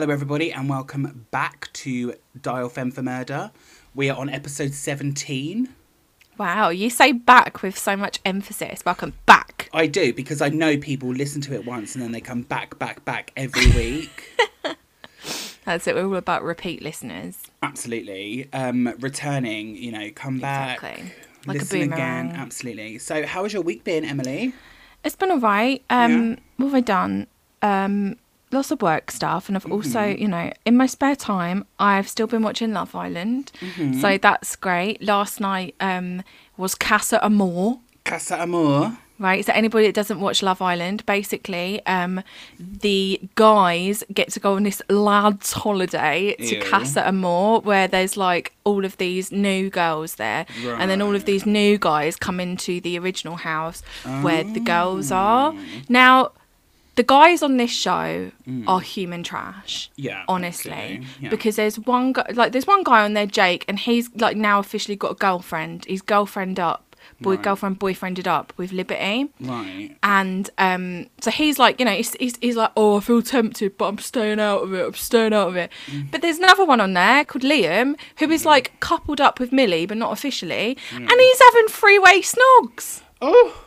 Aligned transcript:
Hello, 0.00 0.12
everybody, 0.12 0.52
and 0.52 0.68
welcome 0.68 1.26
back 1.32 1.72
to 1.72 2.14
Dial 2.40 2.68
Femme 2.68 2.92
for 2.92 3.02
Murder. 3.02 3.50
We 3.96 4.08
are 4.08 4.16
on 4.16 4.28
episode 4.28 4.72
17. 4.72 5.74
Wow, 6.38 6.68
you 6.68 6.88
say 6.88 7.10
back 7.10 7.62
with 7.62 7.76
so 7.76 7.96
much 7.96 8.20
emphasis. 8.24 8.84
Welcome 8.86 9.14
back. 9.26 9.68
I 9.72 9.88
do 9.88 10.12
because 10.12 10.40
I 10.40 10.50
know 10.50 10.76
people 10.78 11.08
listen 11.08 11.40
to 11.42 11.54
it 11.54 11.66
once 11.66 11.96
and 11.96 12.04
then 12.04 12.12
they 12.12 12.20
come 12.20 12.42
back, 12.42 12.78
back, 12.78 13.04
back 13.04 13.32
every 13.36 13.66
week. 13.76 14.38
That's 15.64 15.88
it. 15.88 15.96
We're 15.96 16.06
all 16.06 16.14
about 16.14 16.44
repeat 16.44 16.80
listeners. 16.80 17.36
Absolutely. 17.64 18.48
Um, 18.52 18.94
returning, 19.00 19.74
you 19.74 19.90
know, 19.90 20.10
come 20.14 20.38
back. 20.38 20.76
Exactly. 20.80 21.12
Like 21.44 21.56
a 21.56 21.58
listen 21.58 21.92
again. 21.92 22.30
Absolutely. 22.36 22.98
So, 22.98 23.26
how 23.26 23.42
has 23.42 23.52
your 23.52 23.62
week 23.62 23.82
been, 23.82 24.04
Emily? 24.04 24.52
It's 25.02 25.16
been 25.16 25.32
alright. 25.32 25.82
Um, 25.90 26.30
Yeah. 26.30 26.36
what 26.58 26.66
have 26.66 26.74
I 26.76 26.80
done? 26.82 27.26
Um, 27.62 28.16
lots 28.50 28.70
of 28.70 28.80
work 28.82 29.10
stuff, 29.10 29.48
and 29.48 29.56
I've 29.56 29.70
also, 29.70 29.98
Mm-hmm. 30.00 30.22
you 30.22 30.28
know, 30.28 30.52
in 30.64 30.76
my 30.76 30.86
spare 30.86 31.16
time, 31.16 31.64
I've 31.78 32.08
still 32.08 32.26
been 32.26 32.42
watching 32.42 32.72
Love 32.72 32.94
Island, 32.94 33.52
Mm-hmm. 33.60 34.00
so 34.00 34.18
that's 34.18 34.56
great. 34.56 35.02
Last 35.02 35.40
night 35.40 35.74
um 35.80 36.22
was 36.56 36.74
Casa 36.74 37.24
Amor. 37.24 37.78
Casa 38.04 38.40
Amor. 38.40 38.96
Right, 39.20 39.44
so 39.44 39.52
anybody 39.52 39.86
that 39.86 39.96
doesn't 39.96 40.20
watch 40.20 40.44
Love 40.44 40.62
Island, 40.62 41.04
basically, 41.04 41.84
um, 41.86 42.22
the 42.60 43.20
guys 43.34 44.04
get 44.14 44.30
to 44.30 44.38
go 44.38 44.54
on 44.54 44.62
this 44.62 44.80
lads' 44.88 45.52
holiday 45.54 46.36
to 46.36 46.54
Ew. 46.54 46.62
Casa 46.62 47.04
Amor, 47.04 47.58
where 47.62 47.88
there's 47.88 48.16
like 48.16 48.52
all 48.62 48.84
of 48.84 48.96
these 48.98 49.32
new 49.32 49.70
girls 49.70 50.14
there, 50.14 50.46
and 50.64 50.88
then 50.88 51.02
all 51.02 51.16
of 51.16 51.24
these 51.24 51.44
new 51.46 51.78
guys 51.78 52.14
come 52.14 52.38
into 52.38 52.80
the 52.80 52.96
original 52.96 53.34
house 53.34 53.82
where 54.22 54.44
the 54.44 54.60
girls 54.60 55.10
are. 55.10 55.52
Now, 55.88 56.30
the 56.98 57.02
guys 57.04 57.42
on 57.42 57.56
this 57.56 57.70
show 57.70 58.30
are 58.66 58.80
human 58.80 59.22
trash. 59.22 59.88
Yeah, 59.96 60.24
honestly, 60.28 61.02
yeah. 61.20 61.30
because 61.30 61.54
there's 61.56 61.78
one 61.78 62.12
guy, 62.12 62.26
like 62.34 62.50
there's 62.52 62.66
one 62.66 62.82
guy 62.82 63.04
on 63.04 63.14
there, 63.14 63.26
Jake, 63.26 63.64
and 63.68 63.78
he's 63.78 64.10
like 64.16 64.36
now 64.36 64.58
officially 64.58 64.96
got 64.96 65.12
a 65.12 65.14
girlfriend. 65.14 65.84
He's 65.86 66.02
girlfriend 66.02 66.58
up, 66.58 66.96
boy, 67.20 67.34
Right. 67.36 67.42
girlfriend 67.42 67.78
boyfriended 67.78 68.26
up 68.26 68.52
with 68.56 68.70
Liberty 68.72 69.28
Right. 69.40 69.96
and 70.02 70.50
um 70.58 71.06
so 71.20 71.30
he's 71.30 71.58
like 71.58 71.78
you 71.80 71.84
know 71.86 71.92
he's, 72.00 72.12
he's, 72.14 72.36
he's 72.40 72.56
like 72.56 72.70
oh 72.76 72.98
i 72.98 73.00
feel 73.00 73.22
tempted 73.22 73.76
but 73.78 73.86
i'm 73.90 73.98
staying 73.98 74.38
out 74.40 74.62
of 74.64 74.72
it 74.74 74.84
i'm 74.86 74.94
staying 74.94 75.32
out 75.32 75.48
of 75.48 75.56
it 75.56 75.70
Mm. 75.86 76.10
but 76.12 76.20
there's 76.22 76.38
another 76.38 76.64
one 76.64 76.80
on 76.80 76.92
there 76.94 77.24
called 77.24 77.42
liam 77.44 77.96
who 78.18 78.30
is 78.30 78.44
like 78.44 78.66
coupled 78.80 79.20
up 79.20 79.40
with 79.40 79.50
millie 79.52 79.86
but 79.86 79.96
not 79.96 80.12
officially 80.12 80.76
and 80.92 81.10
he's 81.26 81.40
having 81.48 81.68
freeway 81.68 82.20
snogs 82.32 83.02
Oh, 83.20 83.64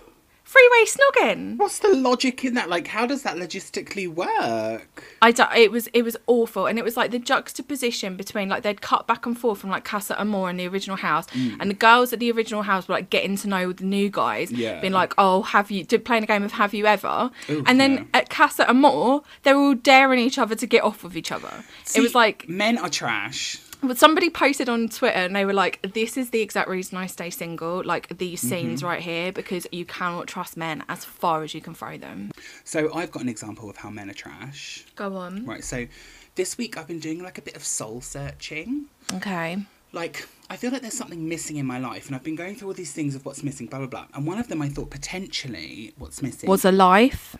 freeway 0.51 0.83
snogging 0.85 1.57
what's 1.57 1.79
the 1.79 1.93
logic 1.95 2.43
in 2.43 2.55
that? 2.55 2.69
Like, 2.69 2.87
how 2.87 3.05
does 3.05 3.23
that 3.23 3.37
logistically 3.37 4.07
work? 4.07 5.03
I 5.21 5.31
don't, 5.31 5.53
it 5.55 5.71
was 5.71 5.87
it 5.93 6.03
was 6.03 6.17
awful, 6.27 6.65
and 6.65 6.77
it 6.77 6.83
was 6.83 6.97
like 6.97 7.11
the 7.11 7.19
juxtaposition 7.19 8.17
between 8.17 8.49
like 8.49 8.63
they'd 8.63 8.81
cut 8.81 9.07
back 9.07 9.25
and 9.25 9.37
forth 9.37 9.59
from 9.59 9.69
like 9.69 9.85
Casa 9.85 10.19
Amor 10.19 10.49
and 10.49 10.59
the 10.59 10.67
original 10.67 10.97
house, 10.97 11.27
mm. 11.27 11.55
and 11.59 11.69
the 11.69 11.75
girls 11.75 12.11
at 12.11 12.19
the 12.19 12.31
original 12.31 12.63
house 12.63 12.87
were 12.87 12.95
like 12.95 13.09
getting 13.09 13.37
to 13.37 13.47
know 13.47 13.71
the 13.71 13.85
new 13.85 14.09
guys, 14.09 14.51
Yeah. 14.51 14.81
being 14.81 14.93
like, 14.93 15.13
"Oh, 15.17 15.41
have 15.43 15.71
you?" 15.71 15.83
Did 15.83 16.03
playing 16.03 16.23
a 16.23 16.27
game 16.27 16.43
of 16.43 16.51
Have 16.53 16.73
you 16.73 16.85
ever? 16.85 17.31
Ooh, 17.49 17.63
and 17.65 17.79
then 17.79 18.09
at 18.13 18.29
Casa 18.29 18.69
Amor, 18.69 19.21
they 19.43 19.53
were 19.53 19.61
all 19.61 19.75
daring 19.75 20.19
each 20.19 20.37
other 20.37 20.55
to 20.55 20.67
get 20.67 20.83
off 20.83 21.03
with 21.03 21.15
each 21.15 21.31
other. 21.31 21.63
it 21.95 22.01
was 22.01 22.13
like 22.15 22.49
men 22.49 22.77
are 22.77 22.89
trash. 22.89 23.59
But 23.83 23.97
somebody 23.97 24.29
posted 24.29 24.69
on 24.69 24.89
Twitter 24.89 25.17
and 25.17 25.35
they 25.35 25.45
were 25.45 25.53
like, 25.53 25.79
"This 25.93 26.17
is 26.17 26.29
the 26.29 26.41
exact 26.41 26.69
reason 26.69 26.97
I 26.97 27.07
stay 27.07 27.29
single. 27.29 27.83
Like 27.83 28.17
these 28.17 28.39
Mm-hmm. 28.41 28.49
scenes 28.49 28.83
right 28.83 29.01
here, 29.01 29.31
because 29.31 29.67
you 29.71 29.85
cannot 29.85 30.27
trust 30.27 30.57
men 30.57 30.83
as 30.89 31.03
far 31.05 31.43
as 31.43 31.53
you 31.53 31.61
can 31.61 31.73
throw 31.73 31.97
them." 31.97 32.31
So 32.63 32.93
I've 32.93 33.11
got 33.11 33.23
an 33.23 33.29
example 33.29 33.69
of 33.69 33.77
how 33.77 33.89
men 33.89 34.09
are 34.09 34.13
trash. 34.13 34.85
Go 34.95 35.15
on. 35.15 35.45
Right. 35.45 35.63
So 35.63 35.87
this 36.35 36.57
week 36.57 36.77
I've 36.77 36.87
been 36.87 36.99
doing 36.99 37.21
like 37.21 37.37
a 37.37 37.41
bit 37.41 37.55
of 37.55 37.63
soul 37.63 38.01
searching. 38.01 38.85
Okay. 39.13 39.57
Like 39.93 40.27
I 40.49 40.55
feel 40.57 40.71
like 40.71 40.81
there's 40.81 40.97
something 40.97 41.27
missing 41.27 41.57
in 41.57 41.65
my 41.65 41.79
life, 41.79 42.07
and 42.07 42.15
I've 42.15 42.23
been 42.23 42.35
going 42.35 42.55
through 42.55 42.69
all 42.69 42.73
these 42.73 42.93
things 42.93 43.15
of 43.15 43.25
what's 43.25 43.43
missing, 43.43 43.67
blah 43.67 43.79
blah 43.79 43.87
blah. 43.87 44.05
And 44.13 44.25
one 44.25 44.37
of 44.37 44.47
them 44.47 44.61
I 44.61 44.69
thought 44.69 44.89
potentially 44.89 45.93
what's 45.97 46.21
missing 46.21 46.49
Was 46.49 46.65
a 46.65 46.71
life. 46.71 47.35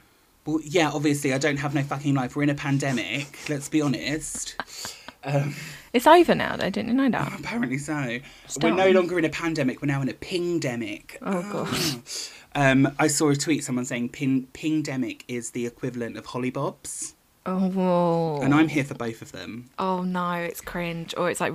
Well, 0.46 0.60
yeah, 0.64 0.90
obviously 0.92 1.34
I 1.34 1.38
don't 1.38 1.58
have 1.58 1.76
no 1.76 1.84
fucking 1.84 2.16
life. 2.16 2.36
We're 2.36 2.44
in 2.44 2.50
a 2.50 2.56
pandemic. 2.56 3.38
Let's 3.48 3.70
be 3.70 3.80
honest. 3.82 4.56
Um, 5.24 5.54
It's 5.94 6.08
over 6.08 6.34
now. 6.36 6.56
though. 6.56 6.70
didn't 6.70 6.88
you 6.90 6.94
know 6.96 7.10
that? 7.10 7.40
apparently 7.40 7.78
so. 7.78 8.20
We're 8.62 8.74
no 8.74 8.90
longer 8.92 9.20
in 9.20 9.26
a 9.26 9.30
pandemic. 9.30 9.82
We're 9.82 9.88
now 9.88 10.02
in 10.02 10.10
a 10.10 10.14
ping-demic. 10.14 11.18
Oh, 11.22 11.42
God. 11.52 12.02
Um, 12.54 12.94
I 13.00 13.08
saw 13.08 13.30
a 13.30 13.36
tweet 13.36 13.64
someone 13.64 13.86
saying 13.86 14.10
ping 14.10 14.48
ping-demic 14.54 15.22
is 15.28 15.52
the 15.52 15.66
equivalent 15.66 16.18
of 16.18 16.28
hollybobs, 16.28 17.14
Oh, 17.46 17.70
whoa. 17.70 18.40
and 18.44 18.54
I'm 18.54 18.68
here 18.68 18.84
for 18.84 18.94
both 18.94 19.22
of 19.22 19.32
them. 19.32 19.70
Oh 19.80 20.04
no, 20.04 20.34
it's 20.34 20.60
cringe. 20.62 21.14
Or 21.18 21.30
it's 21.32 21.40
like 21.40 21.54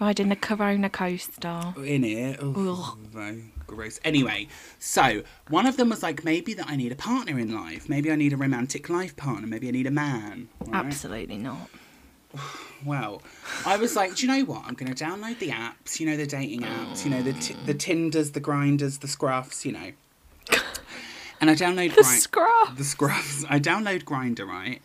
riding 0.00 0.28
the 0.28 0.36
Corona 0.36 0.88
coaster. 0.90 1.74
in 1.84 2.04
it. 2.04 2.38
Oh, 2.40 2.96
very 3.10 3.52
gross. 3.66 3.98
Anyway, 4.04 4.46
so 4.78 5.22
one 5.48 5.66
of 5.66 5.76
them 5.76 5.88
was 5.90 6.02
like, 6.04 6.24
maybe 6.24 6.54
that 6.54 6.68
I 6.68 6.76
need 6.76 6.92
a 6.92 6.96
partner 6.96 7.38
in 7.38 7.52
life. 7.54 7.88
Maybe 7.88 8.10
I 8.12 8.14
need 8.14 8.32
a 8.32 8.36
romantic 8.36 8.88
life 8.88 9.16
partner. 9.16 9.46
Maybe 9.48 9.66
I 9.68 9.72
need 9.72 9.86
a 9.88 9.90
man. 9.90 10.48
right? 10.60 10.74
Absolutely 10.86 11.36
not. 11.38 11.68
Well, 12.84 13.22
I 13.66 13.76
was 13.76 13.96
like, 13.96 14.14
do 14.14 14.24
you 14.24 14.32
know 14.32 14.44
what? 14.44 14.62
I'm 14.64 14.74
going 14.74 14.94
to 14.94 15.04
download 15.04 15.40
the 15.40 15.48
apps. 15.48 15.98
You 15.98 16.06
know 16.06 16.16
the 16.16 16.28
dating 16.28 16.60
apps. 16.60 17.04
You 17.04 17.10
know 17.10 17.22
the 17.22 17.32
t- 17.32 17.56
the 17.66 17.74
Tinders, 17.74 18.30
the 18.30 18.40
Grindrs, 18.40 19.00
the 19.00 19.08
Scruffs. 19.08 19.64
You 19.64 19.72
know. 19.72 19.92
And 21.40 21.50
I 21.50 21.54
download 21.54 21.90
The 21.94 22.02
Grind- 22.02 22.20
scruff. 22.22 22.76
the 22.76 22.82
Scruffs. 22.84 23.44
I 23.48 23.58
download 23.60 24.04
Grindr. 24.04 24.46
Right. 24.46 24.80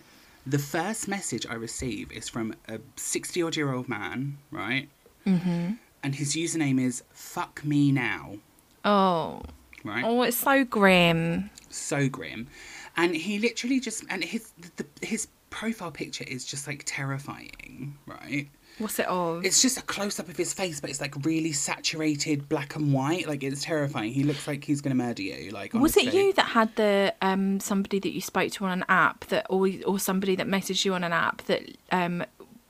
The 0.46 0.59
first 0.59 1.08
message 1.08 1.46
I 1.48 1.54
receive 1.54 2.12
is 2.12 2.30
from 2.30 2.56
a 2.68 2.80
sixty 2.96 3.42
odd 3.44 3.56
year 3.56 3.72
old 3.74 3.88
man. 3.90 4.38
Right. 4.52 4.90
Mm-hmm. 5.25 5.74
And 6.04 6.16
his 6.16 6.36
username 6.36 6.80
is 6.81 7.04
fuck 7.12 7.64
me 7.64 7.92
now. 7.92 8.38
Oh. 8.86 9.42
Right. 9.84 10.04
Oh, 10.06 10.22
it's 10.24 10.38
so 10.38 10.64
grim. 10.64 11.50
so 11.70 12.08
grim 12.10 12.48
and 12.96 13.16
he 13.16 13.40
literally 13.40 13.80
just 13.80 14.04
and 14.10 14.24
his 14.24 14.52
the, 14.78 14.86
his 15.06 15.28
profile 15.53 15.91
picture 15.91 16.25
is 16.28 16.44
just 16.46 16.68
like 16.68 16.84
terrifying 16.86 17.97
right 18.06 18.50
What's 18.80 18.97
it 18.97 19.06
of? 19.06 19.46
it's 19.46 19.62
just 19.62 19.78
a 19.78 19.84
close-up 19.84 20.28
of 20.28 20.36
his 20.36 20.52
face 20.52 20.81
but 20.81 20.90
it's 20.90 21.00
like 21.00 21.14
really 21.24 21.52
saturated 21.52 22.50
black 22.50 22.75
and 22.75 22.91
white 22.91 23.28
like 23.28 23.44
it's 23.44 23.63
terrifying 23.63 24.12
he 24.12 24.24
looks 24.24 24.47
like 24.47 24.63
he's 24.63 24.81
gonna 24.81 24.96
murder 24.96 25.22
you 25.22 25.52
like 25.52 25.74
was 25.74 25.96
it 25.96 26.13
you 26.13 26.34
that 26.34 26.47
had 26.47 26.75
the 26.75 27.13
um 27.22 27.59
somebody 27.59 28.00
that 28.00 28.12
you 28.12 28.22
spoke 28.22 28.52
to 28.52 28.66
on 28.66 28.72
an 28.72 28.86
app 28.90 29.25
that 29.28 29.46
or 29.50 29.69
or 29.86 30.00
somebody 30.00 30.36
that 30.36 30.47
messaged 30.47 30.86
you 30.86 30.94
on 30.96 31.03
an 31.03 31.13
app 31.13 31.44
that 31.44 31.62
um 31.92 32.24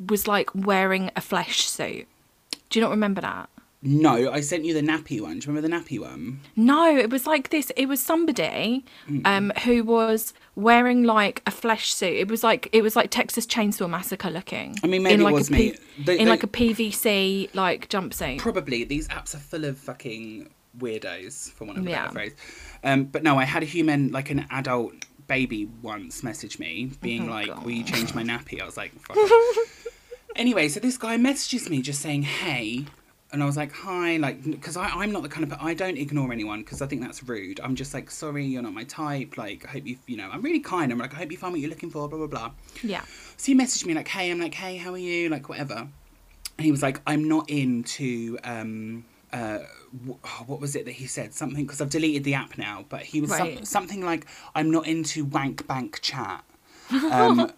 was 0.08 0.28
like 0.28 0.50
wearing 0.54 1.10
a 1.16 1.22
flesh 1.22 1.66
suit? 1.66 2.08
Do 2.70 2.80
you 2.80 2.82
not 2.84 2.92
remember 2.92 3.22
that? 3.22 3.50
No 3.86 4.32
i 4.32 4.40
sent 4.40 4.64
you 4.66 4.74
the 4.74 4.82
nappy 4.82 5.20
one 5.22 5.40
do 5.40 5.46
you 5.48 5.54
remember 5.54 5.68
the 5.68 5.74
nappy 5.76 6.00
one 6.00 6.40
No, 6.56 6.96
it 6.96 7.10
was 7.10 7.28
like 7.28 7.50
this. 7.50 7.72
It 7.76 7.88
was 7.88 8.02
somebody 8.02 8.86
um, 9.26 9.52
who 9.64 9.84
was 9.84 10.34
wearing 10.56 11.04
like 11.04 11.42
a 11.46 11.52
flesh 11.52 11.94
suit. 11.94 12.14
It 12.14 12.30
was 12.30 12.44
like 12.44 12.70
it 12.72 12.82
was 12.82 12.96
like 12.96 13.10
Texas 13.12 13.46
Chainsaw 13.46 13.90
Massacre 13.90 14.30
looking. 14.30 14.76
I 14.84 14.88
mean, 14.88 15.04
maybe 15.04 15.16
in 15.16 15.22
it 15.22 15.24
like 15.26 15.34
was 15.34 15.50
a 15.50 15.54
me. 15.54 15.76
They- 16.06 16.20
in 16.20 16.30
like 16.30 16.44
a 16.44 16.48
PVC 16.48 17.54
like 17.54 17.90
jumpsuit. 17.90 18.38
probably 18.40 18.84
these 18.86 19.08
apps 19.10 19.36
are 19.36 19.40
full 19.40 19.66
of 19.66 19.78
fucking 19.78 20.50
weirdos 20.78 21.52
for 21.52 21.66
want 21.66 21.78
of 21.80 21.86
a 21.86 21.90
Yeah. 21.90 22.04
better 22.04 22.14
phrase 22.14 22.36
um, 22.84 23.04
but 23.06 23.22
no 23.22 23.38
i 23.38 23.44
had 23.44 23.62
a 23.62 23.66
human 23.68 24.12
like 24.12 24.32
an 24.32 24.46
adult 24.50 24.94
baby 25.28 25.70
once 25.84 26.24
message 26.24 26.58
me 26.58 26.90
being 27.02 27.28
Oh, 27.30 27.32
like 27.32 27.48
God. 27.48 27.64
will 27.64 27.72
you 27.72 27.84
change 27.84 28.16
my 28.16 28.24
nappy 28.24 28.60
i 28.60 28.66
was 28.66 28.76
like 28.76 28.92
fuck 29.00 29.16
anyway 30.36 30.68
so 30.68 30.80
this 30.80 30.98
guy 30.98 31.16
messages 31.18 31.70
me 31.70 31.82
just 31.82 32.02
saying 32.02 32.24
hey 32.24 32.86
and 33.34 33.44
I 33.44 33.46
was 33.46 33.58
like, 33.58 33.74
hi, 33.74 34.18
like, 34.18 34.44
because 34.44 34.78
I'm 34.78 35.12
not 35.12 35.24
the 35.24 35.30
kind 35.30 35.44
of, 35.52 35.58
I 35.60 35.74
don't 35.74 35.98
ignore 35.98 36.32
anyone 36.32 36.60
because 36.62 36.82
I 36.82 36.88
think 36.88 37.02
that's 37.02 37.24
rude. 37.24 37.60
I'm 37.62 37.76
just 37.76 37.94
like, 37.94 38.10
sorry, 38.12 38.46
you're 38.46 38.62
not 38.62 38.74
my 38.74 38.84
type. 38.86 39.38
Like, 39.38 39.66
I 39.68 39.72
hope 39.72 39.86
you, 39.88 39.98
you 40.06 40.16
know, 40.18 40.30
I'm 40.32 40.42
really 40.42 40.60
kind. 40.60 40.92
I'm 40.92 41.00
like, 41.00 41.14
I 41.14 41.18
hope 41.18 41.32
you 41.32 41.38
find 41.38 41.52
what 41.52 41.60
you're 41.60 41.70
looking 41.70 41.90
for, 41.90 42.08
blah, 42.08 42.20
blah, 42.20 42.28
blah. 42.28 42.52
Yeah. 42.84 43.02
So 43.38 43.48
he 43.52 43.56
messaged 43.58 43.86
me 43.86 43.94
like, 43.96 44.08
"Hey," 44.08 44.30
I'm 44.32 44.40
like, 44.40 44.54
"Hey, 44.54 44.78
how 44.78 44.92
are 44.94 44.98
you?" 44.98 45.28
Like, 45.30 45.50
whatever. 45.50 45.76
And 45.76 46.66
he 46.66 46.72
was 46.72 46.84
like, 46.84 47.02
"I'm 47.08 47.28
not 47.28 47.50
into 47.50 48.38
um, 48.44 49.04
uh, 49.34 49.60
oh, 50.08 50.44
what 50.46 50.62
was 50.62 50.76
it 50.76 50.86
that 50.86 50.92
he 50.92 51.08
said? 51.08 51.34
Something 51.34 51.66
because 51.66 51.82
I've 51.82 51.90
deleted 51.90 52.24
the 52.24 52.36
app 52.36 52.58
now, 52.58 52.86
but 52.88 53.02
he 53.02 53.20
was 53.20 53.32
some- 53.32 53.66
something 53.66 54.02
like, 54.06 54.28
"I'm 54.54 54.70
not 54.70 54.86
into 54.88 55.26
wank 55.26 55.68
bank 55.68 56.00
chat." 56.02 56.44
Um, 56.92 57.52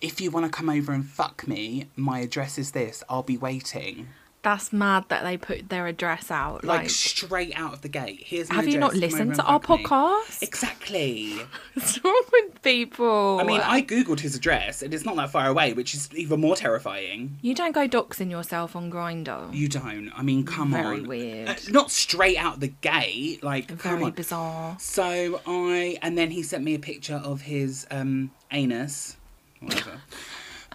if 0.00 0.20
you 0.20 0.30
want 0.30 0.46
to 0.46 0.50
come 0.50 0.68
over 0.68 0.92
and 0.92 1.04
fuck 1.04 1.46
me, 1.48 1.88
my 1.96 2.20
address 2.20 2.58
is 2.58 2.70
this. 2.70 3.02
I'll 3.08 3.22
be 3.22 3.36
waiting. 3.36 4.08
That's 4.42 4.72
mad 4.72 5.04
that 5.08 5.22
they 5.22 5.36
put 5.36 5.68
their 5.68 5.86
address 5.86 6.28
out. 6.28 6.64
Like, 6.64 6.80
Like, 6.82 6.90
straight 6.90 7.52
out 7.56 7.72
of 7.74 7.82
the 7.82 7.88
gate. 7.88 8.24
Here's 8.26 8.48
my 8.48 8.56
have 8.56 8.66
you 8.66 8.76
not 8.76 8.92
listened 8.94 9.36
to 9.36 9.42
our 9.44 9.60
me. 9.60 9.64
podcast? 9.64 10.42
Exactly. 10.42 11.36
What's 11.74 12.02
wrong 12.02 12.22
with 12.32 12.60
people? 12.62 13.38
I 13.40 13.44
mean, 13.44 13.60
I 13.60 13.82
googled 13.82 14.18
his 14.18 14.34
address, 14.34 14.82
and 14.82 14.92
it's 14.92 15.04
not 15.04 15.14
that 15.14 15.30
far 15.30 15.46
away, 15.46 15.74
which 15.74 15.94
is 15.94 16.08
even 16.16 16.40
more 16.40 16.56
terrifying. 16.56 17.38
You 17.40 17.54
don't 17.54 17.70
go 17.72 17.86
doxing 17.86 18.30
yourself 18.32 18.74
on 18.74 18.90
Grindr. 18.90 19.54
You 19.54 19.68
don't. 19.68 20.10
I 20.16 20.22
mean, 20.22 20.44
come 20.44 20.72
Very 20.72 20.84
on. 20.84 20.90
Very 21.06 21.06
weird. 21.06 21.48
Uh, 21.48 21.54
not 21.70 21.92
straight 21.92 22.36
out 22.36 22.58
the 22.58 22.68
gate. 22.68 23.44
Like, 23.44 23.68
come 23.68 23.76
Very 23.76 24.04
on. 24.06 24.10
bizarre. 24.10 24.76
So 24.80 25.40
I, 25.46 25.98
and 26.02 26.18
then 26.18 26.32
he 26.32 26.42
sent 26.42 26.64
me 26.64 26.74
a 26.74 26.80
picture 26.80 27.20
of 27.24 27.42
his 27.42 27.86
um, 27.92 28.32
anus, 28.50 29.16
whatever. 29.60 30.00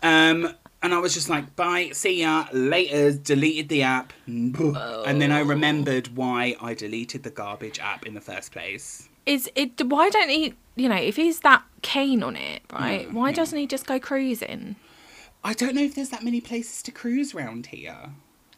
Um, 0.04 0.54
and 0.82 0.94
I 0.94 1.00
was 1.00 1.14
just 1.14 1.30
like, 1.30 1.56
bye, 1.56 1.90
see 1.94 2.22
ya, 2.22 2.46
later, 2.52 3.12
deleted 3.14 3.70
the 3.70 3.84
app. 3.84 4.14
And 4.28 5.22
then 5.22 5.32
I 5.32 5.40
remembered 5.40 6.16
why 6.16 6.56
I 6.62 6.74
deleted 6.74 7.24
the 7.24 7.30
garbage 7.30 7.80
app 7.80 8.06
in 8.06 8.14
the 8.14 8.22
first 8.22 8.52
place. 8.52 9.10
Is 9.26 9.50
it? 9.56 9.82
Why 9.86 10.10
don't 10.10 10.30
he? 10.30 10.54
You 10.76 10.88
know, 10.90 10.96
if 10.96 11.16
he's 11.16 11.42
that 11.42 11.64
keen 11.82 12.24
on 12.24 12.36
it, 12.36 12.62
right? 12.72 13.08
Yeah, 13.08 13.14
why 13.14 13.30
yeah. 13.30 13.36
doesn't 13.36 13.58
he 13.58 13.68
just 13.68 13.88
go 13.88 14.00
cruising? 14.00 14.76
I 15.44 15.54
don't 15.54 15.76
know 15.76 15.82
if 15.82 15.96
there's 15.96 16.10
that 16.10 16.24
many 16.24 16.42
places 16.42 16.82
to 16.84 16.92
cruise 16.92 17.34
round 17.34 17.68
here. 17.68 18.12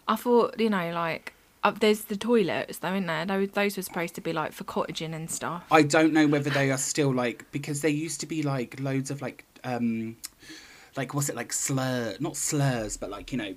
I 0.07 0.16
thought, 0.16 0.60
you 0.60 0.69
know, 0.69 0.92
like 0.92 1.33
up 1.63 1.80
there's 1.80 2.01
the 2.01 2.16
toilets 2.16 2.80
though, 2.80 2.94
in 2.94 3.07
there. 3.07 3.25
Those 3.25 3.50
those 3.50 3.77
were 3.77 3.83
supposed 3.83 4.16
to 4.16 4.21
be 4.21 4.33
like 4.33 4.51
for 4.51 4.63
cottaging 4.63 5.13
and 5.13 5.31
stuff. 5.31 5.63
I 5.71 5.83
don't 5.83 6.13
know 6.13 6.27
whether 6.27 6.50
they 6.50 6.69
are 6.71 6.77
still 6.77 7.13
like 7.13 7.45
because 7.51 7.81
there 7.81 7.92
used 7.92 8.19
to 8.21 8.25
be 8.25 8.44
like 8.44 8.80
loads 8.80 9.10
of 9.10 9.21
like 9.21 9.45
um 9.63 10.18
like 10.97 11.13
what's 11.13 11.30
it 11.30 11.36
like 11.36 11.51
slur 11.53 12.15
not 12.19 12.36
slurs 12.38 12.97
but 12.97 13.09
like 13.09 13.31
you 13.31 13.38
know 13.38 13.53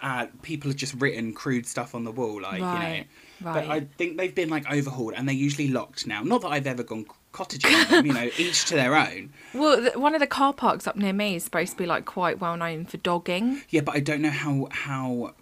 uh, 0.00 0.26
people 0.42 0.70
have 0.70 0.76
just 0.76 0.94
written 0.94 1.32
crude 1.32 1.66
stuff 1.66 1.94
on 1.94 2.04
the 2.04 2.12
wall 2.12 2.40
like 2.40 2.58
you 2.60 2.64
Right, 2.64 2.98
know 3.42 3.52
but 3.52 3.66
I 3.68 3.80
think 3.80 4.16
they've 4.16 4.34
been 4.34 4.48
like 4.48 4.70
overhauled 4.70 5.14
and 5.16 5.26
they're 5.26 5.34
usually 5.34 5.68
locked 5.68 6.06
now 6.06 6.22
not 6.22 6.42
that 6.42 6.48
I've 6.48 6.66
ever 6.68 6.84
gone 6.84 7.06
cottaging 7.32 7.74
on 7.86 7.90
them 7.90 8.06
you 8.06 8.12
know 8.12 8.30
each 8.38 8.64
to 8.66 8.74
their 8.74 8.94
own 8.94 9.32
Well, 9.54 9.78
th- 9.80 9.96
one 9.96 10.14
of 10.14 10.20
the 10.20 10.26
car 10.28 10.52
parks 10.52 10.86
up 10.86 10.94
near 10.96 11.12
me 11.12 11.34
is 11.36 11.44
supposed 11.44 11.72
to 11.72 11.78
be 11.78 11.86
like 11.86 12.04
quite 12.04 12.40
well 12.40 12.56
known 12.56 12.84
for 12.84 12.98
dogging. 12.98 13.62
yeah 13.70 13.80
but 13.80 13.96
I 13.96 14.00
don't 14.00 14.22
know 14.22 14.30
how 14.30 14.68
how 14.70 15.34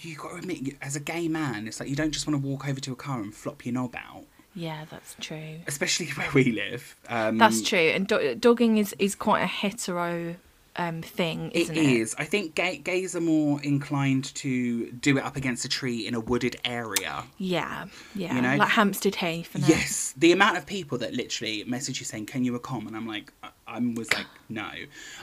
you 0.00 0.16
got 0.16 0.30
to 0.30 0.36
admit 0.36 0.76
as 0.80 0.96
a 0.96 1.00
gay 1.00 1.28
man 1.28 1.66
it's 1.68 1.78
like 1.80 1.88
you 1.90 1.96
don't 1.96 2.12
just 2.12 2.26
want 2.26 2.40
to 2.40 2.48
walk 2.48 2.66
over 2.66 2.80
to 2.80 2.92
a 2.92 2.96
car 2.96 3.20
and 3.20 3.34
flop 3.34 3.66
your 3.66 3.74
knob 3.74 3.94
out 3.96 4.24
Yeah, 4.54 4.86
that's 4.90 5.16
true. 5.20 5.56
especially 5.66 6.06
where 6.16 6.30
we 6.32 6.44
live 6.52 6.96
um, 7.10 7.36
That's 7.36 7.60
true. 7.60 7.78
And 7.78 8.06
do- 8.06 8.34
dogging 8.36 8.78
is 8.78 8.94
is 8.98 9.14
quite 9.14 9.42
a 9.42 9.46
hetero 9.46 10.36
um 10.76 11.02
thing, 11.02 11.50
isn't 11.52 11.76
It 11.76 11.80
it? 11.82 11.92
is. 12.00 12.14
I 12.18 12.24
think 12.24 12.54
gay- 12.54 12.78
gays 12.78 13.14
are 13.14 13.20
more 13.20 13.60
inclined 13.62 14.34
to 14.36 14.90
do 14.92 15.18
it 15.18 15.24
up 15.24 15.36
against 15.36 15.64
a 15.64 15.68
tree 15.68 16.06
in 16.06 16.14
a 16.14 16.20
wooded 16.20 16.56
area. 16.64 17.24
Yeah, 17.38 17.86
yeah. 18.14 18.34
You 18.34 18.42
know? 18.42 18.56
like 18.56 18.68
Hampstead 18.70 19.16
Heath. 19.16 19.50
Yes, 19.66 20.14
the 20.16 20.32
amount 20.32 20.56
of 20.56 20.66
people 20.66 20.98
that 20.98 21.12
literally 21.14 21.64
message 21.64 21.98
you 22.00 22.06
saying, 22.06 22.26
"Can 22.26 22.44
you 22.44 22.58
come?" 22.58 22.86
and 22.86 22.96
I'm 22.96 23.06
like, 23.06 23.32
I 23.72 23.76
I 23.76 23.94
was 23.96 24.12
like, 24.12 24.26
no. 24.48 24.68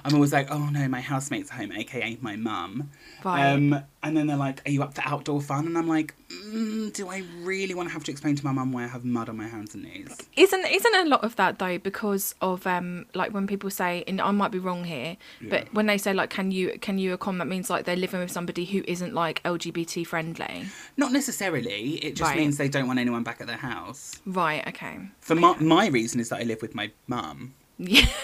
I'm 0.03 0.13
always 0.15 0.33
like, 0.33 0.49
oh 0.51 0.69
no, 0.69 0.87
my 0.87 1.01
housemate's 1.01 1.49
home, 1.49 1.71
aka 1.71 2.17
my 2.21 2.35
mum. 2.35 2.89
Right. 3.23 3.53
Um, 3.53 3.83
and 4.01 4.15
then 4.17 4.27
they're 4.27 4.37
like, 4.37 4.61
are 4.67 4.71
you 4.71 4.81
up 4.83 4.93
for 4.95 5.01
outdoor 5.05 5.41
fun? 5.41 5.65
And 5.67 5.77
I'm 5.77 5.87
like, 5.87 6.13
mm, 6.29 6.91
do 6.93 7.09
I 7.09 7.23
really 7.41 7.73
want 7.73 7.89
to 7.89 7.93
have 7.93 8.03
to 8.05 8.11
explain 8.11 8.35
to 8.35 8.45
my 8.45 8.51
mum 8.51 8.71
why 8.71 8.83
I 8.85 8.87
have 8.87 9.03
mud 9.05 9.29
on 9.29 9.37
my 9.37 9.47
hands 9.47 9.75
and 9.75 9.83
knees? 9.83 10.15
Isn't 10.35 10.65
isn't 10.65 10.95
a 10.95 11.05
lot 11.05 11.23
of 11.23 11.35
that 11.35 11.59
though 11.59 11.77
because 11.77 12.33
of 12.41 12.65
um 12.67 13.05
like 13.13 13.33
when 13.33 13.45
people 13.47 13.69
say 13.69 14.03
and 14.07 14.19
I 14.21 14.31
might 14.31 14.51
be 14.51 14.59
wrong 14.59 14.83
here, 14.83 15.17
Yeah. 15.41 15.49
but 15.49 15.73
when 15.73 15.85
they 15.87 15.97
say 15.97 16.13
like 16.13 16.29
can 16.29 16.51
you 16.51 16.77
can 16.81 16.97
you 16.97 17.17
come 17.17 17.37
that 17.39 17.47
means 17.47 17.69
like 17.69 17.85
they're 17.85 17.95
living 17.95 18.19
with 18.21 18.31
somebody 18.31 18.65
who 18.65 18.83
isn't 18.87 19.13
like 19.13 19.41
LGBT 19.43 20.05
friendly. 20.07 20.65
Not 20.97 21.11
necessarily. 21.11 21.95
It 22.05 22.15
just 22.15 22.29
Right. 22.31 22.37
means 22.39 22.57
they 22.57 22.69
don't 22.69 22.87
want 22.87 22.99
anyone 22.99 23.23
back 23.23 23.41
at 23.41 23.47
their 23.47 23.57
house. 23.57 24.19
Right. 24.25 24.65
Okay. 24.67 24.97
For 25.21 25.35
my, 25.35 25.55
my 25.59 25.87
reason 25.87 26.19
is 26.19 26.29
that 26.29 26.39
I 26.39 26.43
live 26.43 26.61
with 26.61 26.73
my 26.75 26.91
mum. 27.07 27.53
Yeah. 27.79 28.05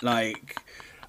Like, 0.00 0.56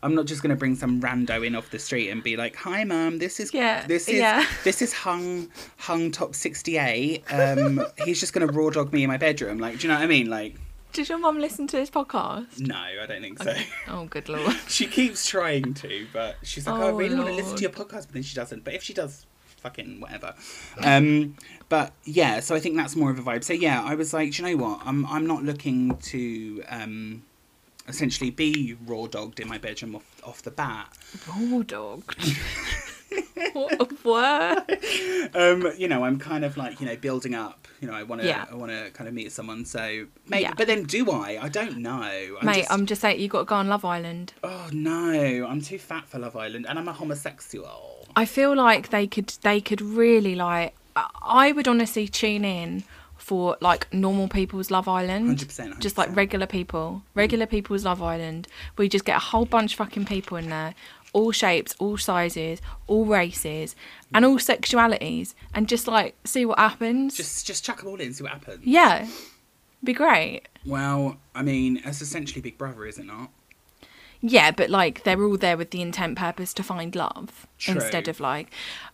I'm 0.01 0.15
not 0.15 0.25
just 0.25 0.41
gonna 0.41 0.55
bring 0.55 0.75
some 0.75 0.99
rando 0.99 1.45
in 1.45 1.55
off 1.55 1.69
the 1.69 1.77
street 1.77 2.09
and 2.09 2.23
be 2.23 2.35
like, 2.37 2.55
"Hi, 2.55 2.83
mum. 2.85 3.19
This 3.19 3.39
is 3.39 3.53
Yeah, 3.53 3.85
this 3.85 4.07
is 4.07 4.15
yeah. 4.15 4.47
this 4.63 4.81
is 4.81 4.91
hung 4.93 5.49
hung 5.77 6.09
top 6.09 6.33
68. 6.33 7.23
Um, 7.31 7.85
he's 8.05 8.19
just 8.19 8.33
gonna 8.33 8.47
raw 8.47 8.71
dog 8.71 8.91
me 8.91 9.03
in 9.03 9.09
my 9.09 9.17
bedroom. 9.17 9.59
Like, 9.59 9.77
do 9.77 9.83
you 9.87 9.93
know 9.93 9.99
what 9.99 10.03
I 10.05 10.07
mean? 10.07 10.27
Like, 10.27 10.55
Does 10.93 11.07
your 11.07 11.19
mum 11.19 11.37
listen 11.37 11.67
to 11.67 11.77
this 11.77 11.91
podcast? 11.91 12.59
no, 12.59 12.75
I 12.75 13.05
don't 13.05 13.21
think 13.21 13.43
so. 13.43 13.53
Oh, 13.89 14.05
good 14.05 14.27
lord. 14.35 14.55
she 14.67 14.87
keeps 14.87 15.27
trying 15.29 15.75
to, 15.75 16.07
but 16.11 16.37
she's 16.41 16.65
like, 16.65 16.79
"Oh, 16.79 16.87
I 16.87 16.89
Oh, 16.89 16.95
really 16.95 17.13
want 17.15 17.27
to 17.27 17.35
listen 17.35 17.57
to 17.57 17.61
your 17.61 17.69
podcast," 17.71 18.07
but 18.07 18.13
then 18.13 18.23
she 18.23 18.33
doesn't. 18.35 18.63
But 18.63 18.73
if 18.73 18.81
she 18.81 18.93
does, 18.95 19.27
fucking 19.57 19.99
whatever. 19.99 20.33
Um, 20.83 21.35
but 21.67 21.93
yeah, 22.05 22.39
so 22.39 22.55
I 22.55 22.59
think 22.59 22.75
that's 22.75 22.95
more 22.95 23.11
of 23.11 23.19
a 23.19 23.21
vibe. 23.21 23.43
So 23.43 23.53
yeah, 23.53 23.83
I 23.83 23.93
was 23.93 24.13
like, 24.15 24.31
do 24.31 24.41
you 24.43 24.55
know 24.57 24.65
what? 24.65 24.81
I'm 24.83 25.05
I'm 25.05 25.27
not 25.27 25.43
looking 25.43 25.95
to 25.97 26.63
um, 26.69 27.21
essentially 27.89 28.29
be 28.29 28.77
raw 28.85 29.07
dogged 29.07 29.39
in 29.39 29.47
my 29.47 29.57
bedroom 29.57 29.95
off 29.95 30.21
off 30.23 30.41
the 30.43 30.51
bat. 30.51 30.87
Raw 31.27 31.61
dogged. 31.63 32.15
what 33.53 33.81
a 33.81 34.07
word. 34.07 35.33
um, 35.35 35.73
you 35.77 35.87
know, 35.87 36.03
I'm 36.03 36.19
kind 36.19 36.45
of 36.45 36.57
like, 36.57 36.79
you 36.79 36.85
know, 36.85 36.95
building 36.95 37.33
up. 37.35 37.67
You 37.81 37.87
know, 37.87 37.93
I 37.93 38.03
want 38.03 38.21
to, 38.21 38.27
Yeah. 38.27 38.45
I 38.51 38.55
want 38.55 38.71
to 38.71 38.91
kind 38.91 39.07
of 39.07 39.13
meet 39.13 39.31
someone. 39.31 39.65
So, 39.65 40.05
maybe, 40.27 40.43
Yeah. 40.43 40.53
but 40.55 40.67
then 40.67 40.83
do 40.83 41.09
I? 41.11 41.39
I 41.41 41.49
don't 41.49 41.77
know. 41.77 42.37
I'm 42.39 42.45
Mate, 42.45 42.55
just- 42.57 42.71
I'm 42.71 42.85
just 42.85 43.01
saying 43.01 43.19
you've 43.19 43.31
got 43.31 43.39
to 43.39 43.45
go 43.45 43.55
on 43.55 43.67
Love 43.69 43.85
Island. 43.85 44.33
Oh 44.43 44.69
no, 44.73 45.47
I'm 45.49 45.61
too 45.61 45.79
fat 45.79 46.07
for 46.07 46.19
Love 46.19 46.35
Island, 46.35 46.65
and 46.67 46.77
I'm 46.77 46.87
a 46.87 46.93
homosexual. 46.93 48.07
I 48.15 48.25
feel 48.25 48.55
like 48.55 48.89
they 48.89 49.07
could 49.07 49.27
they 49.41 49.61
could 49.61 49.81
really 49.81 50.35
like 50.35 50.75
I- 50.95 51.09
I 51.21 51.51
would 51.51 51.67
honestly 51.67 52.07
tune 52.07 52.43
in 52.43 52.83
for 53.29 53.55
like 53.61 53.93
normal 53.93 54.27
people's 54.27 54.71
Love 54.71 54.87
Island. 54.87 55.37
100%, 55.37 55.79
Just 55.79 55.99
like 55.99 56.15
regular 56.15 56.47
people. 56.47 57.03
Regular 57.13 57.45
people's 57.45 57.85
Love 57.85 58.01
Island. 58.01 58.47
We 58.75 58.89
just 58.89 59.05
get 59.05 59.17
a 59.17 59.19
whole 59.19 59.45
bunch 59.45 59.73
of 59.73 59.77
fucking 59.77 60.05
people 60.05 60.35
in 60.35 60.49
there. 60.49 60.73
All 61.13 61.31
shapes, 61.31 61.75
all 61.77 61.95
sizes, 61.97 62.59
all 62.87 63.05
races, 63.05 63.75
and 64.15 64.25
all 64.25 64.37
sexualities, 64.37 65.35
and 65.53 65.69
just 65.69 65.87
like 65.87 66.15
see 66.23 66.43
what 66.43 66.57
happens. 66.57 67.15
Just, 67.15 67.45
just 67.45 67.63
chuck 67.63 67.77
them 67.77 67.89
all 67.89 68.01
in, 68.01 68.13
see 68.13 68.23
what 68.23 68.33
happens. 68.33 68.65
yeah, 68.65 69.07
be 69.83 69.93
great. 69.93 70.41
Well, 70.65 71.17
I 71.35 71.43
mean, 71.43 71.81
it's 71.85 72.01
essentially 72.01 72.41
Big 72.41 72.57
Brother, 72.57 72.85
is 72.87 72.97
it 72.97 73.05
not? 73.05 73.29
Yeah, 74.21 74.51
but 74.51 74.69
like 74.69 75.03
they're 75.03 75.23
all 75.23 75.37
there 75.37 75.55
with 75.55 75.69
the 75.71 75.81
intent 75.81 76.17
purpose 76.17 76.53
to 76.55 76.63
find 76.63 76.93
love 76.95 77.47
True. 77.57 77.75
instead 77.75 78.07
of 78.07 78.19
like 78.19 78.51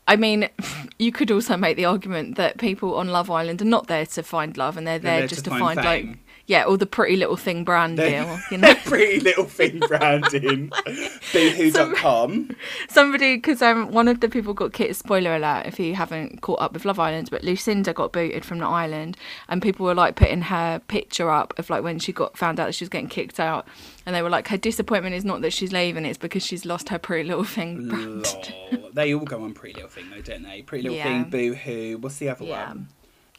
I 0.08 0.16
mean, 0.16 0.50
you 0.98 1.12
could 1.12 1.32
also 1.32 1.58
make 1.58 1.76
the 1.76 1.86
argument 1.86 2.36
that 2.38 2.58
people 2.58 2.96
on 2.96 3.10
Love 3.10 3.30
Island 3.30 3.62
are 3.62 3.66
not 3.66 3.88
there 3.88 4.06
to 4.06 4.24
find 4.24 4.58
love 4.58 4.78
and 4.78 4.88
they're, 4.88 5.00
They're 5.00 5.20
there 5.20 5.28
just 5.28 5.44
to 5.46 5.50
to 5.52 5.60
find 5.60 5.80
find, 5.82 6.08
like. 6.08 6.20
Yeah, 6.48 6.64
all 6.64 6.78
the 6.78 6.86
pretty 6.86 7.16
little 7.16 7.36
thing 7.38 7.64
brand 7.64 7.98
They- 7.98 8.12
deal, 8.12 8.40
you 8.52 8.58
know. 8.60 8.76
Pretty 8.86 9.20
little 9.20 9.46
thing 9.46 9.80
branding. 9.80 10.72
Boohoo.com. 11.34 12.56
Somebody 12.90 13.36
because 13.38 13.62
um 13.62 13.92
one 13.92 14.08
of 14.08 14.20
the 14.20 14.30
people 14.30 14.54
got 14.54 14.74
kicked 14.74 14.96
spoiler 14.96 15.36
alert 15.36 15.66
if 15.66 15.80
you 15.80 15.96
haven't 15.96 16.42
caught 16.42 16.62
up 16.62 16.74
with 16.74 16.86
Love 16.86 17.00
Island, 17.00 17.30
but 17.32 17.44
Lucinda 17.44 17.94
got 17.94 18.12
booted 18.12 18.46
from 18.46 18.60
the 18.60 18.66
island 18.68 19.18
and 19.48 19.62
people 19.62 19.86
were 19.86 19.96
like 19.96 20.16
putting 20.16 20.42
her 20.44 20.80
picture 20.88 21.30
up 21.30 21.58
of 21.58 21.70
like 21.70 21.84
when 21.84 22.00
she 22.00 22.12
got 22.12 22.38
found 22.38 22.60
out 22.60 22.66
that 22.68 22.74
she 22.76 22.84
was 22.84 22.90
getting 22.90 23.10
kicked 23.10 23.40
out 23.40 23.68
and 24.06 24.16
they 24.16 24.22
were 24.22 24.30
like 24.30 24.48
her 24.50 24.58
disappointment 24.58 25.16
is 25.16 25.26
not 25.26 25.42
that 25.42 25.54
she's 25.54 25.72
leaving, 25.72 26.06
it's 26.06 26.18
because 26.18 26.46
she's 26.46 26.66
lost 26.66 26.90
her 26.90 27.00
pretty 27.00 27.28
little 27.28 27.44
thing 27.44 27.88
brand. 27.88 28.26
Lol. 28.72 28.92
They 28.94 29.14
all 29.14 29.26
go 29.26 29.44
on 29.44 29.54
Pretty 29.54 29.74
Little 29.76 29.90
Thing, 29.90 30.10
though, 30.10 30.22
don't 30.22 30.44
they? 30.44 30.62
Pretty 30.62 30.84
Little 30.84 30.98
Yeah. 30.98 31.24
Thing, 31.24 31.30
Boohoo. 31.30 31.98
What's 31.98 32.18
the 32.18 32.30
other 32.30 32.46
Yeah. 32.46 32.68
one? 32.70 32.88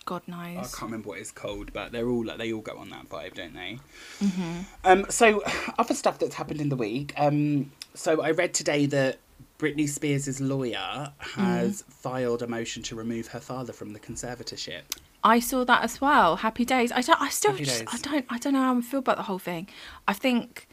God 0.07 0.23
knows. 0.27 0.39
I 0.39 0.63
can't 0.63 0.83
remember 0.83 1.11
what 1.11 1.19
it's 1.19 1.31
called, 1.33 1.73
but 1.75 1.93
they're 1.93 2.09
all 2.09 2.25
like 2.25 2.39
they 2.39 2.53
all 2.53 2.63
go 2.63 2.79
on 2.79 2.89
that 2.91 3.09
vibe, 3.09 3.35
don't 3.35 3.55
they? 3.55 3.79
Mm-hmm. 4.23 4.61
Um, 4.85 5.07
so 5.11 5.43
other 5.79 5.95
stuff 5.95 6.19
that's 6.19 6.35
happened 6.37 6.61
in 6.61 6.71
the 6.71 6.77
week. 6.77 7.13
Um, 7.19 7.71
so 7.95 8.23
I 8.23 8.31
read 8.31 8.55
today 8.55 8.87
that 8.87 9.19
Britney 9.59 9.89
Spears' 9.89 10.41
lawyer 10.41 11.13
has 11.19 11.83
Mm. 11.83 11.93
filed 11.93 12.43
a 12.43 12.47
motion 12.47 12.83
to 12.85 12.95
remove 12.97 13.29
her 13.29 13.41
father 13.41 13.73
from 13.73 13.93
the 13.93 13.99
conservatorship. 13.99 14.83
I 15.25 15.41
saw 15.41 15.65
that 15.65 15.83
as 15.83 16.01
well. 16.01 16.37
Happy 16.37 16.65
days. 16.65 16.93
I 16.93 17.01
don't. 17.01 17.21
I 17.21 17.29
still. 17.31 17.57
Just. 17.57 17.83
I 17.93 17.99
don't. 17.99 18.25
I 18.31 18.39
don't 18.39 18.53
know 18.53 18.63
how 18.63 18.77
I 18.77 18.81
feel 18.81 19.01
about 19.01 19.17
the 19.17 19.25
whole 19.25 19.39
thing. 19.41 19.69
I 20.07 20.13
think 20.13 20.69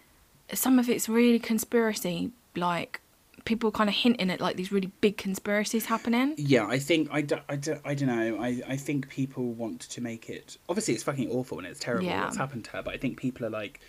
some 0.54 0.78
of 0.80 0.90
it's 0.90 1.10
really 1.10 1.40
conspiracy. 1.40 2.32
Like 2.56 3.02
people 3.46 3.72
kind 3.72 3.90
of 3.90 3.96
hinting 3.96 4.30
at 4.30 4.40
like 4.40 4.56
these 4.56 4.72
really 4.72 4.92
big 5.02 5.18
conspiracies 5.18 5.86
happening. 5.86 6.34
Yeah, 6.38 6.66
I 6.68 6.80
think 6.80 7.10
I, 7.12 7.22
do, 7.22 7.38
I, 7.50 7.56
do, 7.56 7.78
I 7.84 7.94
don't 7.94 8.08
know. 8.08 8.42
I, 8.42 8.62
I 8.68 8.78
think 8.78 9.10
people 9.10 9.52
want 9.54 9.82
to 9.82 10.02
make 10.02 10.30
it. 10.30 10.58
Obviously, 10.70 10.94
it's 10.94 11.04
fucking 11.04 11.30
awful 11.30 11.58
and 11.58 11.68
it's 11.68 11.80
terrible 11.80 12.06
Yeah. 12.06 12.24
what's 12.26 12.38
happened 12.38 12.66
to 12.66 12.72
her. 12.72 12.84
But 12.84 12.94
I 12.94 12.98
think 12.98 13.18
people 13.20 13.46
are 13.46 13.50
like, 13.50 13.80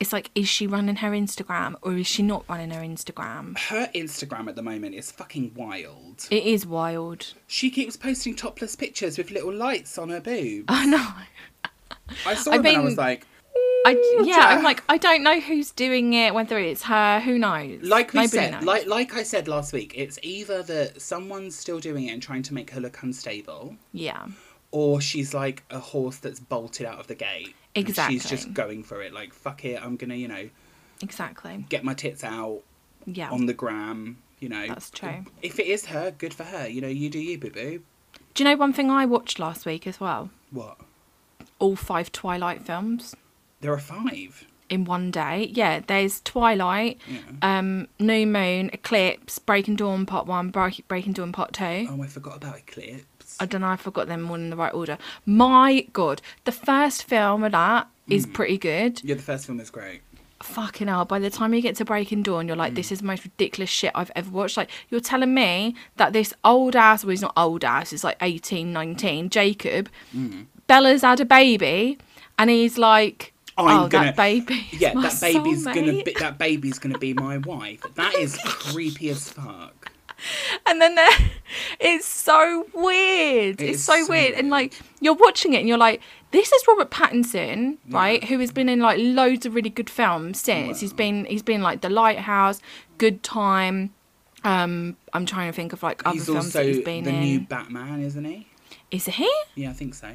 It's 0.00 0.12
like, 0.12 0.30
is 0.34 0.48
she 0.48 0.66
running 0.66 0.96
her 0.96 1.10
Instagram 1.12 1.76
or 1.82 1.94
is 1.96 2.06
she 2.06 2.22
not 2.22 2.44
running 2.48 2.70
her 2.70 2.80
Instagram? 2.82 3.56
her 3.58 3.88
Instagram 3.94 4.48
at 4.48 4.56
the 4.56 4.62
moment 4.62 4.94
is 4.94 5.10
fucking 5.10 5.52
wild. 5.54 6.26
It 6.30 6.44
is 6.44 6.66
wild. 6.66 7.32
She 7.46 7.70
keeps 7.70 7.96
posting 7.96 8.34
topless 8.36 8.76
pictures 8.76 9.16
with 9.16 9.30
little 9.30 9.52
lights 9.54 9.96
on 9.96 10.10
her 10.10 10.20
boobs. 10.20 10.66
I 10.68 10.86
know. 10.86 11.08
I 12.26 12.34
saw 12.34 12.52
I 12.52 12.56
them 12.58 12.66
and 12.66 12.76
I 12.76 12.80
was 12.80 12.98
like, 12.98 13.26
I 13.86 14.22
yeah. 14.24 14.46
I'm 14.48 14.62
like, 14.62 14.82
I 14.88 14.96
don't 14.96 15.22
know 15.22 15.38
who's 15.40 15.70
doing 15.70 16.14
it. 16.14 16.32
Whether 16.34 16.58
it's 16.58 16.82
her, 16.84 17.20
who 17.20 17.38
knows? 17.38 17.82
like 17.82 18.12
we 18.12 18.20
Nobody 18.20 18.28
said, 18.28 18.50
knows. 18.52 18.62
like 18.64 18.86
like 18.86 19.14
I 19.14 19.22
said 19.22 19.46
last 19.46 19.72
week, 19.72 19.92
it's 19.96 20.18
either 20.22 20.62
that 20.62 21.00
someone's 21.02 21.54
still 21.56 21.78
doing 21.80 22.08
it 22.08 22.12
and 22.12 22.22
trying 22.22 22.42
to 22.44 22.54
make 22.54 22.70
her 22.70 22.80
look 22.80 23.02
unstable, 23.02 23.76
yeah. 23.92 24.26
or 24.70 25.00
she's 25.00 25.34
like 25.34 25.62
a 25.70 25.78
horse 25.78 26.16
that's 26.16 26.40
bolted 26.40 26.86
out 26.86 26.98
of 26.98 27.06
the 27.08 27.14
gate. 27.14 27.54
Exactly. 27.74 28.18
She's 28.18 28.28
just 28.30 28.54
going 28.54 28.82
for 28.84 29.02
it. 29.02 29.12
Like 29.12 29.32
fuck 29.34 29.64
it, 29.64 29.80
I'm 29.84 29.96
gonna 29.96 30.14
you 30.14 30.28
know 30.28 30.48
Exactly. 31.02 31.66
get 31.68 31.84
my 31.84 31.92
tits 31.94 32.24
out 32.24 32.62
Yeah. 33.06 33.30
on 33.30 33.46
the 33.46 33.54
gram. 33.54 34.18
You 34.40 34.48
know, 34.48 34.66
That's 34.66 34.90
true. 34.90 35.24
If 35.42 35.58
it 35.58 35.66
is 35.66 35.86
her, 35.86 36.10
good 36.10 36.34
for 36.34 36.44
her. 36.44 36.66
You 36.68 36.80
know, 36.82 36.88
you 36.88 37.08
do 37.08 37.18
you, 37.18 37.38
boo 37.38 37.50
boo. 37.50 37.82
Do 38.34 38.42
you 38.42 38.50
know 38.50 38.56
one 38.56 38.72
thing 38.74 38.90
I 38.90 39.06
watched 39.06 39.38
last 39.38 39.64
week 39.64 39.86
as 39.86 40.00
well? 40.00 40.30
What? 40.50 40.76
All 41.58 41.76
five 41.76 42.12
Twilight 42.12 42.62
films. 42.62 43.14
There 43.64 43.72
are 43.72 43.78
five. 43.78 44.44
in 44.68 44.84
one 44.84 45.10
day. 45.10 45.50
Yeah, 45.52 45.80
there's 45.86 46.20
Twilight, 46.20 46.98
Yeah. 47.06 47.18
um, 47.40 47.88
New 47.98 48.26
Moon, 48.26 48.68
Eclipse, 48.74 49.38
Breaking 49.38 49.74
Dawn 49.74 50.04
Part 50.04 50.26
One, 50.26 50.50
Break- 50.50 50.86
Breaking 50.86 51.14
Dawn 51.14 51.32
Part 51.32 51.54
Two. 51.54 51.86
Oh, 51.88 52.02
I 52.02 52.06
forgot 52.06 52.36
about 52.36 52.58
Eclipse. 52.58 53.38
I 53.40 53.46
don't 53.46 53.62
know 53.62 53.68
I 53.68 53.76
forgot 53.76 54.06
them 54.06 54.28
all 54.28 54.36
in 54.36 54.50
the 54.50 54.56
right 54.56 54.74
order. 54.74 54.98
My 55.24 55.86
God, 55.94 56.20
the 56.44 56.52
first 56.52 57.04
film 57.04 57.42
of 57.42 57.52
that 57.52 57.88
is 58.08 58.26
mm. 58.26 58.34
pretty 58.34 58.58
good. 58.58 59.00
Yeah, 59.02 59.14
the 59.14 59.22
first 59.22 59.46
film 59.46 59.60
is 59.60 59.70
great. 59.70 60.02
Fucking 60.42 60.88
hell, 60.88 61.06
by 61.06 61.18
the 61.18 61.30
time 61.30 61.54
you 61.54 61.62
get 61.62 61.76
to 61.76 61.84
Breaking 61.86 62.22
Dawn, 62.22 62.46
you're 62.46 62.56
like, 62.56 62.72
mm. 62.72 62.76
this 62.76 62.92
is 62.92 62.98
the 63.00 63.06
most 63.06 63.24
ridiculous 63.24 63.70
shit 63.70 63.92
I've 63.94 64.12
ever 64.14 64.30
watched. 64.30 64.58
Like, 64.58 64.70
you're 64.90 65.00
telling 65.00 65.32
me 65.32 65.74
that 65.96 66.12
this 66.12 66.34
old 66.44 66.76
ass, 66.76 67.02
well, 67.02 67.12
he's 67.12 67.22
not 67.22 67.32
old 67.34 67.64
ass, 67.64 67.90
he's 67.90 68.04
like 68.04 68.18
18, 68.20 68.72
19, 68.72 69.30
Jacob, 69.30 69.88
mm. 70.14 70.46
Bella's 70.66 71.02
had 71.02 71.20
a 71.20 71.24
baby, 71.24 71.98
and 72.38 72.50
he's 72.50 72.78
like, 72.78 73.33
I'm 73.56 73.84
oh, 73.84 73.88
gonna- 73.88 74.06
that 74.06 74.16
baby. 74.16 74.66
Yeah, 74.72 74.94
that 74.94 75.20
baby's 75.20 75.64
gonna 75.64 76.02
be 76.02 76.14
that 76.18 76.38
baby's 76.38 76.78
gonna 76.78 76.98
be 76.98 77.14
my 77.14 77.38
wife. 77.38 77.82
That 77.94 78.14
is 78.14 78.36
creepy 78.44 79.10
as 79.10 79.28
fuck. 79.30 79.90
and 80.66 80.80
then 80.80 80.94
there, 80.94 81.10
it's 81.80 82.06
so 82.06 82.66
weird. 82.72 83.60
It 83.60 83.70
it's 83.70 83.82
so, 83.82 84.04
so 84.04 84.10
weird. 84.10 84.34
And 84.34 84.50
like 84.50 84.74
you're 85.00 85.14
watching 85.14 85.54
it 85.54 85.58
and 85.58 85.68
you're 85.68 85.78
like, 85.78 86.00
this 86.30 86.50
is 86.52 86.66
Robert 86.66 86.90
Pattinson, 86.90 87.78
right? 87.90 88.24
Who 88.24 88.38
has 88.40 88.50
been 88.50 88.68
in 88.68 88.80
like 88.80 88.98
loads 89.00 89.46
of 89.46 89.54
really 89.54 89.70
good 89.70 89.90
films 89.90 90.40
since. 90.40 90.80
He's 90.80 90.92
Wow. 90.92 90.96
been 90.96 91.24
he's 91.26 91.42
been 91.42 91.62
like 91.62 91.80
The 91.80 91.90
Lighthouse, 91.90 92.60
Good 92.98 93.22
Time. 93.22 93.92
Um, 94.42 94.96
I'm 95.12 95.26
trying 95.26 95.50
to 95.50 95.56
think 95.56 95.72
of 95.72 95.82
like 95.82 96.02
other 96.04 96.14
he's 96.14 96.26
films 96.26 96.52
that 96.52 96.66
he's 96.66 96.80
been 96.84 97.04
the 97.04 97.10
in. 97.10 97.20
The 97.20 97.26
new 97.26 97.40
Batman, 97.40 98.00
isn't 98.02 98.24
he? 98.24 98.48
Is 98.90 99.06
he? 99.06 99.30
Yeah, 99.54 99.70
I 99.70 99.72
think 99.72 99.94
so. 99.94 100.10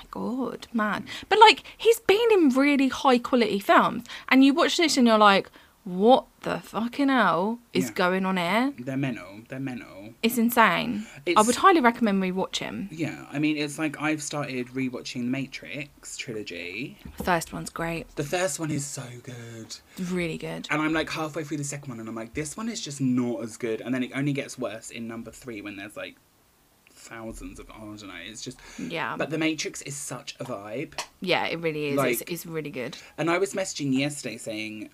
My 0.00 0.06
god, 0.10 0.66
man! 0.72 1.04
But 1.28 1.38
like 1.40 1.62
he's 1.76 2.00
been 2.00 2.28
in 2.32 2.48
really 2.50 2.88
high 2.88 3.18
quality 3.18 3.58
films, 3.58 4.04
and 4.28 4.42
you 4.44 4.54
watch 4.54 4.76
this 4.78 4.96
and 4.96 5.06
you're 5.06 5.18
like, 5.18 5.50
what 5.84 6.26
the 6.42 6.58
fucking 6.60 7.08
hell 7.08 7.58
is 7.72 7.86
Yeah. 7.86 7.92
going 7.92 8.24
on 8.26 8.36
here? 8.38 8.72
They're 8.78 8.96
mental. 8.96 9.40
They're 9.48 9.60
mental. 9.60 10.14
It's 10.22 10.38
insane. 10.38 11.06
I 11.36 11.42
would 11.42 11.56
highly 11.56 11.80
recommend 11.80 12.20
we 12.20 12.32
watch 12.32 12.58
him. 12.60 12.88
Yeah, 12.90 13.26
I 13.32 13.38
mean, 13.38 13.56
it's 13.56 13.78
like 13.78 14.00
I've 14.00 14.22
started 14.22 14.68
rewatching 14.68 15.22
the 15.22 15.30
Matrix 15.30 16.16
trilogy. 16.16 16.98
The 17.18 17.24
first 17.24 17.52
one's 17.52 17.70
great. 17.70 18.06
The 18.16 18.24
first 18.24 18.58
one 18.60 18.70
is 18.70 18.84
so 18.86 19.02
good. 19.22 19.76
Really 20.10 20.38
good. 20.38 20.66
And 20.70 20.80
I'm 20.82 20.92
like 20.92 21.10
halfway 21.10 21.44
through 21.44 21.58
the 21.58 21.64
second 21.64 21.90
one, 21.90 22.00
and 22.00 22.08
I'm 22.08 22.14
like, 22.14 22.34
this 22.34 22.56
one 22.56 22.68
is 22.68 22.80
just 22.80 23.00
not 23.00 23.42
as 23.42 23.56
good. 23.56 23.80
And 23.82 23.94
then 23.94 24.02
it 24.02 24.12
only 24.14 24.32
gets 24.32 24.58
worse 24.58 24.90
in 24.90 25.06
number 25.08 25.30
three 25.30 25.60
when 25.62 25.76
there's 25.76 25.96
like 25.96 26.16
thousands 27.00 27.58
of, 27.58 27.66
oh, 27.70 27.92
I 27.92 27.96
don't 27.96 28.08
know, 28.08 28.14
it's 28.24 28.42
just. 28.42 28.58
Yeah. 28.78 29.16
But 29.16 29.30
The 29.30 29.38
Matrix 29.38 29.82
is 29.82 29.96
such 29.96 30.36
a 30.40 30.44
vibe. 30.44 30.92
yeah, 31.20 31.46
it 31.46 31.58
really 31.60 31.86
is. 31.86 31.92
it's, 31.94 32.20
like- 32.20 32.30
it's 32.30 32.46
really 32.46 32.70
good. 32.70 32.96
And 33.18 33.30
I 33.30 33.38
was 33.38 33.54
messaging 33.54 33.96
yesterday 33.98 34.36
saying 34.36 34.90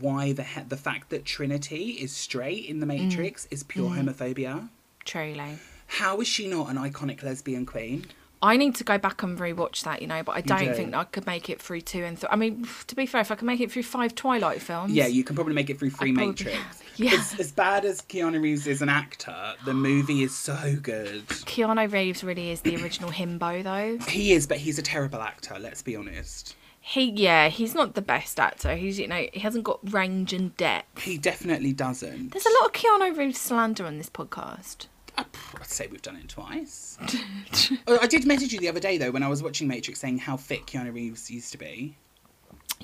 why 0.00 0.32
the 0.32 0.42
he- 0.44 0.62
the 0.68 0.76
fact 0.76 1.10
that 1.10 1.24
Trinity 1.24 1.90
is 1.92 2.12
straight 2.12 2.64
in 2.66 2.80
The 2.80 2.86
Mm. 2.86 3.08
Matrix 3.08 3.46
is 3.50 3.62
pure 3.62 3.90
homophobia. 3.90 4.68
Truly. 5.04 5.58
How 5.98 6.20
is 6.20 6.28
she 6.28 6.46
not 6.48 6.70
an 6.70 6.76
iconic 6.76 7.22
lesbian 7.22 7.66
queen? 7.66 8.06
I 8.42 8.56
need 8.56 8.74
to 8.76 8.84
go 8.84 8.98
back 8.98 9.22
and 9.22 9.38
rewatch 9.38 9.84
that, 9.84 10.02
you 10.02 10.08
know, 10.08 10.24
but 10.24 10.32
I 10.32 10.40
don't 10.40 10.64
do. 10.64 10.74
think 10.74 10.94
I 10.94 11.04
could 11.04 11.26
make 11.26 11.48
it 11.48 11.62
through 11.62 11.82
two 11.82 12.02
and 12.02 12.18
three. 12.18 12.28
I 12.28 12.36
mean, 12.36 12.66
to 12.88 12.94
be 12.96 13.06
fair, 13.06 13.20
if 13.20 13.30
I 13.30 13.36
can 13.36 13.46
make 13.46 13.60
it 13.60 13.70
through 13.70 13.84
five 13.84 14.14
Twilight 14.14 14.60
films. 14.60 14.92
Yeah, 14.92 15.06
you 15.06 15.22
can 15.22 15.36
probably 15.36 15.54
make 15.54 15.70
it 15.70 15.78
through 15.78 15.90
three 15.90 16.12
probably 16.12 16.32
Matrix. 16.32 16.58
Yeah. 16.96 17.14
As, 17.14 17.40
as 17.40 17.52
bad 17.52 17.86
as 17.86 18.02
Keanu 18.02 18.42
Reeves 18.42 18.66
is 18.66 18.82
an 18.82 18.90
actor, 18.90 19.54
the 19.64 19.72
movie 19.72 20.22
is 20.22 20.36
so 20.36 20.76
good. 20.82 21.26
Keanu 21.26 21.90
Reeves 21.90 22.22
really 22.22 22.50
is 22.50 22.60
the 22.60 22.76
original 22.82 23.10
himbo, 23.10 23.62
though. 23.64 23.96
He 24.04 24.32
is, 24.34 24.46
but 24.46 24.58
he's 24.58 24.78
a 24.78 24.82
terrible 24.82 25.22
actor, 25.22 25.58
let's 25.58 25.80
be 25.80 25.96
honest. 25.96 26.54
He, 26.82 27.10
yeah, 27.12 27.48
he's 27.48 27.74
not 27.74 27.94
the 27.94 28.02
best 28.02 28.38
actor. 28.38 28.76
He's, 28.76 28.98
you 28.98 29.08
know, 29.08 29.26
he 29.32 29.40
hasn't 29.40 29.64
got 29.64 29.80
range 29.90 30.34
and 30.34 30.54
depth. 30.58 31.00
He 31.00 31.16
definitely 31.16 31.72
doesn't. 31.72 32.32
There's 32.32 32.44
a 32.44 32.52
lot 32.60 32.66
of 32.66 32.72
Keanu 32.72 33.16
Reeves 33.16 33.40
slander 33.40 33.86
on 33.86 33.96
this 33.96 34.10
podcast. 34.10 34.88
Uh, 35.16 35.24
I'd 35.60 35.66
say 35.66 35.86
we've 35.90 36.02
done 36.02 36.16
it 36.16 36.28
twice. 36.28 36.98
oh, 37.86 37.98
I 38.00 38.06
did 38.06 38.26
message 38.26 38.52
you 38.52 38.60
the 38.60 38.68
other 38.68 38.80
day 38.80 38.98
though 38.98 39.10
when 39.10 39.22
I 39.22 39.28
was 39.28 39.42
watching 39.42 39.68
Matrix, 39.68 40.00
saying 40.00 40.18
how 40.18 40.36
thick 40.36 40.66
Keanu 40.66 40.92
Reeves 40.92 41.30
used 41.30 41.52
to 41.52 41.58
be, 41.58 41.96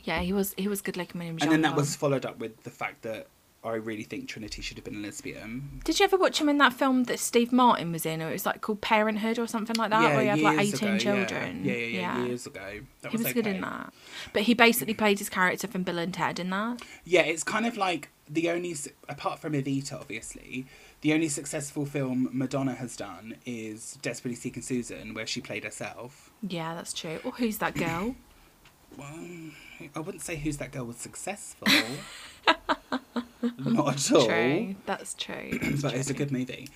Yeah, 0.05 0.21
he 0.21 0.33
was 0.33 0.55
he 0.57 0.69
was 0.69 0.81
good 0.81 0.97
looking 0.97 1.19
when 1.19 1.29
he 1.29 1.33
was 1.35 1.43
and 1.43 1.53
then 1.53 1.63
that 1.63 1.77
was 1.77 1.97
followed 1.97 2.27
up 2.27 2.39
with 2.39 2.63
the 2.65 2.71
fact 2.71 3.03
that 3.03 3.29
I 3.65 3.75
really 3.75 4.05
think 4.05 4.29
Trinity 4.29 4.63
should 4.63 4.77
have 4.77 4.85
been 4.85 4.97
a 4.97 5.01
lesbian. 5.01 5.81
Did 5.85 5.99
you 5.99 6.05
ever 6.05 6.17
watch 6.17 6.41
him 6.41 6.49
in 6.49 6.59
that 6.59 6.73
film 6.73 7.05
that 7.05 7.19
Steve 7.19 7.53
Martin 7.53 7.91
was 7.91 8.07
in? 8.07 8.23
Or 8.23 8.29
it 8.29 8.33
was 8.33 8.47
like 8.47 8.61
called 8.61 8.81
Parenthood 8.81 9.39
or 9.39 9.49
something 9.49 9.75
like 9.75 9.91
that, 9.91 10.15
where 10.15 10.23
he 10.23 10.29
had 10.29 10.41
like 10.41 10.61
18 10.61 10.75
ago, 10.75 10.93
yeah. 10.93 10.99
children. 10.99 11.65
Yeah, 11.65 11.75
yeah, 11.75 12.01
yeah, 12.01 12.25
years 12.25 12.47
ago. 12.47 12.81
That 13.03 13.11
He 13.11 13.19
was 13.19 13.33
good 13.33 13.49
in 13.49 13.61
that. 13.63 13.93
But 14.33 14.43
he 14.43 14.55
basically 14.55 14.95
played 14.95 15.19
his 15.19 15.29
character 15.29 15.67
from 15.67 15.83
Bill 15.83 15.99
and 15.99 16.15
Ted 16.15 16.39
in 16.39 16.51
that. 16.51 16.83
Yeah, 17.05 17.23
it's 17.23 17.43
kind 17.43 17.67
of 17.67 17.77
like 17.77 18.11
the 18.29 18.49
only, 18.49 18.77
apart 19.09 19.41
from 19.41 19.55
Evita, 19.55 19.95
obviously, 19.95 20.67
the 21.01 21.13
only 21.15 21.29
successful 21.29 21.87
film 21.87 22.29
Madonna 22.33 22.75
has 22.75 22.97
done 22.97 23.37
is 23.47 23.99
Desperately 24.03 24.35
Seeking 24.37 24.63
Susan, 24.63 25.15
where 25.15 25.27
she 25.27 25.41
played 25.41 25.65
herself. 25.65 26.31
Yeah, 26.43 26.75
that's 26.75 26.93
true. 26.93 27.21
Or 27.25 27.33
who's 27.33 27.59
that 27.59 27.75
girl? 27.75 28.15
Well, 28.97 29.51
I 29.95 30.01
wouldn't 30.01 30.23
say 30.23 30.37
Who's 30.37 30.57
That 30.57 30.73
Girl 30.73 30.85
was 30.87 30.97
successful. 30.97 31.69
Not 33.59 33.95
at 33.95 34.13
all. 34.13 34.27
True. 34.27 34.75
That's 34.87 35.15
true. 35.15 35.51
That's 35.63 35.83
But 35.83 35.95
it's 35.95 36.11
a 36.11 36.15
good 36.15 36.33
movie. 36.33 36.69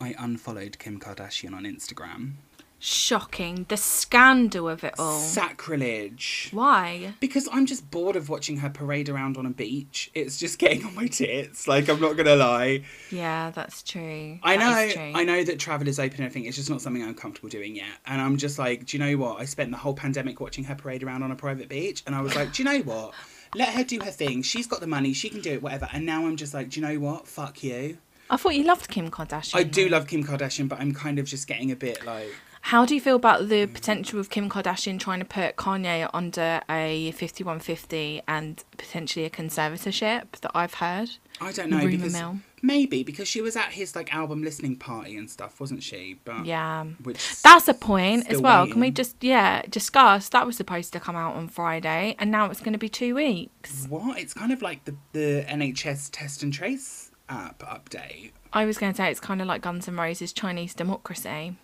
I 0.00 0.14
unfollowed 0.18 0.78
Kim 0.78 0.98
Kardashian 0.98 1.52
on 1.54 1.64
Instagram. 1.64 2.34
Shocking. 2.80 3.66
The 3.68 3.76
scandal 3.76 4.68
of 4.68 4.84
it 4.84 4.94
all. 4.98 5.20
Sacrilege. 5.20 6.48
Why? 6.52 7.14
Because 7.20 7.48
I'm 7.52 7.66
just 7.66 7.90
bored 7.90 8.16
of 8.16 8.28
watching 8.28 8.58
her 8.58 8.70
parade 8.70 9.08
around 9.08 9.36
on 9.36 9.46
a 9.46 9.50
beach. 9.50 10.10
It's 10.14 10.38
just 10.38 10.58
getting 10.58 10.84
on 10.84 10.94
my 10.94 11.06
tits. 11.08 11.66
Like 11.66 11.88
I'm 11.88 12.00
not 12.00 12.16
gonna 12.16 12.36
lie. 12.36 12.84
Yeah, 13.10 13.50
that's 13.50 13.82
true. 13.82 14.38
I 14.42 14.56
That 14.56 14.86
know, 14.88 14.92
true. 14.92 15.12
I 15.14 15.24
know 15.24 15.42
that 15.44 15.58
travel 15.58 15.88
is 15.88 15.98
open 15.98 16.16
and 16.18 16.24
everything. 16.26 16.44
It's 16.46 16.56
just 16.56 16.70
not 16.70 16.80
something 16.80 17.02
I'm 17.02 17.14
comfortable 17.14 17.48
doing 17.48 17.74
yet. 17.74 17.86
And 18.06 18.20
I'm 18.20 18.36
just 18.36 18.58
like, 18.58 18.86
do 18.86 18.96
you 18.96 19.02
know 19.04 19.16
what? 19.16 19.40
I 19.40 19.44
spent 19.44 19.70
the 19.70 19.76
whole 19.76 19.94
pandemic 19.94 20.40
watching 20.40 20.64
her 20.64 20.74
parade 20.74 21.02
around 21.02 21.22
on 21.22 21.30
a 21.32 21.36
private 21.36 21.68
beach, 21.68 22.02
and 22.06 22.14
I 22.14 22.20
was 22.20 22.34
like, 22.36 22.52
do 22.52 22.62
you 22.62 22.68
know 22.68 22.80
what? 22.80 23.14
Let 23.54 23.70
her 23.70 23.82
do 23.84 23.98
her 24.04 24.10
thing. 24.10 24.42
She's 24.42 24.66
got 24.66 24.80
the 24.80 24.86
money. 24.86 25.12
She 25.14 25.30
can 25.30 25.40
do 25.40 25.52
it. 25.52 25.62
Whatever. 25.62 25.88
And 25.92 26.04
now 26.04 26.26
I'm 26.26 26.36
just 26.36 26.52
like, 26.54 26.68
do 26.70 26.80
you 26.80 26.86
know 26.86 26.98
what? 27.00 27.26
Fuck 27.26 27.62
you. 27.64 27.98
I 28.30 28.36
thought 28.36 28.54
you 28.54 28.64
loved 28.64 28.88
Kim 28.88 29.10
Kardashian. 29.10 29.54
I 29.56 29.62
do 29.62 29.88
love 29.88 30.06
Kim 30.06 30.22
Kardashian, 30.22 30.68
but 30.68 30.78
I'm 30.80 30.92
kind 30.92 31.18
of 31.18 31.24
just 31.24 31.46
getting 31.46 31.70
a 31.72 31.76
bit 31.76 32.04
like. 32.04 32.30
How 32.62 32.84
do 32.84 32.94
you 32.94 33.00
feel 33.00 33.16
about 33.16 33.48
the 33.48 33.66
potential 33.66 34.18
of 34.20 34.30
Kim 34.30 34.50
Kardashian 34.50 34.98
trying 35.00 35.20
to 35.20 35.24
put 35.24 35.56
Kanye 35.56 36.08
under 36.12 36.60
a 36.68 37.12
5150 37.12 38.22
and 38.28 38.62
potentially 38.76 39.24
a 39.24 39.30
conservatorship 39.30 40.32
that 40.40 40.50
I've 40.54 40.74
heard? 40.74 41.10
I 41.40 41.52
don't 41.52 41.70
know 41.70 41.86
because 41.86 42.12
mill. 42.12 42.38
maybe 42.62 43.04
because 43.04 43.28
she 43.28 43.40
was 43.40 43.56
at 43.56 43.72
his 43.72 43.94
like 43.94 44.12
album 44.12 44.42
listening 44.42 44.76
party 44.76 45.16
and 45.16 45.30
stuff, 45.30 45.60
wasn't 45.60 45.82
she? 45.82 46.18
But 46.24 46.44
Yeah. 46.46 46.84
which 47.02 47.40
That's 47.42 47.68
a 47.68 47.74
point 47.74 48.28
as 48.28 48.40
well. 48.40 48.66
Can 48.66 48.80
we 48.80 48.90
just, 48.90 49.16
yeah, 49.22 49.62
discuss? 49.68 50.28
That 50.30 50.44
was 50.46 50.56
supposed 50.56 50.92
to 50.94 51.00
come 51.00 51.16
out 51.16 51.36
on 51.36 51.48
Friday 51.48 52.16
and 52.18 52.30
now 52.30 52.46
it's 52.50 52.60
going 52.60 52.72
to 52.72 52.78
be 52.78 52.88
two 52.88 53.14
weeks. 53.14 53.86
what? 53.88 54.18
It's 54.18 54.34
kind 54.34 54.52
of 54.52 54.62
like 54.62 54.84
the 54.84 54.96
the 55.12 55.44
NHS 55.48 56.10
test 56.12 56.42
and 56.42 56.52
trace 56.52 57.12
app 57.28 57.60
update. 57.60 58.32
I 58.52 58.64
was 58.64 58.78
going 58.78 58.92
to 58.92 58.96
say 58.96 59.10
it's 59.10 59.20
kind 59.20 59.40
of 59.40 59.46
like 59.46 59.62
Guns 59.62 59.86
N' 59.88 59.96
Roses 59.96 60.32
Chinese 60.32 60.74
democracy. 60.74 61.56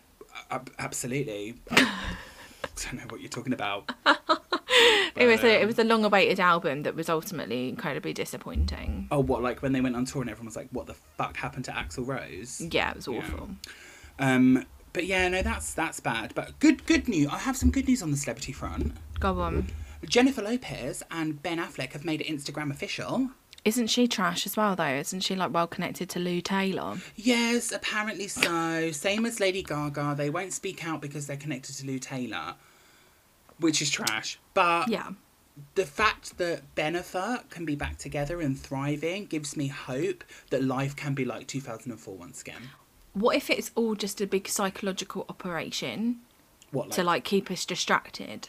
Ab- 0.51 0.71
absolutely. 0.79 1.55
I 1.71 1.77
don't 2.83 2.95
know 2.95 3.05
what 3.09 3.21
you're 3.21 3.29
talking 3.29 3.53
about. 3.53 3.91
it 5.17 5.27
was 5.27 5.43
a, 5.43 5.61
it 5.61 5.63
um, 5.63 5.67
was 5.67 5.79
a 5.79 5.85
long 5.85 6.05
awaited 6.05 6.41
album 6.41 6.83
that 6.83 6.95
was 6.95 7.09
ultimately 7.09 7.69
incredibly 7.69 8.13
disappointing. 8.13 9.09
Oh, 9.11 9.21
what? 9.21 9.43
Like 9.43 9.63
when 9.63 9.73
they 9.73 9.81
went 9.81 9.97
on 9.97 10.05
tour 10.05 10.23
and 10.23 10.31
everyone 10.31 10.47
was 10.47 10.57
like, 10.57 10.69
"What 10.73 10.87
the 10.87 10.95
fuck 10.95 11.37
happened 11.37 11.65
to 11.67 11.73
Axl 11.73 12.07
Rose?" 12.07 12.61
Yeah, 12.71 12.91
it 12.91 12.97
was 12.97 13.09
Yeah. 13.09 13.19
awful. 13.19 13.51
Um, 14.19 14.65
but 14.93 15.07
yeah, 15.07 15.29
no, 15.29 15.43
that's 15.43 15.75
that's 15.75 16.01
bad. 16.01 16.35
But 16.35 16.59
good, 16.61 16.87
good 16.87 17.09
news. 17.09 17.29
I 17.31 17.39
have 17.39 17.57
some 17.57 17.71
good 17.71 17.89
news 17.89 18.03
on 18.03 18.11
the 18.11 18.17
celebrity 18.17 18.53
front. 18.53 18.93
Go 19.21 19.41
on. 19.41 19.67
Jennifer 20.09 20.43
Lopez 20.43 21.03
and 21.11 21.43
Ben 21.43 21.59
Affleck 21.59 21.93
have 21.93 22.05
made 22.05 22.21
it 22.21 22.27
Instagram 22.27 22.71
official. 22.71 23.31
Isn't 23.64 23.87
she 23.87 24.06
trash 24.06 24.44
as 24.47 24.56
well 24.56 24.76
though? 24.76 24.85
Isn't 24.85 25.21
she 25.21 25.35
like 25.35 25.52
well 25.52 25.66
connected 25.66 26.09
to 26.11 26.18
Lou 26.18 26.40
Taylor? 26.42 26.99
Yes, 27.16 27.73
apparently 27.73 28.28
so. 28.28 28.90
Same 28.92 29.25
as 29.25 29.40
Lady 29.40 29.62
Gaga. 29.62 30.14
They 30.16 30.28
won't 30.28 30.52
speak 30.52 30.87
out 30.87 31.00
because 31.00 31.26
they're 31.26 31.37
connected 31.38 31.75
to 31.76 31.87
Lou 31.87 31.99
Taylor, 31.99 32.54
which 33.59 33.80
is 33.80 33.90
trash. 33.90 34.38
But 34.52 34.88
Yeah. 34.88 35.12
the 35.76 35.87
fact 35.87 36.37
that 36.37 36.75
Bennifer 36.75 37.49
can 37.49 37.64
be 37.64 37.75
back 37.75 37.97
together 37.97 38.40
and 38.42 38.59
thriving 38.59 39.26
gives 39.26 39.56
me 39.56 39.68
hope 39.68 40.25
that 40.50 40.62
life 40.62 40.94
can 40.94 41.14
be 41.14 41.25
like 41.25 41.47
2004 41.47 42.16
once 42.16 42.42
again. 42.42 42.71
What 43.14 43.37
if 43.37 43.49
it's 43.49 43.71
all 43.76 43.94
just 43.94 44.21
a 44.21 44.26
big 44.26 44.47
psychological 44.49 45.25
operation 45.28 46.21
What 46.71 46.88
like, 46.88 46.97
to 46.97 47.04
like 47.04 47.25
keep 47.25 47.50
us 47.50 47.64
distracted? 47.64 48.49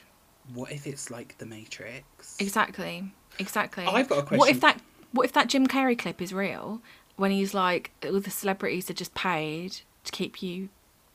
what 0.54 0.72
if 0.72 0.86
it's 0.86 1.10
like 1.10 1.38
The 1.38 1.46
Matrix? 1.46 2.36
Exactly. 2.40 3.12
Exactly. 3.40 3.86
I've 3.86 4.10
got 4.10 4.20
a 4.20 4.22
question. 4.24 4.38
What 4.40 4.50
if 4.50 4.60
that 4.62 4.82
what 5.16 5.26
if 5.26 5.34
that 5.34 5.48
Jim 5.48 5.68
Carrey 5.68 5.98
clip 5.98 6.22
is 6.22 6.34
real 6.34 6.82
when 7.16 7.32
he's 7.32 7.54
like 7.54 7.92
all 8.06 8.20
the 8.20 8.30
celebrities 8.30 8.90
are 8.90 8.94
just 8.94 9.14
paid 9.16 9.78
to 10.04 10.12
keep 10.12 10.44
you 10.44 10.70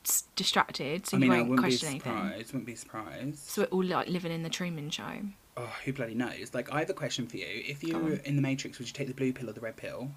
s- 0.05 0.23
distracted 0.35 1.07
so 1.07 1.15
I 1.15 1.19
you 1.19 1.21
mean, 1.21 1.31
I 1.31 1.37
won't 1.37 1.49
wouldn't 1.51 1.65
be 1.67 1.71
question 1.71 1.89
anything. 1.89 2.37
Wouldn't 2.37 2.65
be 2.65 2.75
surprised. 2.75 3.37
So 3.37 3.61
we're 3.61 3.67
all 3.67 3.83
like 3.83 4.07
living 4.09 4.31
in 4.31 4.43
the 4.43 4.49
Truman 4.49 4.89
show. 4.89 5.21
oh, 5.57 5.73
who 5.85 5.93
bloody 5.93 6.15
knows? 6.15 6.53
Like, 6.53 6.71
I 6.73 6.79
have 6.79 6.89
a 6.89 6.93
question 6.93 7.27
for 7.27 7.37
you. 7.37 7.45
If 7.47 7.83
you 7.83 7.97
were 7.97 8.13
in 8.25 8.35
the 8.35 8.41
Matrix, 8.41 8.79
would 8.79 8.87
you 8.87 8.93
take 8.93 9.07
the 9.07 9.13
blue 9.13 9.31
pill 9.33 9.49
or 9.49 9.53
the 9.53 9.61
red 9.61 9.77
pill? 9.77 10.11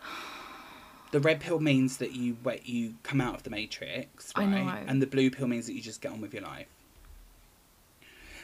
The 1.12 1.20
red 1.20 1.38
pill 1.40 1.60
means 1.60 1.98
that 1.98 2.12
you 2.12 2.36
wait, 2.42 2.66
you 2.66 2.94
come 3.04 3.20
out 3.20 3.36
of 3.36 3.42
the 3.44 3.48
Matrix, 3.50 4.32
I 4.34 4.40
right? 4.44 4.50
know. 4.50 4.78
And 4.88 5.00
the 5.00 5.06
blue 5.06 5.30
pill 5.30 5.46
means 5.46 5.66
that 5.66 5.72
you 5.74 5.80
just 5.80 6.00
get 6.00 6.10
on 6.12 6.20
with 6.20 6.34
your 6.34 6.42
life. 6.42 6.66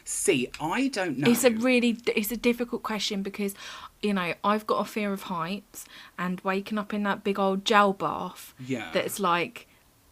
See, 0.04 0.48
I 0.60 0.88
don't 0.88 1.18
know. 1.18 1.30
It's 1.30 1.44
a 1.44 1.50
really 1.50 1.98
it's 2.14 2.32
a 2.32 2.36
difficult 2.36 2.82
question 2.82 3.22
because 3.22 3.54
you 4.00 4.12
know 4.12 4.34
I've 4.42 4.66
got 4.66 4.80
a 4.80 4.84
fear 4.84 5.12
of 5.12 5.22
heights 5.22 5.84
and 6.18 6.40
waking 6.40 6.78
up 6.78 6.92
in 6.92 7.02
that 7.04 7.24
big 7.24 7.38
old 7.38 7.64
gel 7.64 7.92
bath 7.92 8.54
yeah. 8.58 8.90
that's 8.92 9.20
like 9.20 9.68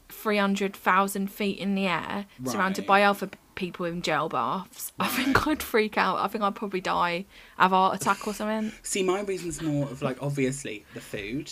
three 0.08 0.36
hundred 0.38 0.74
thousand 0.76 1.28
feet 1.28 1.58
in 1.58 1.74
the 1.74 1.86
air, 1.86 2.26
surrounded 2.44 2.86
by 2.86 3.02
other 3.02 3.30
people 3.54 3.84
in 3.86 4.00
gel 4.02 4.28
baths. 4.28 4.92
I 4.98 5.08
think 5.08 5.46
I'd 5.46 5.62
freak 5.62 5.98
out. 5.98 6.18
I 6.18 6.28
think 6.28 6.42
I'd 6.44 6.54
probably 6.54 6.80
die, 6.80 7.26
have 7.58 7.72
a 7.72 7.76
heart 7.76 8.00
attack 8.00 8.26
or 8.26 8.34
something. 8.34 8.72
See, 8.82 9.02
my 9.02 9.20
reason's 9.22 9.60
more 9.60 9.84
of 9.84 10.02
like 10.02 10.22
obviously 10.22 10.84
the 10.94 11.00
food. 11.00 11.50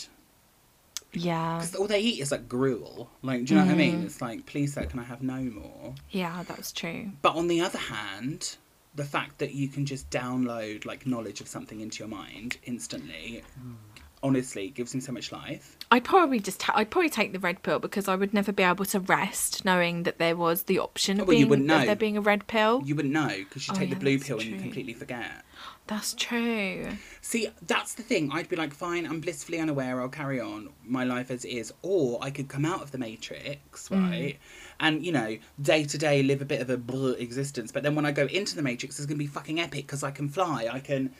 Yeah, 1.14 1.56
Because 1.58 1.74
all 1.74 1.86
they 1.86 2.00
eat 2.00 2.20
is 2.20 2.30
like 2.32 2.48
gruel. 2.48 3.10
Like, 3.22 3.44
do 3.46 3.54
you 3.54 3.60
know 3.60 3.66
what 3.66 3.72
I 3.74 3.76
mean? 3.76 4.02
Mm. 4.02 4.04
It's 4.06 4.20
like, 4.20 4.44
please, 4.46 4.74
sir, 4.74 4.84
can 4.84 5.00
I 5.00 5.04
have 5.04 5.22
no 5.22 5.40
more? 5.40 5.94
yeah, 6.10 6.42
that's 6.46 6.70
true. 6.72 7.10
But 7.22 7.34
on 7.36 7.48
the 7.48 7.60
other 7.62 7.78
hand, 7.78 8.56
the 8.94 9.04
fact 9.04 9.38
that 9.38 9.54
you 9.54 9.68
can 9.68 9.86
just 9.86 10.10
download 10.10 10.84
like 10.84 11.06
knowledge 11.06 11.40
of 11.40 11.48
something 11.48 11.80
into 11.80 12.00
your 12.00 12.08
mind 12.08 12.58
instantly, 12.64 13.42
honestly, 14.22 14.68
gives 14.68 14.94
me 14.94 15.00
so 15.00 15.12
much 15.12 15.30
life. 15.32 15.76
I'd 15.90 16.04
probably 16.04 16.40
just 16.40 16.60
ta- 16.60 16.74
I'd 16.76 16.90
probably 16.90 17.08
take 17.08 17.32
the 17.32 17.38
red 17.38 17.62
pill 17.62 17.78
because 17.78 18.08
I 18.08 18.14
would 18.16 18.34
never 18.34 18.52
be 18.52 18.62
able 18.62 18.84
to 18.86 19.00
rest 19.00 19.64
knowing 19.64 20.02
that 20.02 20.18
there 20.18 20.36
was 20.36 20.64
the 20.64 20.78
option 20.80 21.20
of, 21.20 21.28
Well, 21.28 21.34
you 21.36 21.44
being, 21.46 21.50
wouldn't 21.50 21.70
of 21.70 21.78
know. 21.80 21.86
there 21.86 21.96
being 21.96 22.16
a 22.16 22.20
red 22.20 22.46
pill. 22.48 22.82
You 22.84 22.96
wouldn't 22.96 23.14
know 23.14 23.28
because 23.28 23.66
you 23.68 23.74
Oh, 23.74 23.78
take 23.78 23.88
yeah, 23.88 23.94
the 23.94 24.00
blue 24.00 24.18
pill 24.18 24.40
and 24.40 24.48
you 24.50 24.58
completely 24.58 24.92
forget. 24.94 25.44
That's 25.88 26.14
true. 26.14 26.86
See, 27.22 27.48
that's 27.66 27.94
the 27.94 28.02
thing. 28.02 28.30
I'd 28.32 28.48
be 28.48 28.56
like, 28.56 28.72
fine, 28.72 29.06
I'm 29.06 29.20
blissfully 29.20 29.58
unaware. 29.58 30.00
I'll 30.00 30.08
carry 30.08 30.38
on 30.40 30.68
my 30.84 31.02
life 31.04 31.30
as 31.30 31.44
it 31.44 31.48
is, 31.50 31.72
or 31.82 32.18
I 32.22 32.30
could 32.30 32.48
come 32.48 32.64
out 32.64 32.82
of 32.82 32.92
the 32.92 32.98
matrix, 32.98 33.88
Mm. 33.88 34.10
right? 34.10 34.38
And 34.80 35.04
you 35.04 35.12
know, 35.12 35.38
day 35.60 35.84
to 35.84 35.98
day, 35.98 36.22
live 36.22 36.40
a 36.40 36.44
bit 36.44 36.60
of 36.60 36.70
a 36.70 37.10
existence. 37.20 37.72
But 37.72 37.82
then 37.82 37.94
when 37.94 38.06
I 38.06 38.12
go 38.12 38.26
into 38.26 38.54
the 38.54 38.62
matrix, 38.62 38.98
it's 38.98 39.06
gonna 39.06 39.18
be 39.18 39.26
fucking 39.26 39.58
epic 39.58 39.86
because 39.86 40.02
I 40.04 40.10
can 40.12 40.28
fly. 40.28 40.68
I 40.70 40.78
can 40.80 41.12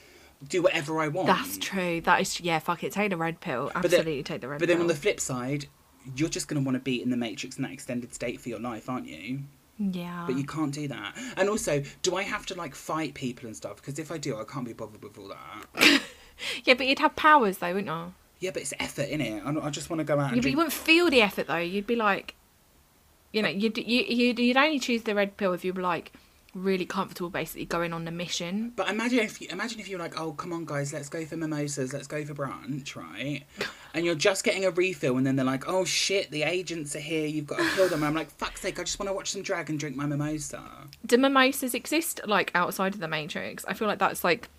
do 0.48 0.62
whatever 0.62 1.00
I 1.00 1.08
want. 1.08 1.26
That's 1.26 1.58
true. 1.58 2.00
That 2.02 2.20
is 2.20 2.40
yeah. 2.40 2.58
Fuck 2.60 2.84
it. 2.84 2.92
Take 2.92 3.10
the 3.10 3.16
red 3.16 3.40
pill. 3.40 3.66
then- 3.74 3.84
Absolutely 3.84 4.22
take 4.22 4.40
the 4.42 4.48
red 4.48 4.60
But 4.60 4.66
pill. 4.68 4.74
But 4.74 4.78
then 4.78 4.80
on 4.82 4.86
the 4.86 4.94
flip 4.94 5.18
side, 5.18 5.66
you're 6.14 6.28
just 6.28 6.46
gonna 6.46 6.60
want 6.60 6.76
to 6.76 6.80
be 6.80 7.02
in 7.02 7.10
the 7.10 7.16
matrix 7.16 7.56
in 7.56 7.62
that 7.64 7.72
extended 7.72 8.14
state 8.14 8.40
for 8.40 8.48
your 8.48 8.60
life, 8.60 8.88
aren't 8.88 9.08
you? 9.08 9.40
Yeah. 9.78 10.24
But 10.26 10.36
you 10.36 10.44
can't 10.44 10.72
do 10.74 10.88
that. 10.88 11.16
And 11.36 11.48
also, 11.48 11.82
do 12.02 12.16
I 12.16 12.22
have 12.22 12.46
to 12.46 12.54
like 12.54 12.74
fight 12.74 13.14
people 13.14 13.46
and 13.46 13.56
stuff? 13.56 13.76
Because 13.76 13.98
if 13.98 14.10
I 14.10 14.18
do, 14.18 14.36
I 14.38 14.44
can't 14.44 14.66
be 14.66 14.72
bothered 14.72 15.02
with 15.02 15.18
all 15.18 15.28
that. 15.28 16.02
Yeah, 16.64 16.74
but 16.74 16.86
you'd 16.86 17.00
have 17.00 17.16
powers 17.16 17.58
though, 17.58 17.74
wouldn't 17.74 17.88
you? 17.88 18.14
Yeah, 18.38 18.50
but 18.52 18.62
it's 18.62 18.72
effort, 18.78 19.08
innit? 19.08 19.44
I, 19.44 19.66
I 19.66 19.70
just 19.70 19.90
want 19.90 19.98
to 19.98 20.04
go 20.04 20.14
out. 20.20 20.28
Yeah, 20.28 20.34
And 20.34 20.42
but 20.42 20.50
you 20.52 20.56
wouldn't 20.56 20.72
feel 20.72 21.10
the 21.10 21.20
effort 21.20 21.48
though. 21.48 21.56
You'd 21.56 21.86
be 21.86 21.96
like, 21.96 22.36
you 23.32 23.42
know, 23.42 23.48
you'd 23.48 23.76
you, 23.76 24.04
you'd, 24.08 24.38
you'd 24.38 24.56
only 24.56 24.78
choose 24.78 25.02
the 25.02 25.14
red 25.16 25.36
pill 25.36 25.52
if 25.52 25.64
you 25.64 25.72
were 25.72 25.82
like 25.82 26.12
really 26.58 26.84
comfortable, 26.84 27.30
basically 27.30 27.64
going 27.64 27.92
on 27.92 28.04
the 28.04 28.10
mission. 28.10 28.72
But 28.76 28.88
imagine 28.90 29.20
if 29.20 29.40
you 29.40 29.48
imagine 29.50 29.80
if 29.80 29.88
you're 29.88 29.98
like, 29.98 30.18
oh 30.20 30.32
come 30.32 30.52
on 30.52 30.64
guys, 30.64 30.92
let's 30.92 31.08
go 31.08 31.24
for 31.24 31.36
mimosas, 31.36 31.92
let's 31.92 32.06
go 32.06 32.24
for 32.24 32.34
brunch, 32.34 32.96
right? 32.96 33.44
And 33.94 34.04
you're 34.04 34.14
just 34.14 34.44
getting 34.44 34.66
a 34.66 34.70
refill, 34.70 35.16
and 35.16 35.26
then 35.26 35.34
they're 35.36 35.46
like, 35.46 35.66
oh 35.66 35.84
shit, 35.84 36.30
the 36.30 36.42
agents 36.42 36.94
are 36.94 37.00
here, 37.00 37.26
you've 37.26 37.46
got 37.46 37.58
to 37.58 37.68
kill 37.74 37.88
them. 37.88 38.00
And 38.02 38.08
I'm 38.08 38.14
like, 38.14 38.30
fuck's 38.30 38.60
sake, 38.60 38.78
I 38.78 38.84
just 38.84 38.98
want 38.98 39.08
to 39.08 39.14
watch 39.14 39.32
some 39.32 39.42
drag 39.42 39.70
and 39.70 39.80
drink 39.80 39.96
my 39.96 40.04
mimosa. 40.04 40.62
Do 41.06 41.16
mimosas 41.16 41.72
exist 41.74 42.20
like 42.26 42.52
outside 42.54 42.92
of 42.94 43.00
the 43.00 43.08
Matrix? 43.08 43.64
I 43.66 43.72
feel 43.72 43.88
like 43.88 43.98
that's 43.98 44.22
like 44.24 44.50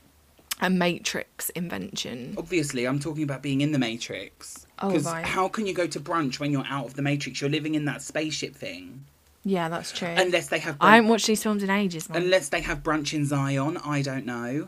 a 0.61 0.69
Matrix 0.69 1.49
invention. 1.51 2.35
Obviously, 2.37 2.85
I'm 2.85 2.99
talking 2.99 3.23
about 3.23 3.41
being 3.41 3.61
in 3.61 3.71
the 3.71 3.79
Matrix. 3.79 4.65
Oh, 4.79 4.87
Because 4.89 5.05
right. 5.05 5.25
how 5.25 5.47
can 5.47 5.65
you 5.67 5.73
go 5.73 5.87
to 5.87 5.99
brunch 5.99 6.39
when 6.39 6.51
you're 6.51 6.65
out 6.67 6.85
of 6.87 6.95
the 6.95 7.01
Matrix? 7.01 7.39
You're 7.39 7.49
living 7.49 7.75
in 7.75 7.85
that 7.85 8.01
spaceship 8.01 8.55
thing. 8.55 9.05
Yeah, 9.43 9.69
that's 9.69 9.91
true. 9.91 10.07
Unless 10.09 10.47
they 10.49 10.59
have, 10.59 10.77
I 10.81 10.95
haven't 10.95 11.09
watched 11.09 11.27
these 11.27 11.41
films 11.41 11.63
in 11.63 11.69
ages, 11.69 12.09
man. 12.09 12.21
unless 12.23 12.49
they 12.49 12.61
have 12.61 12.83
brunch 12.83 13.13
in 13.13 13.25
Zion, 13.25 13.77
I 13.77 14.01
don't 14.01 14.25
know. 14.25 14.67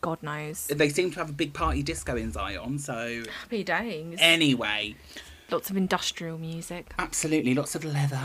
God 0.00 0.22
knows. 0.22 0.66
They 0.66 0.88
seem 0.90 1.10
to 1.12 1.18
have 1.20 1.30
a 1.30 1.32
big 1.32 1.54
party 1.54 1.82
disco 1.82 2.16
in 2.16 2.32
Zion, 2.32 2.78
so 2.78 3.22
Happy 3.42 3.62
days. 3.64 4.16
anyway. 4.20 4.96
Lots 5.50 5.70
of 5.70 5.76
industrial 5.76 6.36
music. 6.38 6.92
Absolutely, 6.98 7.54
lots 7.54 7.74
of 7.74 7.84
leather, 7.84 8.20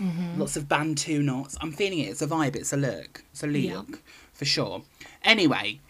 Mm-hmm. 0.00 0.38
lots 0.38 0.56
of 0.58 0.68
bantu 0.68 1.22
knots. 1.22 1.56
I'm 1.62 1.72
feeling 1.72 2.00
it. 2.00 2.08
It's 2.10 2.20
a 2.20 2.26
vibe. 2.26 2.54
It's 2.54 2.72
a 2.74 2.76
look. 2.76 3.24
It's 3.32 3.42
a 3.42 3.46
look 3.46 3.62
Yeah. 3.88 3.96
for 4.34 4.44
sure. 4.44 4.82
Anyway, 5.24 5.80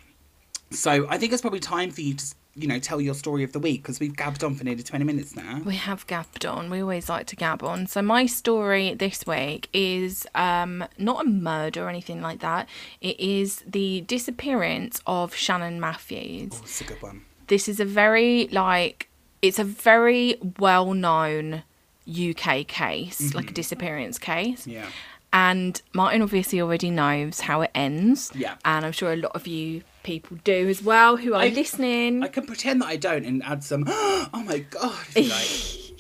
so 0.71 1.07
I 1.11 1.19
think 1.19 1.33
it's 1.33 1.43
probably 1.43 1.59
time 1.61 1.91
for 1.91 2.01
you 2.03 2.15
to, 2.15 2.35
you 2.57 2.67
know, 2.67 2.79
tell 2.79 3.01
your 3.01 3.15
story 3.15 3.43
of 3.45 3.53
the 3.53 3.59
week 3.59 3.83
because 3.83 4.01
we've 4.01 4.17
gabbed 4.17 4.43
on 4.43 4.55
for 4.55 4.65
nearly 4.65 4.83
20 4.83 5.05
minutes 5.05 5.37
now. 5.37 5.61
We 5.65 5.77
have 5.77 6.07
gabbed 6.07 6.47
on. 6.47 6.71
We 6.71 6.81
always 6.81 7.09
like 7.09 7.27
to 7.27 7.37
gab 7.37 7.63
on. 7.63 7.87
So 7.87 8.01
my 8.01 8.25
story 8.25 8.95
this 8.95 9.27
week 9.27 9.69
is 9.75 10.27
um, 10.35 10.85
not 10.97 11.27
a 11.27 11.29
murder 11.29 11.85
or 11.85 11.91
anything 11.91 12.23
like 12.23 12.41
that. 12.41 12.67
It 13.03 13.21
is 13.21 13.63
the 13.67 14.01
disappearance 14.03 15.03
of 15.07 15.35
Shannon 15.35 15.79
Matthews. 15.81 16.53
Oh, 16.55 16.61
it's 16.63 16.81
a 16.81 16.85
good 16.85 17.03
one. 17.03 17.27
This 17.49 17.69
is 17.69 17.79
a 17.79 17.85
very 17.85 18.49
like 18.49 19.09
it's 19.43 19.59
a 19.59 19.65
very 19.65 20.37
well 20.59 20.95
known 20.95 21.63
UK 22.09 22.67
case, 22.67 23.35
like 23.35 23.51
a 23.51 23.55
disappearance 23.55 24.19
case. 24.19 24.67
Yeah. 24.67 24.87
And 25.33 25.81
Martin 25.93 26.23
obviously 26.23 26.61
already 26.61 26.91
knows 26.91 27.41
how 27.41 27.61
it 27.61 27.71
ends. 27.75 28.33
Yeah. 28.35 28.57
And 28.65 28.87
I'm 28.87 28.93
sure 28.93 29.13
a 29.13 29.17
lot 29.17 29.33
of 29.35 29.47
you 29.47 29.83
people 30.07 30.39
do 30.45 30.69
as 30.69 30.83
well 30.83 31.17
who 31.19 31.35
are 31.35 31.43
I- 31.43 31.49
listening. 31.49 32.23
I 32.23 32.29
can 32.29 32.47
pretend 32.47 32.81
that 32.83 32.87
I 32.87 32.97
don't 32.97 33.25
and 33.25 33.43
add 33.43 33.63
some, 33.65 33.85
oh 33.89 34.43
my 34.47 34.59
god, 34.61 35.05
if 35.15 35.17
you 35.17 35.29
like. 35.29 35.83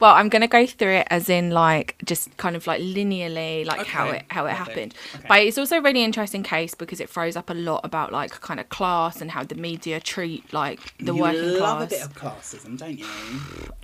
Well, 0.00 0.14
I'm 0.14 0.28
going 0.30 0.40
to 0.42 0.48
go 0.48 0.66
through 0.66 0.94
it 0.94 1.08
as 1.10 1.28
in 1.28 1.50
like 1.50 1.96
just 2.04 2.34
kind 2.38 2.56
of 2.56 2.66
like 2.66 2.80
linearly, 2.80 3.66
like 3.66 3.86
how 3.86 4.08
it 4.08 4.24
how 4.28 4.46
it 4.46 4.50
perfect. 4.56 4.68
happened. 4.68 4.94
Okay. 5.16 5.26
But 5.28 5.42
it's 5.42 5.58
also 5.58 5.76
a 5.76 5.82
really 5.82 6.02
interesting 6.02 6.42
case 6.42 6.74
because 6.74 7.00
it 7.00 7.10
throws 7.10 7.36
up 7.36 7.50
a 7.50 7.54
lot 7.54 7.82
about 7.84 8.10
like 8.10 8.30
kind 8.40 8.60
of 8.60 8.68
class 8.70 9.20
and 9.20 9.30
how 9.30 9.44
the 9.44 9.54
media 9.56 10.00
treat 10.00 10.50
like 10.54 10.80
the 10.98 11.14
you 11.14 11.20
working 11.20 11.58
love 11.58 11.88
class. 11.88 11.92
a 11.92 11.94
bit 11.94 12.02
of 12.04 12.14
classism, 12.14 12.78
don't 12.78 12.98
you? 12.98 13.06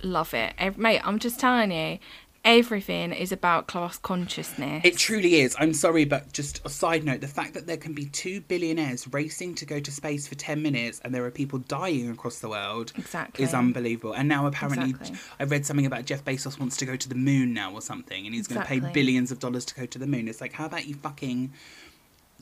Love 0.01 0.33
it, 0.33 0.53
mate. 0.77 1.01
I'm 1.03 1.19
just 1.19 1.39
telling 1.39 1.71
you, 1.71 1.99
everything 2.43 3.13
is 3.13 3.31
about 3.31 3.67
class 3.67 3.97
consciousness. 3.97 4.81
It 4.83 4.97
truly 4.97 5.35
is. 5.41 5.55
I'm 5.59 5.73
sorry, 5.73 6.05
but 6.05 6.31
just 6.33 6.61
a 6.65 6.69
side 6.69 7.03
note: 7.03 7.21
the 7.21 7.27
fact 7.27 7.53
that 7.53 7.67
there 7.67 7.77
can 7.77 7.93
be 7.93 8.05
two 8.05 8.41
billionaires 8.41 9.07
racing 9.13 9.55
to 9.55 9.65
go 9.65 9.79
to 9.79 9.91
space 9.91 10.27
for 10.27 10.35
ten 10.35 10.61
minutes, 10.61 10.99
and 11.03 11.13
there 11.13 11.23
are 11.25 11.31
people 11.31 11.59
dying 11.59 12.09
across 12.09 12.39
the 12.39 12.49
world, 12.49 12.91
Exactly. 12.97 13.43
is 13.43 13.53
unbelievable. 13.53 14.13
And 14.13 14.27
now 14.27 14.47
apparently, 14.47 14.91
Exactly. 14.91 15.17
I 15.39 15.43
read 15.43 15.65
something 15.65 15.85
about 15.85 16.05
Jeff 16.05 16.23
Bezos 16.25 16.59
wants 16.59 16.77
to 16.77 16.85
go 16.85 16.95
to 16.95 17.09
the 17.09 17.15
moon 17.15 17.53
now 17.53 17.73
or 17.73 17.81
something, 17.81 18.25
and 18.25 18.33
he's 18.35 18.47
going 18.47 18.61
to 18.61 18.67
pay 18.67 18.79
billions 18.79 19.31
of 19.31 19.39
dollars 19.39 19.65
to 19.65 19.75
go 19.75 19.85
to 19.85 19.99
the 19.99 20.07
moon. 20.07 20.27
It's 20.27 20.41
like, 20.41 20.53
how 20.53 20.65
about 20.65 20.87
you 20.87 20.95
fucking 20.95 21.51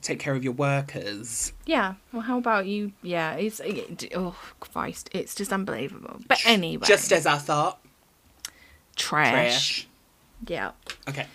take 0.02 0.18
care 0.18 0.34
of 0.34 0.42
your 0.42 0.54
workers? 0.54 1.52
yeah. 1.66 1.94
Well, 2.12 2.22
how 2.22 2.38
about 2.38 2.66
you? 2.66 2.92
Yeah. 3.02 3.34
It's 3.34 3.60
it, 3.60 4.10
oh 4.16 4.34
Christ, 4.60 5.10
it's 5.12 5.34
just 5.34 5.52
unbelievable. 5.52 6.20
But 6.26 6.38
anyway, 6.46 6.86
Just 6.86 7.12
as 7.12 7.26
I 7.26 7.36
thought. 7.36 7.78
trash. 8.96 9.30
Trash. 9.32 9.86
Yeah. 10.46 10.72
Okay. 11.08 11.26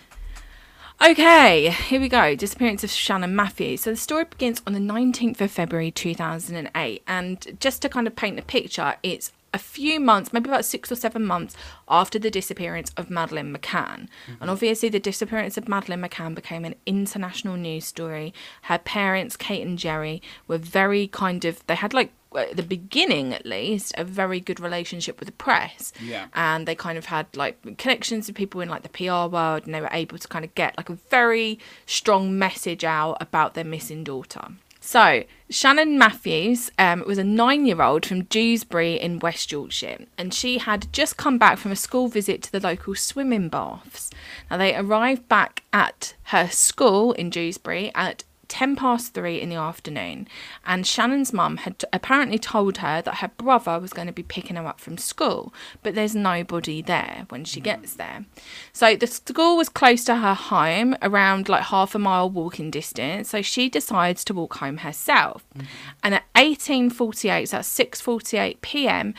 Okay, 1.02 1.68
here 1.70 2.00
we 2.00 2.08
go. 2.08 2.34
Disappearance 2.34 2.82
of 2.82 2.90
Shannon 2.90 3.36
Matthews. 3.36 3.82
So 3.82 3.90
the 3.90 3.96
story 3.96 4.24
begins 4.24 4.62
on 4.66 4.72
the 4.72 4.80
19th 4.80 5.40
of 5.42 5.50
February 5.50 5.90
2008. 5.90 7.02
And 7.06 7.58
just 7.60 7.82
to 7.82 7.90
kind 7.90 8.06
of 8.06 8.16
paint 8.16 8.36
the 8.36 8.42
picture, 8.42 8.96
it's 9.02 9.30
a 9.52 9.58
few 9.58 10.00
months, 10.00 10.32
maybe 10.32 10.48
about 10.48 10.64
six 10.64 10.90
or 10.90 10.96
seven 10.96 11.24
months 11.24 11.54
after 11.88 12.18
the 12.18 12.30
disappearance 12.30 12.92
of 12.96 13.10
Madeleine 13.10 13.54
McCann. 13.54 14.08
Mm-hmm. 14.26 14.34
And 14.40 14.50
obviously, 14.50 14.88
the 14.88 15.00
disappearance 15.00 15.56
of 15.56 15.68
Madeleine 15.68 16.02
McCann 16.02 16.34
became 16.34 16.64
an 16.64 16.74
international 16.86 17.56
news 17.56 17.84
story. 17.84 18.32
Her 18.62 18.78
parents, 18.78 19.36
Kate 19.36 19.66
and 19.66 19.78
Gerry, 19.78 20.22
were 20.48 20.58
very 20.58 21.08
kind 21.08 21.44
of, 21.44 21.66
they 21.66 21.74
had 21.74 21.94
like, 21.94 22.12
at 22.34 22.56
the 22.56 22.62
beginning 22.62 23.32
at 23.32 23.46
least, 23.46 23.94
a 23.96 24.04
very 24.04 24.40
good 24.40 24.60
relationship 24.60 25.18
with 25.20 25.26
the 25.26 25.32
press 25.32 25.92
Yeah. 26.00 26.26
and 26.34 26.66
they 26.66 26.74
kind 26.74 26.98
of 26.98 27.06
had 27.06 27.26
like 27.36 27.78
connections 27.78 28.26
to 28.26 28.32
people 28.32 28.60
in 28.60 28.68
like 28.68 28.82
the 28.82 28.88
PR 28.88 29.30
world 29.32 29.64
and 29.64 29.74
they 29.74 29.80
were 29.80 29.88
able 29.92 30.18
to 30.18 30.28
kind 30.28 30.44
of 30.44 30.54
get 30.54 30.76
like 30.76 30.90
a 30.90 30.94
very 31.10 31.58
strong 31.86 32.38
message 32.38 32.84
out 32.84 33.16
about 33.20 33.54
their 33.54 33.64
missing 33.64 34.04
daughter. 34.04 34.48
So, 34.80 35.24
Shannon 35.50 35.98
Matthews 35.98 36.70
um, 36.78 37.02
was 37.08 37.18
a 37.18 37.24
nine 37.24 37.66
year 37.66 37.82
old 37.82 38.06
from 38.06 38.22
Dewsbury 38.24 38.94
in 38.94 39.18
West 39.18 39.50
Yorkshire, 39.50 40.04
and 40.16 40.32
she 40.32 40.58
had 40.58 40.92
just 40.92 41.16
come 41.16 41.38
back 41.38 41.58
from 41.58 41.72
a 41.72 41.76
school 41.76 42.06
visit 42.06 42.40
to 42.44 42.52
the 42.52 42.60
local 42.60 42.94
swimming 42.94 43.48
baths. 43.48 44.10
Now, 44.48 44.58
they 44.58 44.76
arrived 44.76 45.28
back 45.28 45.64
at 45.72 46.14
her 46.24 46.48
school 46.48 47.12
in 47.14 47.30
Dewsbury 47.30 47.90
at 47.96 48.22
10 48.48 48.76
past 48.76 49.14
three 49.14 49.40
in 49.40 49.48
the 49.48 49.56
afternoon, 49.56 50.28
and 50.64 50.86
Shannon's 50.86 51.32
mum 51.32 51.58
had 51.58 51.78
t- 51.78 51.86
apparently 51.92 52.38
told 52.38 52.78
her 52.78 53.02
that 53.02 53.16
her 53.16 53.30
brother 53.36 53.78
was 53.78 53.92
going 53.92 54.06
to 54.06 54.12
be 54.12 54.22
picking 54.22 54.56
her 54.56 54.66
up 54.66 54.80
from 54.80 54.98
school, 54.98 55.52
but 55.82 55.94
there's 55.94 56.14
nobody 56.14 56.82
there 56.82 57.26
when 57.28 57.44
she 57.44 57.60
mm. 57.60 57.64
gets 57.64 57.94
there. 57.94 58.24
So 58.72 58.96
the 58.96 59.06
school 59.06 59.56
was 59.56 59.68
close 59.68 60.04
to 60.04 60.16
her 60.16 60.34
home, 60.34 60.96
around 61.02 61.48
like 61.48 61.64
half 61.64 61.94
a 61.94 61.98
mile 61.98 62.30
walking 62.30 62.70
distance, 62.70 63.30
so 63.30 63.42
she 63.42 63.68
decides 63.68 64.24
to 64.24 64.34
walk 64.34 64.56
home 64.56 64.78
herself. 64.78 65.44
Mm-hmm. 65.54 65.66
And 66.02 66.14
at 66.14 66.24
18:48, 66.34 67.48
so 67.48 67.56
that's 67.56 67.78
6:48 67.78 68.60
p.m., 68.60 69.14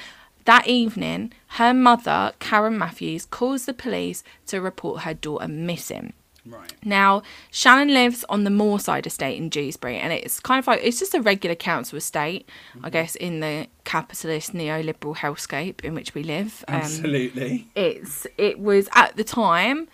that 0.48 0.66
evening, 0.66 1.34
her 1.60 1.74
mother, 1.74 2.32
Karen 2.40 2.78
Matthews, 2.78 3.26
calls 3.26 3.66
the 3.66 3.74
police 3.74 4.24
to 4.46 4.62
report 4.62 5.02
her 5.02 5.14
daughter 5.14 5.50
missing. 5.50 6.14
Right. 6.50 6.74
Now, 6.84 7.24
Shannon 7.52 7.94
lives 7.94 8.24
on 8.30 8.44
the 8.44 8.50
Moorside 8.50 9.06
estate 9.06 9.38
in 9.38 9.50
Dewsbury, 9.50 9.98
and 9.98 10.14
it's 10.14 10.40
kind 10.40 10.60
of 10.60 10.68
like 10.68 10.82
it's 10.84 11.00
just 11.00 11.14
a 11.14 11.22
regular 11.22 11.56
council 11.56 11.98
estate, 11.98 12.50
I 12.84 12.90
guess, 12.90 13.16
in 13.16 13.40
the 13.40 13.68
capitalist 13.84 14.54
neoliberal 14.54 15.16
hellscape 15.16 15.82
in 15.82 15.94
which 15.94 16.14
we 16.14 16.24
live. 16.24 16.64
Um, 16.68 16.76
Absolutely. 16.76 17.68
it's 17.76 18.28
it 18.38 18.60
was 18.60 18.90
at 18.96 19.16
the 19.16 19.24
time 19.24 19.88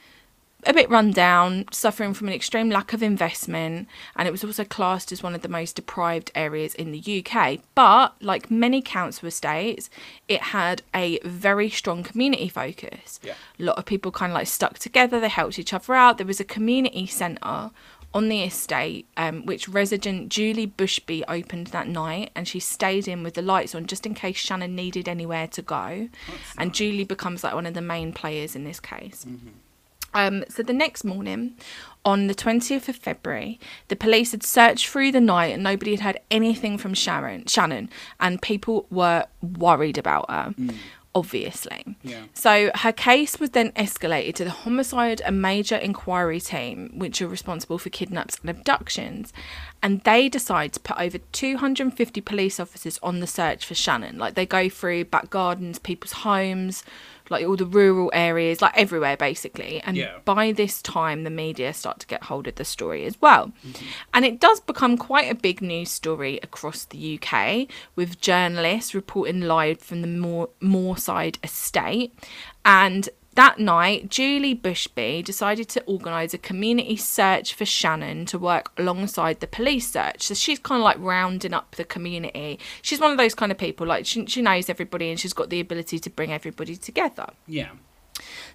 a 0.66 0.74
bit 0.74 0.90
run 0.90 1.12
down, 1.12 1.66
suffering 1.72 2.14
from 2.14 2.28
an 2.28 2.34
extreme 2.34 2.70
lack 2.70 2.94
of 2.94 3.04
investment, 3.04 3.88
and 4.16 4.28
it 4.28 4.32
was 4.32 4.44
also 4.44 4.64
classed 4.64 5.12
as 5.12 5.24
one 5.24 5.36
of 5.36 5.42
the 5.42 5.50
most 5.50 5.76
deprived 5.76 6.32
areas 6.36 6.74
in 6.76 6.92
the 6.92 7.26
UK. 7.26 7.60
But 7.76 8.16
like 8.22 8.52
many 8.52 8.82
council 8.82 9.28
estates, 9.28 9.90
it 10.28 10.42
had 10.42 10.82
a 10.94 11.20
very 11.24 11.70
strong 11.70 12.04
community 12.04 12.50
focus. 12.50 13.20
Yeah. 13.24 13.34
A 13.60 13.64
lot 13.64 13.78
of 13.78 13.86
people 13.86 14.12
kind 14.12 14.32
of 14.32 14.36
like 14.36 14.48
stuck 14.48 14.80
together, 14.80 15.20
they 15.20 15.30
helped 15.30 15.60
each 15.60 15.74
other 15.74 15.94
out. 15.94 16.18
There 16.18 16.28
was 16.28 16.40
a 16.40 16.46
community 16.46 17.08
centre 17.08 17.72
on 18.14 18.30
the 18.30 18.44
estate, 18.44 19.08
um, 19.18 19.46
which 19.46 19.68
resident 19.68 20.30
Julie 20.30 20.68
Bushby 20.68 21.24
opened 21.28 21.68
that 21.68 21.88
night, 21.88 22.30
and 22.36 22.48
she 22.48 22.60
stayed 22.60 23.08
in 23.08 23.24
with 23.24 23.34
the 23.34 23.42
lights 23.42 23.74
on 23.74 23.88
just 23.88 24.06
in 24.06 24.14
case 24.14 24.38
Shannon 24.38 24.76
needed 24.76 25.10
anywhere 25.10 25.48
to 25.48 25.62
go. 25.62 26.10
and 26.58 26.74
Julie 26.74 27.06
becomes 27.06 27.44
like 27.44 27.56
one 27.56 27.66
of 27.66 27.74
the 27.74 27.82
main 27.82 28.14
players 28.14 28.56
in 28.56 28.64
this 28.64 28.80
case. 28.80 29.26
Um, 30.14 30.44
so 30.50 30.64
the 30.64 30.74
next 30.74 31.04
morning, 31.04 31.56
on 32.06 32.28
the 32.28 32.36
20th 32.36 32.90
of 32.90 32.96
February, 32.96 33.60
the 33.88 33.96
police 33.96 34.32
had 34.32 34.44
searched 34.44 34.88
through 34.88 35.12
the 35.12 35.22
night 35.22 35.54
and 35.54 35.64
nobody 35.64 35.92
had 35.92 36.02
had 36.02 36.20
anything 36.30 36.78
from 36.78 36.94
Sharon, 36.94 37.46
Shannon, 37.48 37.90
and 38.20 38.42
people 38.42 38.86
were 38.90 39.26
worried 39.42 39.98
about 39.98 40.30
her, 40.30 40.54
obviously. 41.16 41.96
Yeah. 42.04 42.24
So 42.34 42.72
her 42.76 42.92
case 42.92 43.40
was 43.40 43.52
then 43.52 43.72
escalated 43.72 44.36
to 44.36 44.44
the 44.44 44.50
Homicide 44.50 45.22
and 45.22 45.42
Major 45.42 45.76
Inquiry 45.78 46.42
Team, 46.42 46.92
which 46.94 47.22
are 47.22 47.28
responsible 47.28 47.78
for 47.78 47.90
kidnaps 47.90 48.38
and 48.42 48.50
abductions, 48.50 49.32
and 49.82 50.02
they 50.02 50.28
decide 50.28 50.74
to 50.74 50.80
put 50.80 51.00
over 51.00 51.20
250 51.32 52.22
police 52.22 52.60
officers 52.60 53.00
on 53.02 53.20
the 53.20 53.28
search 53.28 53.66
for 53.66 53.76
Shannon. 53.76 54.18
Like 54.18 54.36
they 54.36 54.46
go 54.46 54.70
through 54.70 55.06
back 55.06 55.30
gardens, 55.30 55.80
people's 55.80 56.14
homes, 56.14 56.84
like 57.30 57.46
all 57.46 57.56
the 57.56 57.66
rural 57.66 58.12
areas, 58.14 58.62
like 58.62 58.74
everywhere 58.78 59.18
basically. 59.18 59.82
And 59.82 59.98
Yeah. 59.98 60.18
by 60.26 60.52
this 60.52 60.82
time, 60.82 61.24
the 61.24 61.30
media 61.30 61.74
start 61.74 62.00
to 62.00 62.08
get 62.08 62.24
hold 62.24 62.48
of 62.48 62.56
the 62.56 62.66
story 62.66 63.06
as 63.06 63.20
well. 63.22 63.52
Mm-hmm. 63.66 63.86
And 64.14 64.26
it 64.26 64.40
does 64.40 64.60
become 64.60 64.98
quite 64.98 65.32
a 65.32 65.36
big 65.36 65.62
news 65.62 65.90
story 65.92 66.40
across 66.44 66.86
the 66.86 67.20
UK, 67.22 67.68
with 67.96 68.20
journalists 68.22 68.94
reporting 68.94 69.42
live 69.42 69.80
from 69.80 70.02
the 70.02 70.08
Moor- 70.08 70.50
Moorside 70.62 71.38
estate. 71.44 72.14
And 72.66 73.10
that 73.36 73.60
night, 73.60 74.10
Julie 74.10 74.56
Bushby 74.56 75.24
decided 75.24 75.70
to 75.70 75.84
organise 75.84 76.34
a 76.34 76.38
community 76.38 76.96
search 76.96 77.54
for 77.54 77.66
Shannon 77.66 78.26
to 78.28 78.40
work 78.40 78.72
alongside 78.78 79.40
the 79.40 79.48
police 79.48 79.92
search. 79.92 80.24
So 80.24 80.34
she's 80.34 80.60
kind 80.60 80.80
of 80.80 80.84
like 80.84 80.98
rounding 81.00 81.54
up 81.54 81.76
the 81.76 81.84
community. 81.84 82.60
She's 82.82 83.00
one 83.00 83.12
of 83.12 83.18
those 83.18 83.36
kind 83.36 83.52
of 83.52 83.58
people, 83.58 83.88
like 83.88 84.06
she, 84.06 84.26
she 84.28 84.42
knows 84.42 84.70
everybody 84.70 85.10
and 85.10 85.20
she's 85.20 85.34
got 85.34 85.50
the 85.50 85.60
ability 85.60 86.00
to 86.00 86.10
bring 86.10 86.32
everybody 86.32 86.76
together. 86.76 87.28
Yeah. 87.48 87.70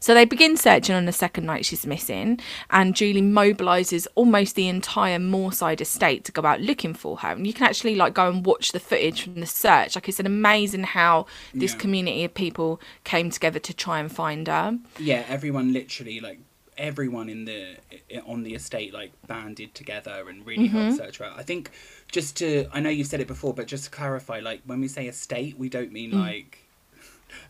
So 0.01 0.15
they 0.15 0.25
begin 0.25 0.57
searching 0.57 0.95
on 0.95 1.05
the 1.07 1.13
second 1.13 1.45
night 1.47 1.65
she's 1.65 1.87
missing, 1.87 2.41
and 2.71 2.95
Julie 2.95 3.23
mobilises 3.23 4.07
almost 4.15 4.55
the 4.55 4.69
entire 4.69 5.19
Moorside 5.19 5.81
estate 5.81 6.25
to 6.25 6.33
go 6.33 6.45
out 6.45 6.61
looking 6.61 6.95
for 6.95 7.19
her. 7.19 7.29
And 7.33 7.47
you 7.47 7.53
can 7.53 7.67
actually 7.67 7.95
like 7.95 8.15
go 8.15 8.29
and 8.29 8.45
watch 8.45 8.73
the 8.73 8.81
footage 8.81 9.23
from 9.23 9.35
the 9.41 9.47
search. 9.47 9.95
Like 9.95 10.09
it's 10.09 10.21
an 10.21 10.27
amazing 10.27 10.85
how 10.85 11.27
this 11.55 11.73
Yeah. 11.73 11.79
community 11.79 12.25
of 12.25 12.35
people 12.35 12.81
came 13.05 13.31
together 13.31 13.59
to 13.59 13.75
try 13.75 14.01
and 14.01 14.11
find 14.11 14.47
her. 14.49 14.79
Yeah, 14.99 15.25
everyone 15.29 15.73
literally 15.73 16.21
like 16.21 16.41
everyone 16.77 17.29
in 17.29 17.45
the 17.45 17.77
on 18.25 18.45
the 18.45 18.55
estate 18.55 18.95
like 18.95 19.11
banded 19.27 19.75
together 19.75 20.27
and 20.29 20.47
really 20.47 20.69
Mm-hmm. 20.69 20.79
helped 20.79 20.97
search 20.99 21.19
her 21.19 21.25
out. 21.25 21.39
I 21.39 21.43
think 21.43 21.71
just 22.13 22.37
to 22.37 22.67
I 22.73 22.81
know 22.81 22.91
you 22.91 23.05
said 23.05 23.21
it 23.21 23.27
before, 23.27 23.53
but 23.53 23.67
just 23.67 23.85
to 23.85 23.91
clarify, 23.91 24.39
like 24.41 24.63
when 24.65 24.81
we 24.81 24.87
say 24.89 25.07
estate, 25.09 25.59
we 25.59 25.69
don't 25.69 25.93
mean 25.93 26.13
Mm. 26.13 26.21
like 26.21 26.59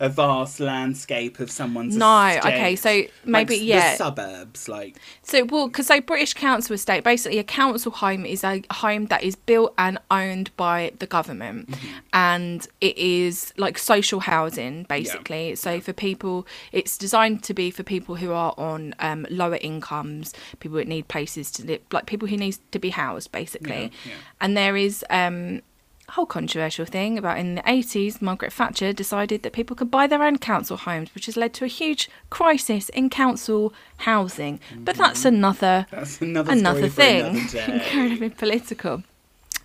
a 0.00 0.08
vast 0.08 0.60
landscape 0.60 1.40
of 1.40 1.50
someone's 1.50 1.96
No, 1.96 2.26
estate. 2.26 2.44
okay, 2.54 2.76
so 2.76 3.02
maybe, 3.24 3.54
s- 3.56 3.60
yeah. 3.62 3.90
the 3.92 3.96
suburbs 3.96 4.68
like 4.68 4.96
So, 5.22 5.44
well, 5.44 5.68
because 5.68 5.86
so 5.86 6.00
British 6.00 6.34
council 6.34 6.74
estate, 6.74 7.04
basically 7.04 7.38
a 7.38 7.44
council 7.44 7.92
home 7.92 8.24
is 8.26 8.44
a 8.44 8.62
home 8.72 9.06
that 9.06 9.22
is 9.22 9.36
built 9.36 9.74
and 9.78 9.98
owned 10.10 10.54
by 10.56 10.92
the 10.98 11.06
government, 11.06 11.74
and 12.12 12.66
it 12.80 12.96
is 12.98 13.52
like 13.56 13.78
social 13.78 14.20
housing 14.20 14.84
basically. 14.84 15.54
So 15.54 15.80
for 15.80 15.92
people, 15.92 16.46
it's 16.72 16.96
designed 16.98 17.42
to 17.44 17.54
be 17.54 17.70
for 17.70 17.82
people 17.82 18.16
who 18.16 18.32
are 18.32 18.54
on 18.58 18.94
um, 19.00 19.26
lower 19.30 19.58
incomes, 19.60 20.32
people 20.60 20.78
that 20.78 20.88
need 20.88 21.08
places 21.08 21.50
to 21.52 21.64
live, 21.66 21.80
like 21.92 22.06
people 22.06 22.28
who 22.28 22.36
need 22.36 22.56
to 22.72 22.78
be 22.78 22.90
housed 22.90 23.32
basically. 23.32 23.82
Yeah, 24.04 24.10
yeah. 24.12 24.12
And 24.40 24.56
there 24.56 24.76
is 24.76 25.04
um, 25.10 25.62
whole 26.10 26.26
controversial 26.26 26.86
thing 26.86 27.18
about 27.18 27.38
in 27.38 27.54
the 27.56 27.62
80s, 27.62 28.22
Margaret 28.22 28.52
Thatcher 28.52 28.92
decided 28.92 29.42
that 29.42 29.52
people 29.52 29.76
could 29.76 29.90
buy 29.90 30.06
their 30.06 30.22
own 30.22 30.38
council 30.38 30.76
homes, 30.76 31.14
which 31.14 31.26
has 31.26 31.36
led 31.36 31.52
to 31.54 31.64
a 31.64 31.68
huge 31.68 32.08
crisis 32.30 32.88
in 32.90 33.10
council 33.10 33.72
housing. 33.98 34.60
But 34.76 34.96
that's 34.96 35.24
another 35.24 35.86
that's 35.90 36.20
another 36.20 36.52
another 36.52 36.88
thing. 36.88 37.36
Incredibly 37.68 38.30
political. 38.30 39.02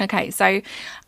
Okay, 0.01 0.31
so 0.31 0.61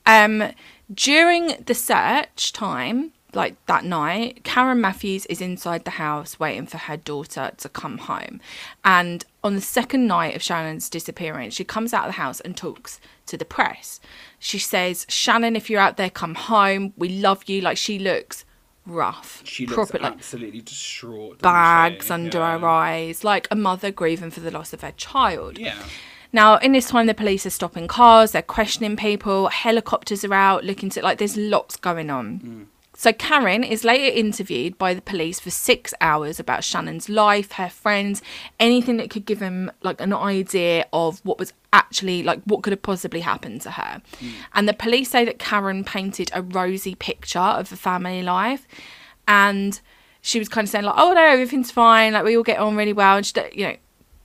um, 0.06 0.52
during 0.93 1.56
the 1.65 1.74
search 1.74 2.54
time, 2.54 3.12
like 3.36 3.63
that 3.65 3.84
night, 3.84 4.43
Karen 4.43 4.82
Matthews 4.82 5.26
is 5.28 5.41
inside 5.41 5.86
the 5.86 5.91
house 5.91 6.39
waiting 6.39 6.65
for 6.65 6.78
her 6.78 6.98
daughter 6.98 7.52
to 7.58 7.69
come 7.69 7.98
home. 7.98 8.39
And 8.84 9.26
on 9.43 9.56
the 9.56 9.62
second 9.62 10.08
night 10.08 10.36
of 10.36 10.41
Shannon's 10.41 10.89
disappearance, 10.89 11.54
she 11.54 11.63
comes 11.63 11.93
out 11.93 12.06
of 12.06 12.10
the 12.10 12.21
house 12.21 12.39
and 12.39 12.56
talks 12.56 13.00
to 13.28 13.38
the 13.38 13.45
press. 13.45 14.00
She 14.39 14.60
says, 14.60 15.06
Shannon, 15.10 15.56
if 15.56 15.69
you're 15.69 15.82
out 15.82 15.98
there, 15.98 16.10
come 16.10 16.36
home. 16.36 16.93
We 16.98 17.10
love 17.10 17.43
you. 17.48 17.62
Like 17.62 17.78
she 17.78 18.00
looks 18.00 18.45
rough. 18.86 19.41
She 19.45 19.65
looks 19.65 19.91
proper, 19.91 20.04
like, 20.04 20.13
absolutely 20.13 20.62
distraught. 20.62 21.41
bags 21.41 22.08
she? 22.08 22.13
under 22.13 22.38
yeah. 22.38 22.60
her 22.60 22.67
eyes, 22.67 23.24
like 23.24 23.48
a 23.52 23.56
mother 23.56 23.91
grieving 23.91 24.32
for 24.32 24.39
the 24.39 24.52
loss 24.52 24.74
of 24.74 24.82
her 24.82 24.93
child. 24.93 25.58
Yeah. 25.58 25.82
Now, 26.32 26.58
in 26.58 26.74
this 26.74 26.89
time, 26.89 27.08
the 27.08 27.13
police 27.13 27.45
are 27.45 27.52
stopping 27.52 27.88
cars, 27.88 28.32
they're 28.32 28.41
questioning 28.41 28.98
people, 28.98 29.48
helicopters 29.48 30.26
are 30.26 30.34
out 30.34 30.65
looking 30.65 30.89
to, 30.89 31.02
like, 31.02 31.17
there's 31.17 31.38
lots 31.38 31.78
going 31.78 32.10
on. 32.10 32.39
Mm. 32.39 32.65
So, 33.06 33.13
Karen 33.13 33.63
is 33.63 33.84
later 33.84 34.18
interviewed 34.18 34.80
by 34.80 34.96
the 34.96 35.02
police 35.04 35.39
for 35.39 35.52
six 35.52 35.94
hours 36.02 36.39
about 36.39 36.63
Shannon's 36.63 37.08
life, 37.08 37.52
her 37.52 37.70
friends, 37.70 38.24
anything 38.60 38.98
that 38.98 39.12
could 39.12 39.28
give 39.28 39.39
him, 39.39 39.72
like, 39.84 40.02
an 40.02 40.12
idea 40.12 40.88
of 40.91 41.20
what 41.24 41.38
was 41.38 41.54
actually, 41.72 42.24
like, 42.24 42.41
what 42.46 42.63
could 42.63 42.74
have 42.74 42.82
possibly 42.82 43.20
happened 43.20 43.62
to 43.62 43.70
her. 43.70 44.02
Mm. 44.20 44.32
And 44.56 44.68
the 44.68 44.74
police 44.74 45.12
say 45.12 45.24
that 45.24 45.38
Karen 45.38 45.84
painted 45.84 46.32
a 46.34 46.41
rosy 46.41 46.96
picture 46.96 47.38
of 47.38 47.70
the 47.70 47.76
family 47.76 48.24
life. 48.24 48.65
And 49.28 49.80
she 50.24 50.39
was 50.39 50.50
kind 50.50 50.65
of 50.65 50.70
saying, 50.72 50.86
like, 50.86 50.96
oh, 50.98 51.13
no, 51.13 51.22
everything's 51.22 51.70
fine, 51.70 52.13
like, 52.13 52.26
we 52.26 52.36
all 52.36 52.41
get 52.41 52.58
on 52.58 52.76
really 52.76 52.91
well. 52.91 53.18
And 53.18 53.26
she, 53.28 53.34
you 53.54 53.68
know, 53.68 53.76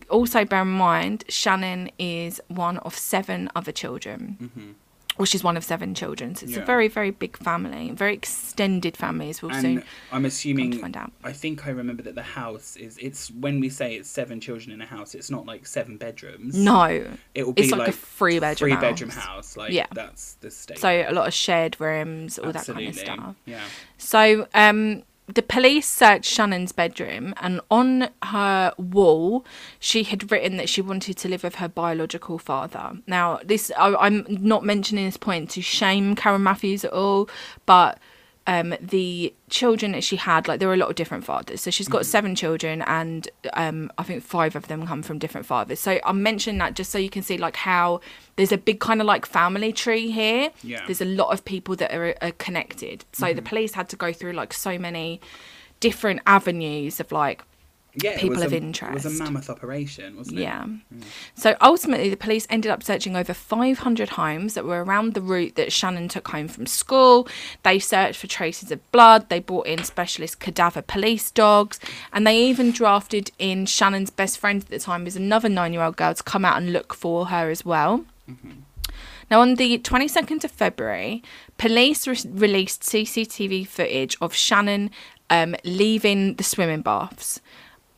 also 0.09 0.47
bear 0.47 0.63
in 0.63 0.69
mind 0.69 1.25
Shannon 1.29 1.91
is 1.99 2.41
one 2.49 2.79
of 2.79 2.97
seven 2.97 3.51
other 3.55 3.73
children. 3.73 4.39
Mm-hmm. 4.41 4.71
Well, 5.21 5.27
she's 5.27 5.45
one 5.45 5.57
of 5.59 5.65
seven 5.65 5.95
children, 5.95 6.35
so 6.35 6.45
it's 6.45 6.55
a 6.55 6.61
Mm-hmm. 6.61 6.67
Very, 6.67 6.89
very 6.89 7.11
big 7.11 7.37
family, 7.37 7.91
very 7.91 8.15
extended 8.15 8.97
family, 8.97 9.29
as 9.31 9.43
we'll 9.43 9.53
And 9.53 9.61
soon. 9.61 9.85
I'm 10.13 10.25
assuming. 10.25 10.73
find 10.79 10.97
out. 10.97 11.13
I 11.23 11.33
think 11.33 11.67
I 11.67 11.71
remember 11.71 12.03
that 12.05 12.15
the 12.15 12.23
house 12.23 12.77
is. 12.77 12.97
It's 12.99 13.31
when 13.33 13.61
we 13.61 13.69
say 13.69 13.97
it's 13.97 14.09
seven 14.09 14.41
children 14.41 14.73
in 14.73 14.81
a 14.81 14.87
house. 14.87 15.15
It's 15.15 15.31
not 15.31 15.45
like 15.47 15.67
seven 15.67 15.99
bedrooms. 15.99 16.57
No, 16.57 16.85
it 17.35 17.45
will 17.45 17.53
be 17.53 17.63
it's 17.63 17.71
like 17.73 17.89
a 17.89 17.93
Three 17.93 18.41
bedroom 18.41 18.79
house. 18.79 19.15
house. 19.25 19.57
Like 19.57 19.73
Yeah. 19.73 19.87
that's 19.93 20.35
the 20.41 20.51
state. 20.51 20.79
so 20.79 20.89
a 20.89 21.13
lot 21.13 21.29
of 21.29 21.35
shared 21.35 21.79
rooms, 21.81 22.39
all 22.39 22.49
Absolutely. 22.49 22.91
that 22.93 23.07
kind 23.07 23.21
of 23.21 23.25
stuff. 23.25 23.37
Yeah. 23.45 23.61
So 23.99 24.49
um, 24.55 25.03
the 25.35 25.43
police 25.43 25.87
searched 25.89 26.31
Shannon's 26.31 26.73
bedroom, 26.73 27.35
and 27.41 27.61
on 27.71 28.09
her 28.25 28.73
wall, 28.79 29.45
she 29.79 30.03
had 30.03 30.31
written 30.31 30.57
that 30.57 30.69
she 30.69 30.81
wanted 30.81 31.17
to 31.19 31.29
live 31.29 31.43
with 31.43 31.57
her 31.57 31.69
biological 31.69 32.39
father. 32.39 32.99
Now, 33.07 33.41
this 33.45 33.71
I, 33.77 33.95
I'm 33.95 34.25
not 34.29 34.65
mentioning 34.65 35.05
this 35.05 35.17
point 35.17 35.51
to 35.51 35.63
shame 35.63 36.15
Karen 36.17 36.43
Matthews 36.43 36.85
at 36.85 36.93
all, 36.93 37.29
but 37.67 37.99
um, 38.47 38.75
the 38.81 39.35
children 39.49 39.93
that 39.93 40.03
she 40.03 40.17
had, 40.17 40.49
like 40.49 40.59
there 40.59 40.69
were 40.69 40.75
a 40.75 40.79
lot 40.79 40.89
of 40.89 40.97
different 40.97 41.25
fathers. 41.25 41.61
So 41.61 41.71
she's 41.71 41.89
got 41.89 42.07
seven 42.07 42.35
children, 42.35 42.83
and 42.83 43.29
um, 43.53 43.93
I 43.99 44.03
think 44.03 44.23
five 44.23 44.57
of 44.57 44.69
them 44.69 44.87
come 44.87 45.03
from 45.03 45.19
different 45.19 45.47
fathers. 45.47 45.79
So 45.81 46.01
I'm 46.05 46.23
mentioning 46.23 46.59
that 46.59 46.75
just 46.75 46.91
so 46.91 46.99
you 46.99 47.11
can 47.11 47.23
see 47.23 47.37
like 47.37 47.57
how 47.57 48.01
there's 48.37 48.53
a 48.53 48.59
big 48.59 48.81
kind 48.81 49.01
of 49.01 49.07
like 49.07 49.27
family 49.27 49.73
tree 49.73 50.11
here. 50.11 50.51
Yeah. 50.63 50.85
There's 50.87 51.01
a 51.01 51.07
lot 51.07 51.33
of 51.33 51.45
people 51.45 51.77
that 51.77 51.93
are, 51.93 52.15
are 52.23 52.33
connected. 52.33 53.05
So 53.13 53.33
the 53.33 53.43
police 53.43 53.75
had 53.75 53.89
to 53.91 53.97
go 53.97 54.13
through 54.13 54.33
like 54.33 54.53
so 54.53 54.79
many 54.79 55.21
different 55.81 56.21
avenues 56.27 57.01
of 57.01 57.13
like 57.13 57.43
Yeah, 57.95 58.15
people 58.15 58.29
it 58.29 58.37
was 58.37 58.43
of 58.45 58.53
a, 58.53 58.57
interest. 58.57 58.91
It 58.91 59.09
was 59.09 59.21
a 59.21 59.23
mammoth 59.23 59.51
operation, 59.51 60.17
wasn't 60.17 60.39
it? 60.39 60.43
yeah. 60.43 60.67
So 61.35 61.57
ultimately, 61.61 62.09
the 62.09 62.17
police 62.17 62.47
ended 62.49 62.71
up 62.71 62.83
searching 62.83 63.17
over 63.17 63.35
500 63.35 64.11
homes 64.11 64.55
that 64.55 64.65
were 64.65 64.85
around 64.85 65.15
the 65.15 65.21
route 65.21 65.57
that 65.57 65.73
Shannon 65.73 66.09
took 66.09 66.29
home 66.29 66.49
from 66.49 66.67
school. 66.67 67.27
They 67.63 67.79
searched 67.79 68.21
for 68.21 68.27
traces 68.27 68.71
of 68.71 68.93
blood. 68.93 69.29
They 69.29 69.41
brought 69.41 69.67
in 69.67 69.83
specialist 69.85 70.39
cadaver 70.41 70.83
police 70.83 71.31
dogs. 71.31 71.81
And 72.13 72.27
they 72.27 72.43
even 72.45 72.71
drafted 72.71 73.31
in 73.39 73.67
Shannon's 73.67 74.11
best 74.11 74.39
friend 74.39 74.63
at 74.63 74.69
the 74.69 74.79
time, 74.79 75.05
who's 75.05 75.17
another 75.17 75.49
nine 75.49 75.73
year 75.73 75.83
old 75.83 75.97
girl, 75.97 76.15
to 76.15 76.23
come 76.23 76.45
out 76.45 76.57
and 76.57 76.73
look 76.73 76.95
for 76.95 77.27
her 77.27 77.51
as 77.51 77.65
well. 77.65 78.05
Now, 79.31 79.41
on 79.41 79.55
the 79.55 79.79
22nd 79.79 80.45
of 80.45 80.51
February, 80.51 81.23
police 81.57 82.07
re- 82.07 82.17
released 82.33 82.83
CCTV 82.83 83.67
footage 83.67 84.17
of 84.21 84.35
Shannon 84.35 84.91
um, 85.31 85.55
leaving 85.65 86.35
the 86.35 86.43
swimming 86.43 86.83
baths. 86.83 87.41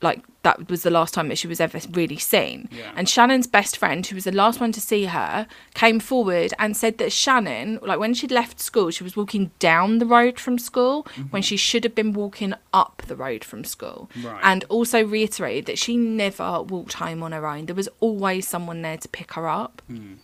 Like, 0.02 0.22
that 0.42 0.68
was 0.68 0.82
the 0.82 0.90
last 0.90 1.14
time 1.14 1.28
that 1.28 1.38
she 1.38 1.46
was 1.46 1.60
ever 1.60 1.78
really 1.92 2.18
seen. 2.18 2.68
Yeah. 2.72 2.92
And 2.96 3.08
Shannon's 3.08 3.46
best 3.46 3.76
friend, 3.76 4.04
who 4.04 4.16
was 4.16 4.24
the 4.24 4.32
last 4.32 4.60
one 4.60 4.72
to 4.72 4.80
see 4.80 5.04
her, 5.04 5.46
came 5.74 6.00
forward 6.00 6.52
and 6.58 6.76
said 6.76 6.98
that 6.98 7.12
Shannon, 7.12 7.78
like 7.82 7.98
when 7.98 8.12
she'd 8.12 8.32
left 8.32 8.60
school, 8.60 8.90
she 8.90 9.04
was 9.04 9.16
walking 9.16 9.52
down 9.60 9.98
the 9.98 10.06
road 10.06 10.40
from 10.40 10.58
school 10.58 11.04
mm-hmm. 11.04 11.22
when 11.30 11.42
she 11.42 11.56
should 11.56 11.84
have 11.84 11.94
been 11.94 12.12
walking 12.12 12.54
up 12.72 13.02
the 13.06 13.16
road 13.16 13.44
from 13.44 13.64
school. 13.64 14.10
Right. 14.22 14.40
And 14.42 14.64
also 14.64 15.04
reiterated 15.04 15.66
that 15.66 15.78
she 15.78 15.96
never 15.96 16.62
walked 16.62 16.94
home 16.94 17.22
on 17.22 17.32
her 17.32 17.46
own. 17.46 17.66
There 17.66 17.76
was 17.76 17.88
always 18.00 18.48
someone 18.48 18.82
there 18.82 18.96
to 18.96 19.08
pick 19.08 19.34
her 19.34 19.48
up. 19.48 19.80
Hmm. 19.86 20.14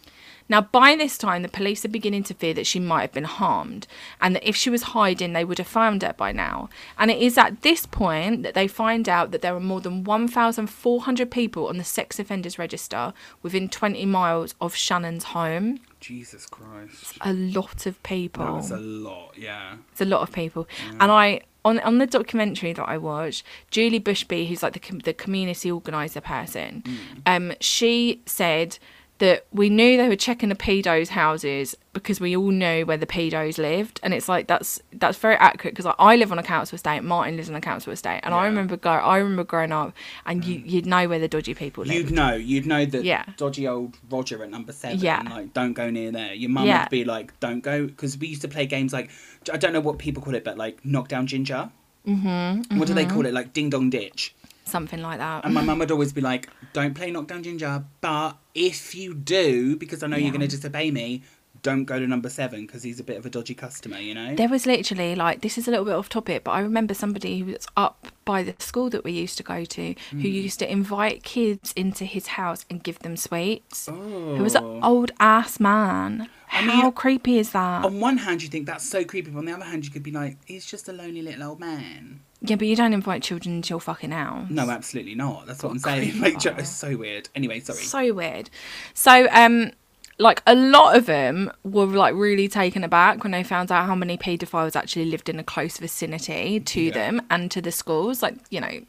Now, 0.48 0.62
by 0.62 0.96
this 0.96 1.18
time, 1.18 1.42
the 1.42 1.48
police 1.48 1.84
are 1.84 1.88
beginning 1.88 2.22
to 2.24 2.34
fear 2.34 2.54
that 2.54 2.66
she 2.66 2.80
might 2.80 3.02
have 3.02 3.12
been 3.12 3.24
harmed 3.24 3.86
and 4.20 4.34
that 4.34 4.48
if 4.48 4.56
she 4.56 4.70
was 4.70 4.82
hiding, 4.82 5.32
they 5.32 5.44
would 5.44 5.58
have 5.58 5.66
found 5.66 6.02
her 6.02 6.14
by 6.14 6.32
now. 6.32 6.70
And 6.98 7.10
it 7.10 7.18
is 7.18 7.36
at 7.36 7.62
this 7.62 7.84
point 7.86 8.42
that 8.42 8.54
they 8.54 8.66
find 8.66 9.08
out 9.08 9.30
that 9.30 9.42
there 9.42 9.54
are 9.54 9.60
more 9.60 9.80
than 9.80 10.04
1,400 10.04 11.30
people 11.30 11.68
on 11.68 11.76
the 11.76 11.84
sex 11.84 12.18
offenders 12.18 12.58
register 12.58 13.12
within 13.42 13.68
20 13.68 14.06
miles 14.06 14.54
of 14.60 14.74
Shannon's 14.74 15.24
home. 15.24 15.80
Jesus 16.00 16.46
Christ. 16.46 17.18
A 17.20 17.32
lot 17.32 17.86
of 17.86 18.02
people. 18.02 18.44
That 18.44 18.52
was 18.52 18.70
a 18.70 18.76
lot, 18.78 19.32
yeah. 19.36 19.76
It's 19.92 20.00
a 20.00 20.04
lot 20.04 20.22
of 20.22 20.32
people. 20.32 20.68
And 21.00 21.10
I 21.10 21.42
on 21.64 21.80
on 21.80 21.98
the 21.98 22.06
documentary 22.06 22.72
that 22.72 22.88
I 22.88 22.96
watched, 22.98 23.42
Julie 23.70 24.00
Bushby, 24.00 24.48
who's 24.48 24.62
like 24.62 24.74
the 24.74 24.78
com- 24.78 25.00
the 25.00 25.12
community 25.12 25.70
organizer 25.70 26.20
person, 26.20 26.84
um, 27.26 27.52
she 27.60 28.22
said 28.26 28.78
that 29.18 29.46
we 29.52 29.68
knew 29.68 29.96
they 29.96 30.08
were 30.08 30.16
checking 30.16 30.48
the 30.48 30.54
pedos' 30.54 31.08
houses 31.08 31.76
because 31.92 32.20
we 32.20 32.36
all 32.36 32.50
knew 32.50 32.86
where 32.86 32.96
the 32.96 33.06
pedos 33.06 33.58
lived, 33.58 33.98
and 34.02 34.14
it's 34.14 34.28
like 34.28 34.46
that's 34.46 34.80
that's 34.92 35.18
very 35.18 35.34
accurate 35.36 35.74
because 35.74 35.84
like, 35.86 35.96
I 35.98 36.14
live 36.16 36.30
on 36.30 36.38
a 36.38 36.42
council 36.42 36.76
estate, 36.76 37.02
Martin 37.02 37.36
lives 37.36 37.50
on 37.50 37.56
a 37.56 37.60
council 37.60 37.92
estate, 37.92 38.20
and 38.22 38.32
I 38.32 38.44
remember 38.46 38.76
go 38.76 38.90
I 38.90 39.18
remember 39.18 39.42
growing 39.44 39.72
up, 39.72 39.92
and 40.26 40.44
you 40.44 40.62
you'd 40.64 40.86
know 40.86 41.08
where 41.08 41.18
the 41.18 41.26
dodgy 41.28 41.54
people 41.54 41.84
live. 41.84 41.94
You'd 41.94 42.10
know, 42.12 42.34
you'd 42.34 42.66
know 42.66 42.84
that 42.86 43.02
Yeah. 43.04 43.24
dodgy 43.36 43.66
old 43.66 43.96
Roger 44.08 44.42
at 44.44 44.50
number 44.50 44.72
seven. 44.72 45.00
Yeah. 45.00 45.22
Like, 45.28 45.52
don't 45.52 45.72
go 45.72 45.90
near 45.90 46.12
there. 46.12 46.34
Your 46.34 46.50
mum 46.50 46.66
Yeah. 46.66 46.82
would 46.84 46.90
be 46.90 47.04
like, 47.04 47.38
don't 47.40 47.60
go, 47.60 47.86
because 47.86 48.16
we 48.16 48.28
used 48.28 48.42
to 48.42 48.48
play 48.48 48.66
games 48.66 48.92
like, 48.92 49.10
I 49.52 49.56
don't 49.56 49.72
know 49.72 49.80
what 49.80 49.98
people 49.98 50.22
call 50.22 50.34
it, 50.36 50.44
but 50.44 50.56
like 50.56 50.84
knockdown 50.84 51.26
ginger. 51.26 51.70
Mm-hmm, 52.06 52.78
What 52.78 52.88
do 52.88 52.94
they 52.94 53.04
call 53.04 53.26
it? 53.26 53.34
Like 53.34 53.52
ding 53.52 53.68
dong 53.70 53.90
ditch. 53.90 54.34
Something 54.68 55.02
like 55.02 55.18
that. 55.18 55.44
And 55.44 55.54
my 55.54 55.62
mum 55.62 55.78
would 55.80 55.90
always 55.90 56.12
be 56.12 56.20
like, 56.20 56.48
don't 56.72 56.94
play 56.94 57.10
knockdown 57.10 57.42
ginger, 57.42 57.84
but 58.00 58.36
if 58.54 58.94
you 58.94 59.14
do, 59.14 59.76
because 59.76 60.02
I 60.02 60.06
know 60.06 60.16
Yeah. 60.16 60.24
you're 60.24 60.32
going 60.32 60.48
to 60.48 60.56
disobey 60.56 60.90
me, 60.90 61.22
don't 61.62 61.86
go 61.86 61.98
to 61.98 62.06
number 62.06 62.28
seven 62.28 62.66
because 62.66 62.84
he's 62.84 63.00
a 63.00 63.04
bit 63.04 63.16
of 63.16 63.26
a 63.26 63.30
dodgy 63.30 63.54
customer, 63.54 63.98
you 63.98 64.14
know? 64.14 64.36
There 64.36 64.48
was 64.48 64.64
literally 64.64 65.16
like 65.16 65.40
this 65.40 65.58
is 65.58 65.66
a 65.66 65.72
little 65.72 65.84
bit 65.86 65.94
off 65.94 66.08
topic, 66.08 66.44
but 66.44 66.52
I 66.52 66.60
remember 66.60 66.94
somebody 66.94 67.40
who 67.40 67.46
was 67.46 67.66
up 67.76 68.06
by 68.24 68.44
the 68.44 68.54
school 68.60 68.88
that 68.90 69.02
we 69.02 69.10
used 69.10 69.36
to 69.38 69.42
go 69.42 69.64
to 69.64 69.94
Hmm. 70.10 70.20
who 70.20 70.28
used 70.28 70.60
to 70.60 70.70
invite 70.70 71.24
kids 71.24 71.72
into 71.74 72.04
his 72.04 72.28
house 72.28 72.64
and 72.70 72.82
give 72.84 73.00
them 73.00 73.16
sweets. 73.16 73.88
Oh. 73.90 74.36
It 74.36 74.40
was 74.40 74.54
an 74.54 74.84
old 74.84 75.10
ass 75.18 75.58
man. 75.58 76.28
I 76.50 76.62
How 76.62 76.90
creepy 76.92 77.38
is 77.38 77.50
that? 77.50 77.84
On 77.84 77.98
one 78.00 78.18
hand, 78.18 78.42
you 78.42 78.48
think 78.48 78.66
that's 78.66 78.88
so 78.88 79.04
creepy, 79.04 79.30
but 79.32 79.38
on 79.40 79.44
the 79.44 79.52
other 79.52 79.64
hand, 79.64 79.84
you 79.84 79.90
could 79.90 80.02
be 80.04 80.12
like, 80.12 80.38
he's 80.46 80.64
just 80.64 80.88
a 80.88 80.92
lonely 80.92 81.22
little 81.22 81.42
old 81.42 81.60
man. 81.60 82.20
Yeah, 82.40 82.56
but 82.56 82.66
you 82.66 82.76
don't 82.76 82.92
invite 82.92 83.22
children 83.22 83.56
into 83.56 83.70
your 83.70 83.80
fucking 83.80 84.10
house. 84.12 84.46
No, 84.50 84.70
absolutely 84.70 85.14
not. 85.14 85.46
That's 85.46 85.62
what 85.62 85.72
I'm 85.72 85.78
saying. 85.78 86.20
Like, 86.20 86.44
it's 86.44 86.68
so 86.68 86.96
weird. 86.96 87.28
Anyway, 87.34 87.60
sorry. 87.60 87.78
So 87.82 88.12
weird. 88.12 88.48
So, 88.94 89.26
um, 89.32 89.72
like 90.20 90.42
a 90.46 90.54
lot 90.54 90.96
of 90.96 91.06
them 91.06 91.50
were 91.64 91.86
like 91.86 92.14
really 92.14 92.48
taken 92.48 92.82
aback 92.84 93.22
when 93.22 93.30
they 93.32 93.42
found 93.44 93.70
out 93.70 93.86
how 93.86 93.94
many 93.94 94.16
paedophiles 94.16 94.74
actually 94.74 95.04
lived 95.04 95.28
in 95.28 95.38
a 95.38 95.44
close 95.44 95.78
vicinity 95.78 96.58
to 96.60 96.80
Yeah. 96.82 96.92
them 96.92 97.22
and 97.30 97.50
to 97.52 97.60
the 97.60 97.70
schools. 97.72 98.22
Like, 98.22 98.34
you 98.50 98.60
know, 98.60 98.80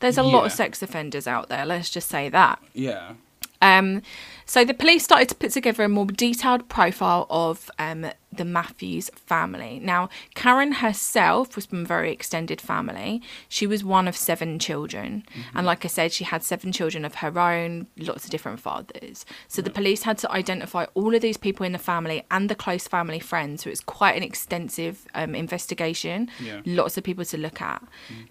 there's 0.00 0.18
a 0.18 0.22
lot 0.22 0.46
of 0.46 0.52
sex 0.52 0.82
offenders 0.82 1.26
out 1.26 1.48
there. 1.48 1.64
Let's 1.66 1.90
just 1.90 2.08
say 2.08 2.28
that. 2.28 2.60
yeah. 2.74 3.12
Um, 3.60 4.02
so 4.48 4.64
the 4.64 4.74
police 4.74 5.04
started 5.04 5.28
to 5.28 5.34
put 5.34 5.52
together 5.52 5.84
a 5.84 5.88
more 5.88 6.06
detailed 6.06 6.68
profile 6.68 7.26
of 7.28 7.70
um, 7.78 8.06
the 8.32 8.44
Matthews 8.44 9.10
family. 9.14 9.80
Now, 9.82 10.08
Karen 10.34 10.72
herself 10.72 11.56
was 11.56 11.66
from 11.66 11.82
a 11.82 11.86
very 11.86 12.12
extended 12.12 12.60
family. 12.60 13.22
She 13.48 13.66
was 13.66 13.82
one 13.82 14.06
of 14.06 14.16
seven 14.16 14.58
children. 14.58 15.24
And 15.54 15.66
like 15.66 15.84
I 15.84 15.88
said, 15.88 16.12
she 16.12 16.24
had 16.24 16.42
seven 16.42 16.72
children 16.72 17.04
of 17.04 17.16
her 17.16 17.38
own, 17.38 17.86
lots 17.96 18.24
of 18.24 18.30
different 18.30 18.60
fathers. 18.60 19.24
So 19.48 19.62
the 19.62 19.70
police 19.70 20.02
had 20.02 20.18
to 20.18 20.30
identify 20.30 20.84
all 20.94 21.14
of 21.14 21.22
these 21.22 21.36
people 21.36 21.64
in 21.64 21.72
the 21.72 21.78
family 21.78 22.24
and 22.30 22.48
the 22.48 22.54
close 22.54 22.86
family 22.86 23.18
friends. 23.18 23.64
So 23.64 23.70
it's 23.70 23.80
quite 23.80 24.16
an 24.16 24.22
extensive 24.22 25.06
um, 25.14 25.34
investigation. 25.34 26.30
Yeah. 26.42 26.60
Lots 26.64 26.96
of 26.98 27.04
people 27.04 27.24
to 27.26 27.38
look 27.38 27.60
at. 27.60 27.82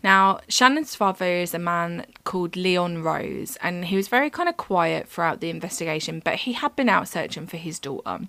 Now, 0.04 0.40
Shannon's 0.48 0.96
father 0.96 1.26
is 1.26 1.54
a 1.54 1.60
man 1.60 2.06
called 2.24 2.56
Leon 2.56 3.04
Rose, 3.04 3.58
and 3.62 3.86
he 3.86 3.96
was 3.96 4.08
very 4.08 4.30
kind 4.30 4.48
of 4.48 4.58
quiet 4.58 5.10
throughout 5.10 5.42
the 5.42 5.50
investigation, 5.50 6.07
but 6.24 6.36
he 6.36 6.54
had 6.54 6.76
been 6.76 6.90
out 6.90 7.08
searching 7.08 7.48
for 7.48 7.58
his 7.58 7.80
daughter. 7.80 8.22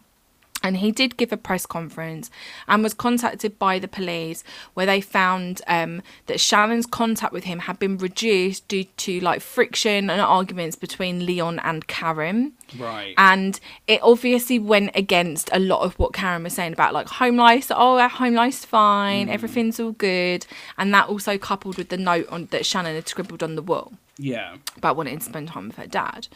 And 0.62 0.78
he 0.78 0.90
did 0.90 1.16
give 1.16 1.32
a 1.32 1.36
press 1.36 1.66
conference 1.66 2.30
and 2.66 2.82
was 2.82 2.92
contacted 2.92 3.58
by 3.58 3.78
the 3.78 3.86
police 3.86 4.42
where 4.74 4.86
they 4.86 5.00
found 5.00 5.62
um, 5.68 6.02
that 6.26 6.40
Shannon's 6.40 6.86
contact 6.86 7.32
with 7.32 7.44
him 7.44 7.60
had 7.60 7.78
been 7.78 7.96
reduced 7.96 8.66
due 8.66 8.84
to 8.84 9.20
like 9.20 9.40
friction 9.40 10.10
and 10.10 10.20
arguments 10.20 10.74
between 10.74 11.24
Leon 11.24 11.60
and 11.60 11.86
Karen. 11.86 12.54
Right. 12.76 13.14
And 13.16 13.60
it 13.86 14.00
obviously 14.02 14.58
went 14.58 14.90
against 14.94 15.48
a 15.52 15.60
lot 15.60 15.82
of 15.82 15.96
what 15.96 16.12
Karen 16.12 16.42
was 16.42 16.54
saying 16.54 16.72
about 16.72 16.92
like 16.92 17.06
home 17.06 17.36
life. 17.36 17.70
Oh, 17.70 17.98
our 17.98 18.08
home 18.08 18.34
life's 18.34 18.64
fine, 18.64 19.28
everything's 19.28 19.78
all 19.78 19.92
good. 19.92 20.44
And 20.76 20.92
that 20.92 21.08
also 21.08 21.38
coupled 21.38 21.78
with 21.78 21.90
the 21.90 21.98
note 21.98 22.28
on 22.30 22.46
that 22.46 22.66
Shannon 22.66 22.96
had 22.96 23.08
scribbled 23.08 23.44
on 23.44 23.54
the 23.54 23.62
wall 23.62 23.92
yeah. 24.18 24.56
about 24.76 24.96
wanting 24.96 25.18
to 25.18 25.24
spend 25.24 25.48
time 25.48 25.68
with 25.68 25.76
her 25.76 25.86
dad. 25.86 26.26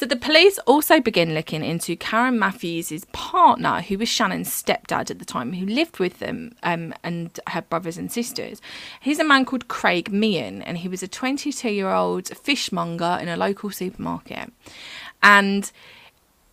So 0.00 0.06
the 0.06 0.16
police 0.16 0.58
also 0.60 0.98
begin 0.98 1.34
looking 1.34 1.62
into 1.62 1.94
Karen 1.94 2.38
Matthews' 2.38 3.04
partner, 3.12 3.82
who 3.82 3.98
was 3.98 4.08
Shannon's 4.08 4.48
stepdad 4.48 5.10
at 5.10 5.18
the 5.18 5.26
time, 5.26 5.52
who 5.52 5.66
lived 5.66 5.98
with 5.98 6.20
them 6.20 6.54
um, 6.62 6.94
and 7.02 7.38
her 7.48 7.60
brothers 7.60 7.98
and 7.98 8.10
sisters. 8.10 8.62
He's 9.02 9.18
a 9.18 9.24
man 9.24 9.44
called 9.44 9.68
Craig 9.68 10.10
Meehan, 10.10 10.62
and 10.62 10.78
he 10.78 10.88
was 10.88 11.02
a 11.02 11.06
22-year-old 11.06 12.28
fishmonger 12.28 13.18
in 13.20 13.28
a 13.28 13.36
local 13.36 13.68
supermarket. 13.70 14.50
And 15.22 15.70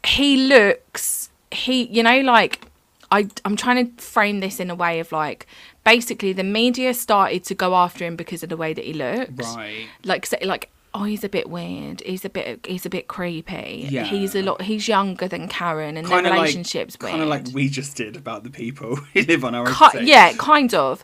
he 0.05 0.45
looks, 0.45 1.29
he, 1.49 1.83
you 1.83 2.03
know, 2.03 2.19
like 2.19 2.65
I, 3.11 3.29
I'm 3.45 3.55
trying 3.55 3.95
to 3.95 4.03
frame 4.03 4.41
this 4.41 4.59
in 4.59 4.69
a 4.69 4.75
way 4.75 4.99
of 4.99 5.13
like, 5.13 5.47
basically 5.85 6.33
the 6.33 6.43
media 6.43 6.93
started 6.93 7.45
to 7.45 7.55
go 7.55 7.75
after 7.75 8.03
him 8.03 8.17
because 8.17 8.43
of 8.43 8.49
the 8.49 8.57
way 8.57 8.73
that 8.73 8.83
he 8.83 8.91
looks 8.91 9.55
Right. 9.55 9.87
like 10.03 10.25
say 10.25 10.37
like 10.43 10.69
oh 10.93 11.03
he's 11.03 11.23
a 11.23 11.29
bit 11.29 11.49
weird. 11.49 12.01
He's 12.05 12.25
a 12.25 12.29
bit 12.29 12.65
he's 12.65 12.85
a 12.85 12.89
bit 12.89 13.07
creepy. 13.07 13.87
Yeah. 13.89 14.03
he's 14.05 14.35
a 14.35 14.41
lot 14.41 14.61
he's 14.61 14.87
younger 14.87 15.27
than 15.27 15.47
karen 15.47 15.97
and 15.97 16.07
Kind 16.07 16.25
their 16.25 16.31
of 16.33 16.37
like, 16.37 16.45
relationships 16.45 16.95
kind 16.95 17.21
of 17.21 17.27
like 17.27 17.45
we 17.53 17.69
just 17.69 17.95
did 17.97 18.15
about 18.15 18.43
the 18.43 18.49
people 18.49 18.95
who 19.13 19.21
live 19.21 19.43
on 19.45 19.55
our 19.55 19.65
Ki- 19.67 20.03
yeah 20.03 20.33
kind 20.33 20.73
of. 20.73 21.03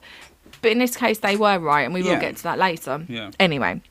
But 0.62 0.72
in 0.72 0.80
this 0.80 0.96
case 0.96 1.20
they 1.20 1.36
were 1.36 1.60
right 1.60 1.82
and 1.82 1.94
we 1.94 2.04
will 2.04 2.20
get 2.20 2.38
to 2.38 2.44
that 2.44 2.58
later. 2.58 3.06
Yeah. 3.08 3.32
anyway 3.40 3.82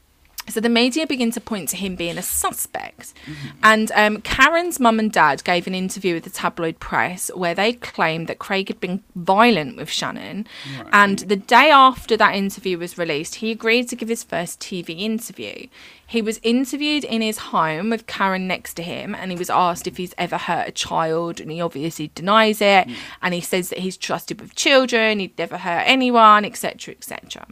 So 0.49 0.61
the 0.61 0.69
media 0.69 1.07
begin 1.07 1.31
to 1.33 1.41
point 1.41 1.69
to 1.71 1.77
him 1.77 1.95
being 1.95 2.19
a 2.19 2.23
suspect. 2.23 3.15
And 3.63 3.93
um, 3.93 4.21
Karen's 4.23 4.81
mum 4.81 4.99
and 4.99 5.13
dad 5.13 5.45
gave 5.45 5.67
an 5.67 5.75
interview 5.75 6.15
with 6.15 6.25
the 6.25 6.31
tabloid 6.31 6.81
press 6.81 7.31
where 7.35 7.55
they 7.55 7.75
claimed 7.75 8.27
that 8.27 8.39
Craig 8.39 8.69
had 8.69 8.81
been 8.81 9.03
violent 9.15 9.77
with 9.77 9.89
Shannon. 9.89 10.47
And 10.93 11.21
the 11.21 11.37
day 11.37 11.71
after 11.71 12.17
that 12.17 12.35
interview 12.35 12.77
was 12.77 12.99
released, 12.99 13.37
he 13.37 13.51
agreed 13.51 13.89
to 13.89 13.97
give 13.97 14.09
his 14.09 14.25
first 14.25 14.61
TV 14.61 15.01
interview. 15.01 15.69
He 16.07 16.21
was 16.21 16.41
interviewed 16.43 17.05
in 17.05 17.23
his 17.23 17.39
home 17.39 17.89
with 17.89 18.07
Karen 18.07 18.47
next 18.47 18.75
to 18.75 18.83
him, 18.83 19.15
and 19.15 19.31
he 19.31 19.39
was 19.39 19.49
asked 19.49 19.87
if 19.87 19.97
he's 19.97 20.15
ever 20.19 20.37
hurt 20.37 20.69
a 20.69 20.73
child, 20.73 21.41
and 21.41 21.51
he 21.51 21.61
obviously 21.61 22.11
denies 22.15 22.61
it. 22.61 22.87
And 23.23 23.33
he 23.33 23.41
says 23.41 23.71
that 23.71 23.79
he's 23.79 23.97
trusted 23.97 24.41
with 24.41 24.55
children, 24.55 25.21
he'd 25.21 25.39
never 25.39 25.57
hurt 25.57 25.85
anyone, 25.87 26.45
etc., 26.45 26.95
etc. 26.95 27.47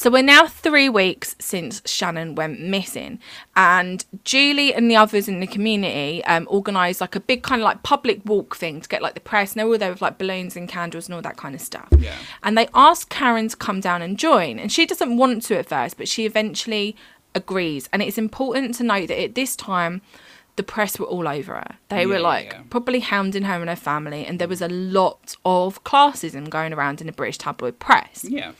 So 0.00 0.08
we're 0.08 0.22
now 0.22 0.46
three 0.46 0.88
weeks 0.88 1.36
since 1.38 1.82
Shannon 1.84 2.34
went 2.34 2.58
missing, 2.58 3.18
and 3.54 4.02
Julie 4.24 4.72
and 4.72 4.90
the 4.90 4.96
others 4.96 5.28
in 5.28 5.40
the 5.40 5.46
community 5.46 6.24
um, 6.24 6.48
organised 6.48 7.02
like 7.02 7.16
a 7.16 7.20
big 7.20 7.42
kind 7.42 7.60
of 7.60 7.64
like 7.66 7.82
public 7.82 8.22
walk 8.24 8.56
thing 8.56 8.80
to 8.80 8.88
get 8.88 9.02
like 9.02 9.12
the 9.12 9.20
press, 9.20 9.52
and 9.52 9.60
they 9.60 9.64
were 9.64 9.72
all 9.72 9.78
there 9.78 9.90
with 9.90 10.00
like 10.00 10.16
balloons 10.16 10.56
and 10.56 10.70
candles 10.70 11.06
and 11.06 11.14
all 11.14 11.20
that 11.20 11.36
kind 11.36 11.54
of 11.54 11.60
stuff. 11.60 11.86
Yeah. 11.98 12.14
And 12.42 12.56
they 12.56 12.66
asked 12.72 13.10
Karen 13.10 13.48
to 13.48 13.56
come 13.58 13.80
down 13.80 14.00
and 14.00 14.18
join, 14.18 14.58
and 14.58 14.72
she 14.72 14.86
doesn't 14.86 15.18
want 15.18 15.42
to 15.42 15.58
at 15.58 15.68
first, 15.68 15.98
but 15.98 16.08
she 16.08 16.24
eventually 16.24 16.96
agrees. 17.34 17.90
And 17.92 18.00
it's 18.00 18.16
important 18.16 18.76
to 18.76 18.84
note 18.84 19.08
that 19.08 19.22
at 19.22 19.34
this 19.34 19.54
time, 19.54 20.00
the 20.56 20.62
press 20.62 20.98
were 20.98 21.04
all 21.04 21.28
over 21.28 21.56
her. 21.56 21.76
They 21.90 22.06
were 22.06 22.20
like 22.20 22.52
yeah. 22.52 22.62
probably 22.70 23.00
hounding 23.00 23.42
her 23.42 23.60
and 23.60 23.68
her 23.68 23.76
family, 23.76 24.24
and 24.24 24.38
there 24.38 24.48
was 24.48 24.62
a 24.62 24.68
lot 24.68 25.36
of 25.44 25.84
classism 25.84 26.48
going 26.48 26.72
around 26.72 27.02
in 27.02 27.06
the 27.06 27.12
British 27.12 27.36
tabloid 27.36 27.78
press. 27.78 28.24
Yeah. 28.26 28.52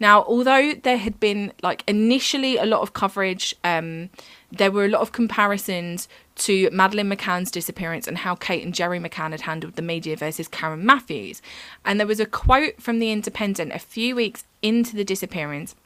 Now, 0.00 0.24
although 0.24 0.72
there 0.72 0.96
had 0.96 1.20
been 1.20 1.52
like 1.62 1.84
initially 1.86 2.56
a 2.56 2.64
lot 2.64 2.80
of 2.80 2.94
coverage, 2.94 3.54
um, 3.62 4.08
there 4.50 4.70
were 4.70 4.86
a 4.86 4.88
lot 4.88 5.02
of 5.02 5.12
comparisons 5.12 6.08
to 6.36 6.70
Madeleine 6.72 7.10
McCann's 7.10 7.50
disappearance 7.50 8.08
and 8.08 8.18
how 8.18 8.34
Kate 8.34 8.64
and 8.64 8.74
Gerry 8.74 8.98
McCann 8.98 9.32
had 9.32 9.42
handled 9.42 9.76
the 9.76 9.82
media 9.82 10.16
versus 10.16 10.48
Karen 10.48 10.84
Matthews. 10.84 11.42
And 11.84 12.00
there 12.00 12.06
was 12.06 12.18
a 12.18 12.26
quote 12.26 12.80
from 12.80 12.98
The 12.98 13.12
Independent 13.12 13.72
a 13.72 13.78
few 13.78 14.16
weeks 14.16 14.44
into 14.62 14.96
the 14.96 15.04
disappearance. 15.04 15.76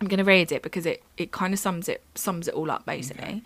I'm 0.00 0.08
going 0.08 0.18
to 0.18 0.24
read 0.24 0.50
it 0.50 0.62
because 0.62 0.86
it, 0.86 1.02
it 1.18 1.30
kind 1.30 1.52
of 1.52 1.60
sums 1.60 1.88
it 1.88 2.02
sums 2.14 2.48
it 2.48 2.54
all 2.54 2.70
up 2.70 2.86
basically. 2.86 3.44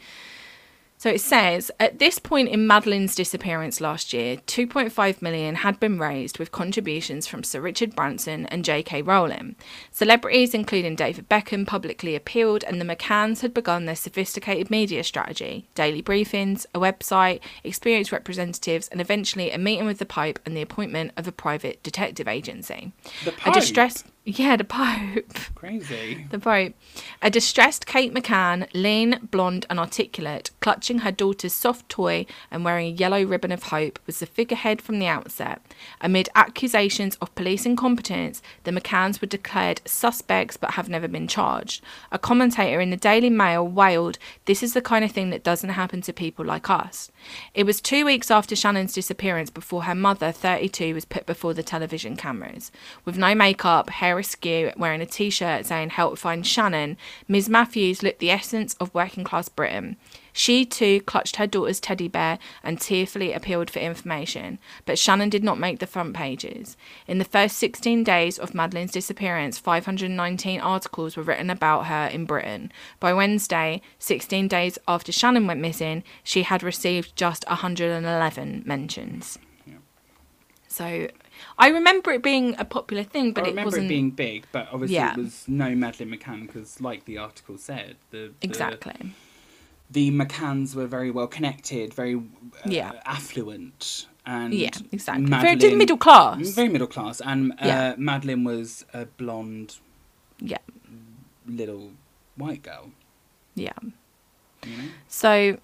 So 0.99 1.11
it 1.11 1.21
says, 1.21 1.71
at 1.79 1.99
this 1.99 2.19
point 2.19 2.49
in 2.49 2.67
Madeleine's 2.67 3.15
disappearance 3.15 3.81
last 3.81 4.13
year, 4.15 4.37
2.5 4.37 5.21
million 5.21 5.57
had 5.57 5.79
been 5.79 5.99
raised 5.99 6.39
with 6.39 6.53
contributions 6.53 7.27
from 7.27 7.45
Sir 7.45 7.61
Richard 7.61 7.95
Branson 7.95 8.47
and 8.47 8.65
J.K. 8.65 9.03
Rowling. 9.03 9.57
Celebrities, 9.91 10.55
including 10.55 10.97
David 10.97 11.29
Beckham, 11.29 11.67
publicly 11.67 12.17
appealed, 12.17 12.65
and 12.65 12.81
the 12.81 12.85
McCanns 12.85 13.41
had 13.41 13.53
begun 13.53 13.85
their 13.85 13.95
sophisticated 13.95 14.71
media 14.71 15.05
strategy 15.05 15.69
daily 15.75 16.03
briefings, 16.03 16.65
a 16.75 16.79
website, 16.79 17.41
experienced 17.63 18.13
representatives, 18.13 18.89
and 18.89 19.01
eventually 19.01 19.51
a 19.51 19.59
meeting 19.59 19.87
with 19.87 19.99
the 19.99 20.07
Pope 20.07 20.39
and 20.47 20.57
the 20.57 20.63
appointment 20.63 21.13
of 21.17 21.29
a 21.29 21.33
private 21.33 21.83
detective 21.83 22.27
agency. 22.27 22.93
The 23.25 23.33
A 23.33 23.35
Pope? 24.03 24.13
Yeah, 24.29 24.57
the 24.57 24.65
Pope. 24.65 25.39
Crazy. 25.55 26.27
The 26.33 26.41
Pope. 26.41 26.75
A 27.23 27.31
distressed 27.31 27.87
Kate 27.87 28.13
McCann, 28.13 28.67
lean, 28.75 29.21
blonde, 29.31 29.67
and 29.71 29.79
articulate, 29.79 30.51
clutching 30.59 30.99
her 30.99 31.13
daughter's 31.13 31.53
soft 31.53 31.89
toy 31.89 32.27
and 32.51 32.65
wearing 32.65 32.89
a 32.89 32.97
yellow 32.97 33.23
ribbon 33.23 33.53
of 33.53 33.63
hope, 33.63 34.01
was 34.05 34.19
the 34.19 34.27
figurehead 34.27 34.83
from 34.83 34.99
the 34.99 35.07
outset. 35.07 35.63
Amid 36.01 36.29
accusations 36.35 37.15
of 37.21 37.33
police 37.37 37.65
incompetence, 37.65 38.43
the 38.65 38.73
McCanns 38.73 39.21
were 39.21 39.29
declared 39.29 39.81
suspects 39.85 40.57
but 40.57 40.73
have 40.73 40.89
never 40.89 41.07
been 41.07 41.29
charged. 41.29 41.85
A 42.11 42.19
commentator 42.19 42.81
in 42.81 42.91
the 42.91 42.97
Daily 42.97 43.31
Mail 43.31 43.65
wailed, 43.67 44.19
This 44.47 44.61
is 44.61 44.75
the 44.75 44.83
kind 44.83 45.05
of 45.05 45.13
thing 45.13 45.31
that 45.31 45.45
doesn't 45.45 45.71
happen 45.71 46.03
to 46.03 46.13
people 46.13 46.45
like 46.45 46.69
us. 46.69 47.13
It 47.55 47.63
was 47.63 47.81
two 47.81 48.05
weeks 48.05 48.33
after 48.33 48.57
Shannon's 48.57 48.93
disappearance 48.93 49.51
before 49.51 49.85
her 49.85 49.95
mother, 49.95 50.33
32, 50.33 50.95
was 50.95 51.05
put 51.05 51.27
before 51.27 51.55
the 51.55 51.63
television 51.63 52.17
cameras. 52.17 52.73
With 53.05 53.17
no 53.17 53.33
makeup, 53.33 53.89
hair 53.89 54.16
askew, 54.19 54.73
wearing 54.77 55.01
a 55.01 55.07
t 55.07 55.31
shirt 55.31 55.67
saying, 55.67 55.91
Help 55.91 56.19
find 56.19 56.47
Shannon, 56.47 56.97
Ms. 57.29 57.49
Matthews 57.49 58.03
looked 58.03 58.19
the 58.19 58.31
essence 58.31 58.75
of 58.75 58.95
working 58.95 59.25
class 59.25 59.49
Britain. 59.49 59.97
She 60.33 60.67
too 60.67 61.01
clutched 61.01 61.37
her 61.37 61.47
daughter's 61.47 61.81
teddy 61.81 62.09
bear 62.09 62.39
and 62.63 62.79
tearfully 62.79 63.33
appealed 63.33 63.71
for 63.71 63.79
information, 63.79 64.59
but 64.85 64.99
Shannon 64.99 65.31
did 65.31 65.43
not 65.43 65.59
make 65.59 65.79
the 65.79 65.87
front 65.87 66.15
pages. 66.15 66.77
In 67.07 67.17
the 67.17 67.25
first 67.25 67.57
16 67.57 68.05
days 68.05 68.39
of 68.39 68.53
Madeleine's 68.53 68.93
disappearance, 68.93 69.59
519 69.59 70.61
articles 70.61 71.17
were 71.17 71.23
written 71.23 71.49
about 71.49 71.87
her 71.87 72.07
in 72.09 72.27
Britain. 72.27 72.71
By 73.01 73.15
Wednesday, 73.15 73.81
16 73.99 74.47
days 74.47 74.79
after 74.87 75.11
Shannon 75.11 75.47
went 75.47 75.61
missing, 75.61 76.05
she 76.23 76.43
had 76.43 76.63
received 76.63 77.17
just 77.17 77.47
111 77.49 78.63
mentions. 78.67 79.39
So 80.69 81.09
I 81.59 81.69
remember 81.69 82.11
it 82.13 82.23
being 82.23 82.55
a 82.59 82.65
popular 82.65 83.03
thing, 83.03 83.33
but 83.33 83.45
I 83.45 83.47
it 83.47 83.51
remember 83.51 83.69
wasn't 83.69 83.87
it 83.87 83.89
being 83.89 84.11
big, 84.11 84.47
but 84.53 84.69
obviously 84.73 84.97
Yeah. 84.97 85.13
it 85.13 85.17
was 85.19 85.45
no 85.49 85.75
Madeleine 85.75 86.11
McCann 86.17 86.47
because, 86.47 86.81
like 86.81 87.05
the 87.07 87.19
article 87.19 87.57
said, 87.57 87.97
the, 88.11 88.33
the 88.41 88.47
exactly. 88.47 89.15
the 89.91 90.11
McCanns 90.11 90.75
were 90.75 90.87
very 90.87 91.11
well 91.11 91.27
connected, 91.27 91.95
very 91.95 92.17
uh, 92.17 92.21
Yeah. 92.67 92.93
affluent, 93.07 94.07
and 94.27 94.53
Yeah, 94.53 94.71
exactly. 94.93 95.25
Very 95.27 95.75
middle 95.77 95.97
class. 95.97 96.51
very 96.51 96.69
middle 96.69 96.89
class, 96.89 97.21
and 97.21 97.53
uh, 97.53 97.57
Yeah. 97.65 97.95
Madeleine 97.97 98.45
was 98.45 98.85
a 98.93 99.07
blonde 99.07 99.77
Yeah, 100.41 100.59
little 101.47 101.93
white 102.37 102.63
girl. 102.63 102.91
yeah. 103.55 103.73
You 104.67 104.77
know? 104.77 104.89
So 105.09 105.59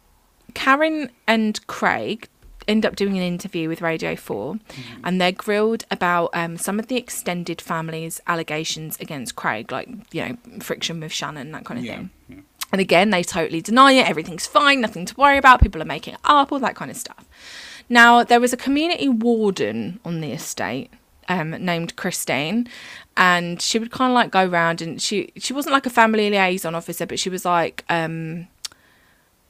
Karen 0.55 1.11
and 1.27 1.67
Craig 1.67 2.29
end 2.69 2.85
up 2.87 2.97
doing 2.97 3.17
an 3.17 3.23
interview 3.23 3.69
with 3.69 3.81
Radio 3.81 4.17
4 4.17 4.55
Mm-hmm. 4.55 5.01
and 5.05 5.21
they're 5.21 5.33
grilled 5.33 5.85
about 5.91 6.31
um, 6.35 6.57
some 6.57 6.79
of 6.79 6.87
the 6.89 6.97
extended 6.97 7.61
family's 7.61 8.21
allegations 8.27 8.99
against 9.01 9.37
Craig, 9.37 9.71
like, 9.73 9.89
you 10.13 10.23
know, 10.29 10.37
friction 10.61 11.01
with 11.01 11.13
Shannon, 11.13 11.53
that 11.53 11.65
kind 11.65 11.79
of 11.81 11.85
Yeah, 11.87 11.97
thing. 11.97 12.11
yeah. 12.29 12.37
And 12.73 12.81
again, 12.81 13.11
they 13.11 13.23
totally 13.23 13.61
deny 13.61 13.93
it. 13.93 14.09
Everything's 14.09 14.47
fine, 14.47 14.81
nothing 14.81 15.05
to 15.07 15.15
worry 15.17 15.37
about. 15.37 15.61
People 15.61 15.83
are 15.83 15.87
making 15.87 16.17
up, 16.25 16.51
all 16.53 16.59
that 16.61 16.75
kind 16.75 16.91
of 16.91 16.97
stuff. 16.97 17.27
Now, 17.89 18.25
there 18.25 18.41
was 18.41 18.53
a 18.53 18.57
community 18.57 19.09
warden 19.11 20.01
on 20.05 20.21
the 20.23 20.33
estate 20.33 20.91
um, 21.29 21.51
named 21.51 21.97
Christine, 21.97 22.67
and 23.17 23.61
she 23.61 23.79
would 23.79 23.91
kind 23.91 24.11
of 24.11 24.15
like 24.15 24.31
go 24.31 24.47
around 24.49 24.81
and 24.81 25.03
she 25.03 25.33
she 25.37 25.53
wasn't 25.53 25.75
like 25.75 25.85
a 25.85 25.91
family 25.91 26.31
liaison 26.31 26.75
officer, 26.75 27.05
but 27.05 27.19
she 27.19 27.29
was 27.29 27.45
like 27.45 27.85
um, 27.91 28.49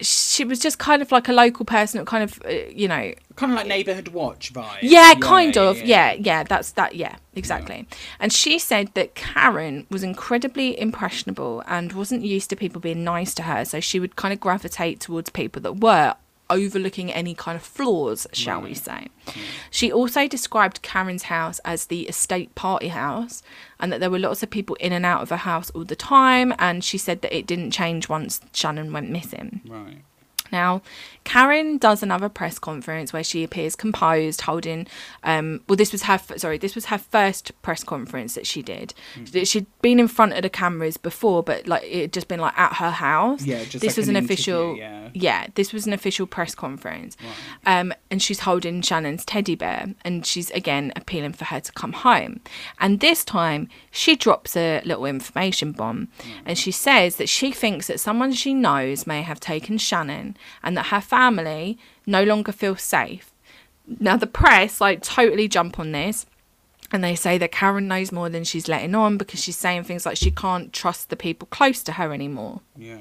she 0.02 0.44
was 0.44 0.58
just 0.58 0.78
kind 0.78 1.00
of 1.02 1.10
like 1.12 1.28
a 1.28 1.32
local 1.32 1.64
person, 1.64 1.98
that 1.98 2.06
kind 2.06 2.24
of 2.24 2.40
uh, 2.44 2.50
you 2.70 2.88
know 2.88 3.12
Kind 3.36 3.52
of 3.52 3.56
like 3.56 3.66
neighborhood 3.66 4.08
watch 4.08 4.52
vibe. 4.52 4.78
yeah, 4.82 5.14
kind 5.14 5.56
of. 5.56 5.80
Yeah, 5.80 6.12
yeah, 6.12 6.42
that's 6.42 6.72
that. 6.72 6.94
Yeah, 6.96 7.16
exactly. 7.34 7.86
And 8.20 8.30
she 8.32 8.58
said 8.58 8.90
that 8.94 9.14
Karen 9.14 9.86
was 9.90 10.02
incredibly 10.02 10.78
impressionable 10.78 11.62
and 11.66 11.92
wasn't 11.94 12.22
used 12.22 12.50
to 12.50 12.56
people 12.56 12.80
being 12.80 13.04
nice 13.04 13.32
to 13.34 13.42
her. 13.44 13.64
So 13.64 13.80
she 13.80 13.98
would 13.98 14.16
kind 14.16 14.34
of 14.34 14.40
gravitate 14.40 15.00
towards 15.00 15.30
people 15.30 15.62
that 15.62 15.80
were 15.80 16.14
overlooking 16.52 17.12
any 17.12 17.34
kind 17.34 17.56
of 17.56 17.62
flaws, 17.62 18.26
shall 18.32 18.60
we 18.60 18.74
say. 18.74 19.08
She 19.70 19.90
also 19.90 20.28
described 20.28 20.82
Karen's 20.82 21.24
house 21.24 21.58
as 21.64 21.86
the 21.86 22.02
estate 22.02 22.54
party 22.54 22.88
house 22.88 23.42
and 23.80 23.92
that 23.92 24.00
there 24.00 24.10
were 24.10 24.18
lots 24.18 24.42
of 24.42 24.50
people 24.50 24.76
in 24.76 24.92
and 24.92 25.04
out 25.06 25.22
of 25.22 25.30
her 25.30 25.36
house 25.36 25.70
all 25.70 25.84
the 25.84 25.96
time. 25.96 26.54
And 26.58 26.84
she 26.84 26.98
said 26.98 27.22
that 27.22 27.36
it 27.36 27.46
didn't 27.46 27.70
change 27.72 28.08
once 28.08 28.40
Shannon 28.52 28.92
went 28.92 29.10
missing. 29.10 29.62
Right. 29.66 30.02
Now, 30.52 30.82
Karen 31.24 31.78
does 31.78 32.02
another 32.02 32.28
press 32.28 32.58
conference 32.58 33.12
where 33.12 33.24
she 33.24 33.42
appears 33.42 33.74
composed, 33.74 34.42
holding. 34.42 34.86
Um, 35.24 35.62
well, 35.68 35.76
this 35.76 35.92
was 35.92 36.02
her. 36.02 36.14
f- 36.14 36.32
Sorry, 36.36 36.58
this 36.58 36.74
was 36.74 36.86
her 36.86 36.98
first 36.98 37.50
press 37.62 37.82
conference 37.82 38.34
that 38.34 38.46
she 38.46 38.62
did. 38.62 38.92
Hmm. 39.14 39.42
She'd 39.44 39.66
been 39.80 39.98
in 39.98 40.08
front 40.08 40.34
of 40.34 40.42
the 40.42 40.50
cameras 40.50 40.96
before, 40.96 41.42
but 41.42 41.66
like 41.66 41.82
it 41.84 42.00
had 42.02 42.12
just 42.12 42.28
been 42.28 42.40
like 42.40 42.58
at 42.58 42.74
her 42.74 42.90
house. 42.90 43.44
Yeah, 43.44 43.64
just 43.64 43.80
this 43.80 43.92
like 43.92 43.96
was 43.96 44.08
an 44.08 44.16
an, 44.16 44.24
official. 44.24 44.74
interview, 44.76 45.10
yeah. 45.14 45.46
this 45.54 45.72
was 45.72 45.86
an 45.86 45.92
official 45.92 46.26
press 46.26 46.54
conference. 46.54 47.16
Um, 47.64 47.92
and 48.10 48.22
she's 48.22 48.40
holding 48.40 48.82
Shannon's 48.82 49.24
teddy 49.24 49.54
bear, 49.54 49.94
and 50.04 50.26
she's 50.26 50.50
again 50.50 50.92
appealing 50.96 51.32
for 51.32 51.46
her 51.46 51.60
to 51.60 51.72
come 51.72 51.92
home. 51.92 52.40
And 52.78 53.00
this 53.00 53.24
time, 53.24 53.68
she 53.90 54.16
drops 54.16 54.56
a 54.56 54.82
little 54.84 55.06
information 55.06 55.72
bomb, 55.72 56.08
and 56.44 56.58
she 56.58 56.70
says 56.72 57.16
that 57.16 57.28
she 57.28 57.52
thinks 57.52 57.86
that 57.86 58.00
someone 58.00 58.32
she 58.32 58.52
knows 58.52 59.06
may 59.06 59.22
have 59.22 59.40
taken 59.40 59.78
Shannon, 59.78 60.36
and 60.62 60.76
that 60.76 60.86
her 60.86 61.00
family 61.00 61.78
no 62.06 62.22
longer 62.22 62.52
feel 62.52 62.76
safe. 62.76 63.32
Now 64.00 64.16
the 64.16 64.26
press 64.26 64.80
like 64.80 65.02
totally 65.02 65.48
jump 65.48 65.78
on 65.78 65.92
this. 65.92 66.26
And 66.94 67.02
they 67.02 67.14
say 67.14 67.38
that 67.38 67.52
Karen 67.52 67.88
knows 67.88 68.12
more 68.12 68.28
than 68.28 68.44
she's 68.44 68.68
letting 68.68 68.94
on 68.94 69.16
because 69.16 69.42
she's 69.42 69.56
saying 69.56 69.84
things 69.84 70.04
like 70.04 70.18
she 70.18 70.30
can't 70.30 70.74
trust 70.74 71.08
the 71.08 71.16
people 71.16 71.48
close 71.50 71.82
to 71.84 71.92
her 71.92 72.12
anymore. 72.12 72.60
Yeah. 72.76 72.98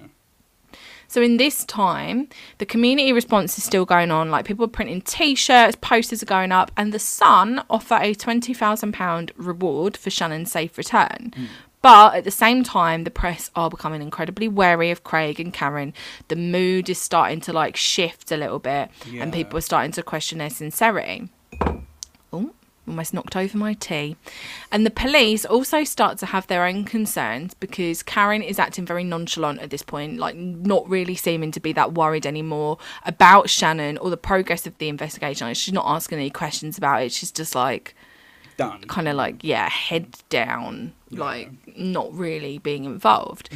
So 1.10 1.22
in 1.22 1.36
this 1.36 1.66
time, 1.66 2.30
the 2.58 2.66
community 2.66 3.12
response 3.12 3.58
is 3.58 3.66
still 3.66 3.84
going 3.84 4.12
on. 4.12 4.32
Like 4.32 4.46
people 4.46 4.64
are 4.64 4.70
printing 4.70 5.02
T-shirts, 5.02 5.76
posters 5.82 6.24
are 6.24 6.26
going 6.26 6.54
up, 6.54 6.72
and 6.78 6.94
the 6.94 7.00
Sun 7.00 7.66
offer 7.70 8.00
a 8.02 8.14
twenty 8.14 8.54
thousand 8.54 8.94
pound 8.94 9.34
reward 9.36 9.98
for 9.98 10.10
Shannon's 10.10 10.54
safe 10.54 10.78
return. 10.78 11.34
Hmm. 11.36 11.46
But 11.82 12.16
at 12.16 12.24
the 12.24 12.32
same 12.32 12.64
time, 12.64 13.04
the 13.06 13.12
press 13.12 13.50
are 13.56 13.70
becoming 13.70 14.02
incredibly 14.02 14.48
wary 14.48 14.92
of 14.92 15.04
Craig 15.04 15.40
and 15.40 15.52
Karen. 15.54 15.94
The 16.28 16.36
mood 16.36 16.90
is 16.90 17.02
starting 17.02 17.42
to 17.42 17.54
like 17.54 17.76
shift 17.76 18.32
a 18.32 18.38
little 18.38 18.60
bit, 18.60 18.90
Yeah. 19.10 19.24
and 19.24 19.34
people 19.34 19.58
are 19.58 19.62
starting 19.62 19.92
to 19.94 20.04
question 20.04 20.38
their 20.38 20.50
sincerity. 20.52 21.30
Oh, 22.34 22.52
almost 22.88 23.14
knocked 23.14 23.36
over 23.36 23.58
my 23.58 23.74
tea. 23.74 24.16
And 24.72 24.86
the 24.86 24.92
police 24.92 25.44
also 25.46 25.84
start 25.84 26.18
to 26.20 26.28
have 26.28 26.48
their 26.48 26.66
own 26.66 26.84
concerns 26.86 27.54
because 27.56 28.04
Karen 28.04 28.42
is 28.42 28.60
acting 28.60 28.86
very 28.86 29.04
nonchalant 29.04 29.60
at 29.60 29.70
this 29.70 29.82
point, 29.84 30.18
like 30.18 30.36
not 30.36 30.88
really 30.90 31.16
seeming 31.16 31.52
to 31.52 31.60
be 31.60 31.74
that 31.74 31.94
worried 31.94 32.26
anymore 32.26 32.78
about 33.06 33.50
Shannon 33.50 33.98
or 33.98 34.10
the 34.10 34.18
progress 34.18 34.66
of 34.68 34.78
the 34.78 34.88
investigation. 34.90 35.48
Like, 35.48 35.56
she's 35.58 35.74
not 35.74 35.86
asking 35.88 36.20
any 36.20 36.30
questions 36.30 36.78
about 36.78 37.02
it. 37.04 37.12
She's 37.12 37.32
just 37.32 37.56
like, 37.56 37.96
Done. 38.58 38.82
kind 38.84 39.08
of 39.08 39.16
like 39.16 39.44
yeah 39.44 39.70
head 39.70 40.18
down 40.30 40.94
like 41.10 41.50
not 41.78 42.14
really 42.14 42.58
being 42.60 42.86
involved 42.86 43.50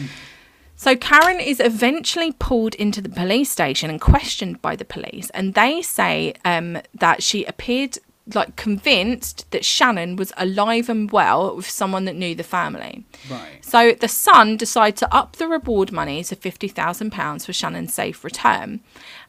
so 0.75 0.95
karen 0.95 1.39
is 1.39 1.59
eventually 1.59 2.31
pulled 2.33 2.75
into 2.75 3.01
the 3.01 3.09
police 3.09 3.51
station 3.51 3.89
and 3.89 4.01
questioned 4.01 4.61
by 4.61 4.75
the 4.75 4.85
police 4.85 5.29
and 5.31 5.53
they 5.53 5.81
say 5.81 6.33
um, 6.43 6.79
that 6.93 7.21
she 7.23 7.45
appeared 7.45 7.97
like 8.33 8.55
convinced 8.55 9.49
that 9.51 9.63
shannon 9.63 10.15
was 10.15 10.33
alive 10.37 10.89
and 10.89 11.11
well 11.11 11.55
with 11.55 11.69
someone 11.69 12.05
that 12.05 12.15
knew 12.15 12.33
the 12.33 12.43
family 12.43 13.05
Right. 13.29 13.63
so 13.63 13.91
the 13.93 14.07
Sun 14.07 14.57
decided 14.57 14.97
to 14.97 15.13
up 15.15 15.35
the 15.37 15.47
reward 15.47 15.91
money 15.91 16.23
to 16.23 16.35
£50,000 16.35 17.45
for 17.45 17.53
Shannon's 17.53 17.93
safe 17.93 18.23
return. 18.23 18.81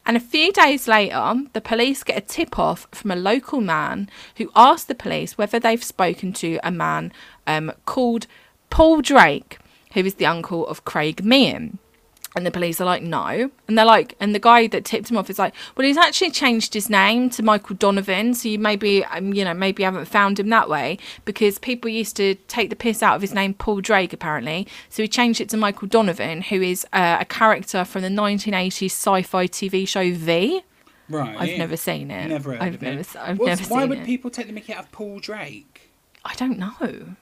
And 0.07 0.15
a 0.15 0.21
few 0.21 0.53
days 0.53 0.87
later, 0.87 1.33
the 1.51 1.59
police 1.59 2.01
get 2.01 2.17
a 2.17 2.21
tip 2.21 2.57
off 2.57 2.87
from 2.93 3.11
a 3.11 3.15
local 3.15 3.59
man 3.59 4.09
who 4.37 4.49
asked 4.55 4.87
the 4.87 4.95
police 4.95 5.37
whether 5.37 5.59
they've 5.59 5.83
spoken 5.83 6.31
to 6.33 6.59
a 6.63 6.71
man 6.71 7.11
um, 7.45 7.73
called 7.85 8.25
Paul 8.69 9.01
Drake, 9.01 9.59
who 9.91 10.05
is 10.05 10.15
the 10.15 10.25
uncle 10.25 10.65
of 10.65 10.85
Craig 10.85 11.25
Meehan. 11.25 11.77
And 12.37 12.45
the 12.45 12.51
police 12.51 12.79
are 12.79 12.85
like, 12.85 13.01
no. 13.01 13.49
And 13.67 13.75
they're 13.77 13.83
like, 13.83 14.15
and 14.19 14.35
the 14.35 14.39
guy 14.39 14.67
that 14.67 14.85
tipped 14.85 15.09
him 15.09 15.17
off 15.17 15.27
is 15.27 15.39
like, 15.39 15.55
well, 15.75 15.87
he's 15.87 15.97
actually 15.97 16.29
changed 16.29 16.75
his 16.75 16.87
name 16.87 17.31
to 17.31 17.41
Michael 17.41 17.75
Donovan. 17.75 18.35
So 18.35 18.47
you 18.47 18.59
maybe, 18.59 19.03
um, 19.05 19.33
you 19.33 19.43
know, 19.43 19.55
maybe 19.55 19.81
haven't 19.81 20.05
found 20.05 20.39
him 20.39 20.49
that 20.49 20.69
way 20.69 20.99
because 21.25 21.57
people 21.57 21.89
used 21.89 22.15
to 22.17 22.35
take 22.47 22.69
the 22.69 22.75
piss 22.75 23.01
out 23.01 23.15
of 23.15 23.21
his 23.23 23.33
name, 23.33 23.55
Paul 23.55 23.81
Drake, 23.81 24.13
apparently. 24.13 24.67
So 24.89 25.01
he 25.01 25.07
changed 25.07 25.41
it 25.41 25.49
to 25.49 25.57
Michael 25.57 25.87
Donovan, 25.87 26.43
who 26.43 26.61
is 26.61 26.85
uh, 26.93 27.17
a 27.19 27.25
character 27.25 27.83
from 27.83 28.03
the 28.03 28.09
1980s 28.09 28.85
sci 28.91 29.23
fi 29.23 29.47
TV 29.47 29.87
show 29.87 30.13
V. 30.13 30.61
Right. 31.09 31.35
I've 31.39 31.57
never 31.57 31.75
seen 31.75 32.11
it. 32.11 32.27
Never 32.27 32.51
heard 32.51 32.61
I've 32.61 32.75
of 32.75 32.81
never, 32.83 32.99
it. 32.99 33.15
I've 33.15 33.39
What's- 33.39 33.61
never 33.61 33.73
why 33.73 33.85
would 33.85 33.97
it. 33.99 34.05
people 34.05 34.29
take 34.29 34.45
the 34.45 34.53
mickey 34.53 34.73
out 34.73 34.83
of 34.83 34.91
Paul 34.91 35.19
Drake? 35.19 35.89
I 36.23 36.35
don't 36.35 36.59
know. 36.59 37.15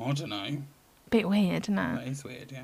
I 0.00 0.12
don't 0.12 0.28
know. 0.28 0.58
Bit 1.10 1.28
weird, 1.28 1.64
isn't 1.64 1.76
it? 1.76 1.94
That 1.96 2.06
is 2.06 2.22
weird, 2.22 2.52
yeah. 2.52 2.62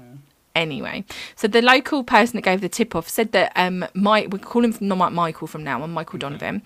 Anyway. 0.56 1.04
So 1.36 1.46
the 1.46 1.62
local 1.62 2.02
person 2.02 2.36
that 2.36 2.42
gave 2.42 2.60
the 2.60 2.68
tip 2.68 2.96
off 2.96 3.08
said 3.08 3.32
that 3.32 3.52
um 3.54 3.86
Mike 3.94 4.28
we 4.32 4.38
call 4.38 4.64
him 4.64 4.72
from 4.72 4.88
not 4.88 5.12
Michael 5.12 5.46
from 5.46 5.62
now 5.62 5.82
on 5.82 5.90
Michael 5.90 6.18
Donovan. 6.18 6.62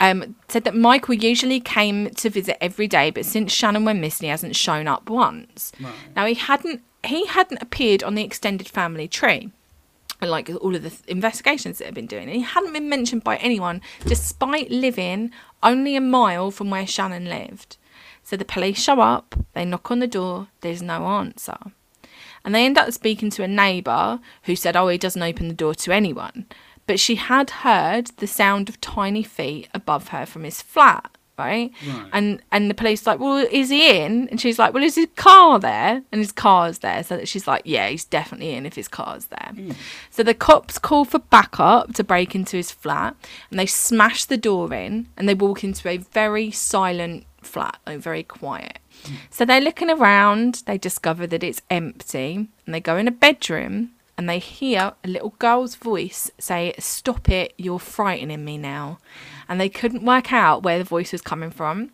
Um 0.00 0.36
said 0.48 0.64
that 0.64 0.74
Michael 0.74 1.14
usually 1.14 1.60
came 1.60 2.10
to 2.10 2.30
visit 2.30 2.56
every 2.62 2.88
day, 2.88 3.10
but 3.10 3.26
since 3.26 3.52
Shannon 3.52 3.84
went 3.84 4.00
missing, 4.00 4.26
he 4.26 4.30
hasn't 4.30 4.56
shown 4.56 4.88
up 4.88 5.10
once. 5.10 5.72
Right. 5.80 5.92
Now 6.16 6.26
he 6.26 6.34
hadn't 6.34 6.82
he 7.04 7.26
hadn't 7.26 7.60
appeared 7.60 8.02
on 8.02 8.14
the 8.14 8.22
extended 8.22 8.68
family 8.68 9.08
tree. 9.08 9.50
Like 10.20 10.48
all 10.60 10.76
of 10.76 10.84
the 10.84 10.92
investigations 11.08 11.78
that 11.78 11.86
have 11.86 11.94
been 11.94 12.06
doing, 12.06 12.28
and 12.28 12.36
he 12.36 12.42
hadn't 12.42 12.72
been 12.72 12.88
mentioned 12.88 13.24
by 13.24 13.38
anyone, 13.38 13.80
despite 14.06 14.70
living 14.70 15.32
only 15.64 15.96
a 15.96 16.00
mile 16.00 16.52
from 16.52 16.70
where 16.70 16.86
Shannon 16.86 17.24
lived. 17.24 17.76
So 18.22 18.36
the 18.36 18.44
police 18.44 18.80
show 18.80 19.00
up, 19.00 19.34
they 19.52 19.64
knock 19.64 19.90
on 19.90 19.98
the 19.98 20.06
door, 20.06 20.46
there's 20.60 20.80
no 20.80 21.06
answer. 21.06 21.56
And 22.44 22.54
they 22.54 22.64
end 22.64 22.78
up 22.78 22.92
speaking 22.92 23.30
to 23.30 23.42
a 23.42 23.48
neighbour 23.48 24.20
who 24.44 24.56
said, 24.56 24.76
Oh, 24.76 24.88
he 24.88 24.98
doesn't 24.98 25.22
open 25.22 25.48
the 25.48 25.54
door 25.54 25.74
to 25.76 25.92
anyone. 25.92 26.46
But 26.86 26.98
she 26.98 27.14
had 27.14 27.50
heard 27.50 28.08
the 28.16 28.26
sound 28.26 28.68
of 28.68 28.80
tiny 28.80 29.22
feet 29.22 29.68
above 29.72 30.08
her 30.08 30.26
from 30.26 30.42
his 30.42 30.60
flat, 30.60 31.16
right? 31.38 31.70
Right. 31.86 32.10
And 32.12 32.42
and 32.50 32.68
the 32.68 32.74
police 32.74 33.06
like, 33.06 33.20
Well, 33.20 33.46
is 33.50 33.70
he 33.70 34.00
in? 34.00 34.28
And 34.28 34.40
she's 34.40 34.58
like, 34.58 34.74
Well, 34.74 34.82
is 34.82 34.96
his 34.96 35.06
car 35.14 35.60
there? 35.60 36.02
And 36.10 36.18
his 36.18 36.32
car's 36.32 36.78
there. 36.78 37.04
So 37.04 37.16
that 37.18 37.28
she's 37.28 37.46
like, 37.46 37.62
Yeah, 37.64 37.88
he's 37.88 38.04
definitely 38.04 38.54
in 38.54 38.66
if 38.66 38.74
his 38.74 38.88
car's 38.88 39.26
there. 39.26 39.52
Hmm. 39.54 39.70
So 40.10 40.24
the 40.24 40.34
cops 40.34 40.78
call 40.78 41.04
for 41.04 41.20
backup 41.20 41.94
to 41.94 42.04
break 42.04 42.34
into 42.34 42.56
his 42.56 42.72
flat 42.72 43.14
and 43.50 43.60
they 43.60 43.66
smash 43.66 44.24
the 44.24 44.36
door 44.36 44.74
in 44.74 45.06
and 45.16 45.28
they 45.28 45.34
walk 45.34 45.62
into 45.62 45.88
a 45.88 45.98
very 45.98 46.50
silent 46.50 47.26
flat, 47.42 47.78
like 47.86 47.98
very 47.98 48.22
quiet. 48.22 48.78
So 49.30 49.44
they're 49.44 49.60
looking 49.60 49.90
around, 49.90 50.62
they 50.66 50.78
discover 50.78 51.26
that 51.26 51.42
it's 51.42 51.62
empty, 51.70 52.48
and 52.66 52.74
they 52.74 52.80
go 52.80 52.96
in 52.96 53.08
a 53.08 53.12
bedroom 53.12 53.90
and 54.16 54.28
they 54.28 54.38
hear 54.38 54.92
a 55.02 55.08
little 55.08 55.34
girl's 55.38 55.74
voice 55.74 56.30
say, 56.38 56.74
Stop 56.78 57.28
it, 57.28 57.54
you're 57.56 57.78
frightening 57.78 58.44
me 58.44 58.58
now. 58.58 58.98
And 59.48 59.60
they 59.60 59.68
couldn't 59.68 60.04
work 60.04 60.32
out 60.32 60.62
where 60.62 60.78
the 60.78 60.84
voice 60.84 61.12
was 61.12 61.22
coming 61.22 61.50
from. 61.50 61.90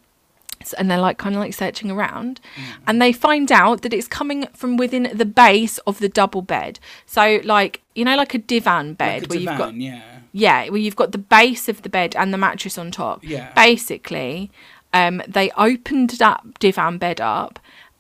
So- 0.65 0.77
And 0.79 0.91
they're 0.91 0.99
like 0.99 1.19
kind 1.19 1.35
of 1.37 1.41
like 1.41 1.55
searching 1.55 1.91
around, 1.91 2.41
mm. 2.57 2.63
and 2.87 3.01
they 3.01 3.13
find 3.13 3.51
out 3.53 3.83
that 3.83 3.95
it's 3.95 4.09
coming 4.09 4.49
from 4.53 4.77
within 4.77 5.11
the 5.15 5.25
base 5.25 5.79
of 5.87 6.01
the 6.01 6.09
double 6.09 6.43
bed. 6.43 6.81
So, 7.07 7.41
like 7.45 7.81
you 7.95 8.05
know, 8.05 8.17
like 8.17 8.35
a 8.35 8.39
divan 8.39 8.95
bed 8.95 9.23
Like 9.23 9.25
a 9.25 9.29
where 9.29 9.39
you've 9.39 9.59
got 9.59 9.75
yeah. 9.75 10.03
yeah, 10.33 10.69
where 10.69 10.81
you've 10.81 10.97
got 10.97 11.13
the 11.13 11.19
base 11.19 11.69
of 11.69 11.83
the 11.83 11.89
bed 11.89 12.15
and 12.17 12.35
the 12.35 12.39
mattress 12.39 12.77
on 12.77 12.91
top. 12.91 13.23
Yeah. 13.25 13.53
Basically, 13.55 14.51
um, 14.93 15.23
they 15.29 15.51
opened 15.57 16.11
that 16.11 16.43
divan 16.59 16.99
bed 16.99 17.21
up, 17.21 17.59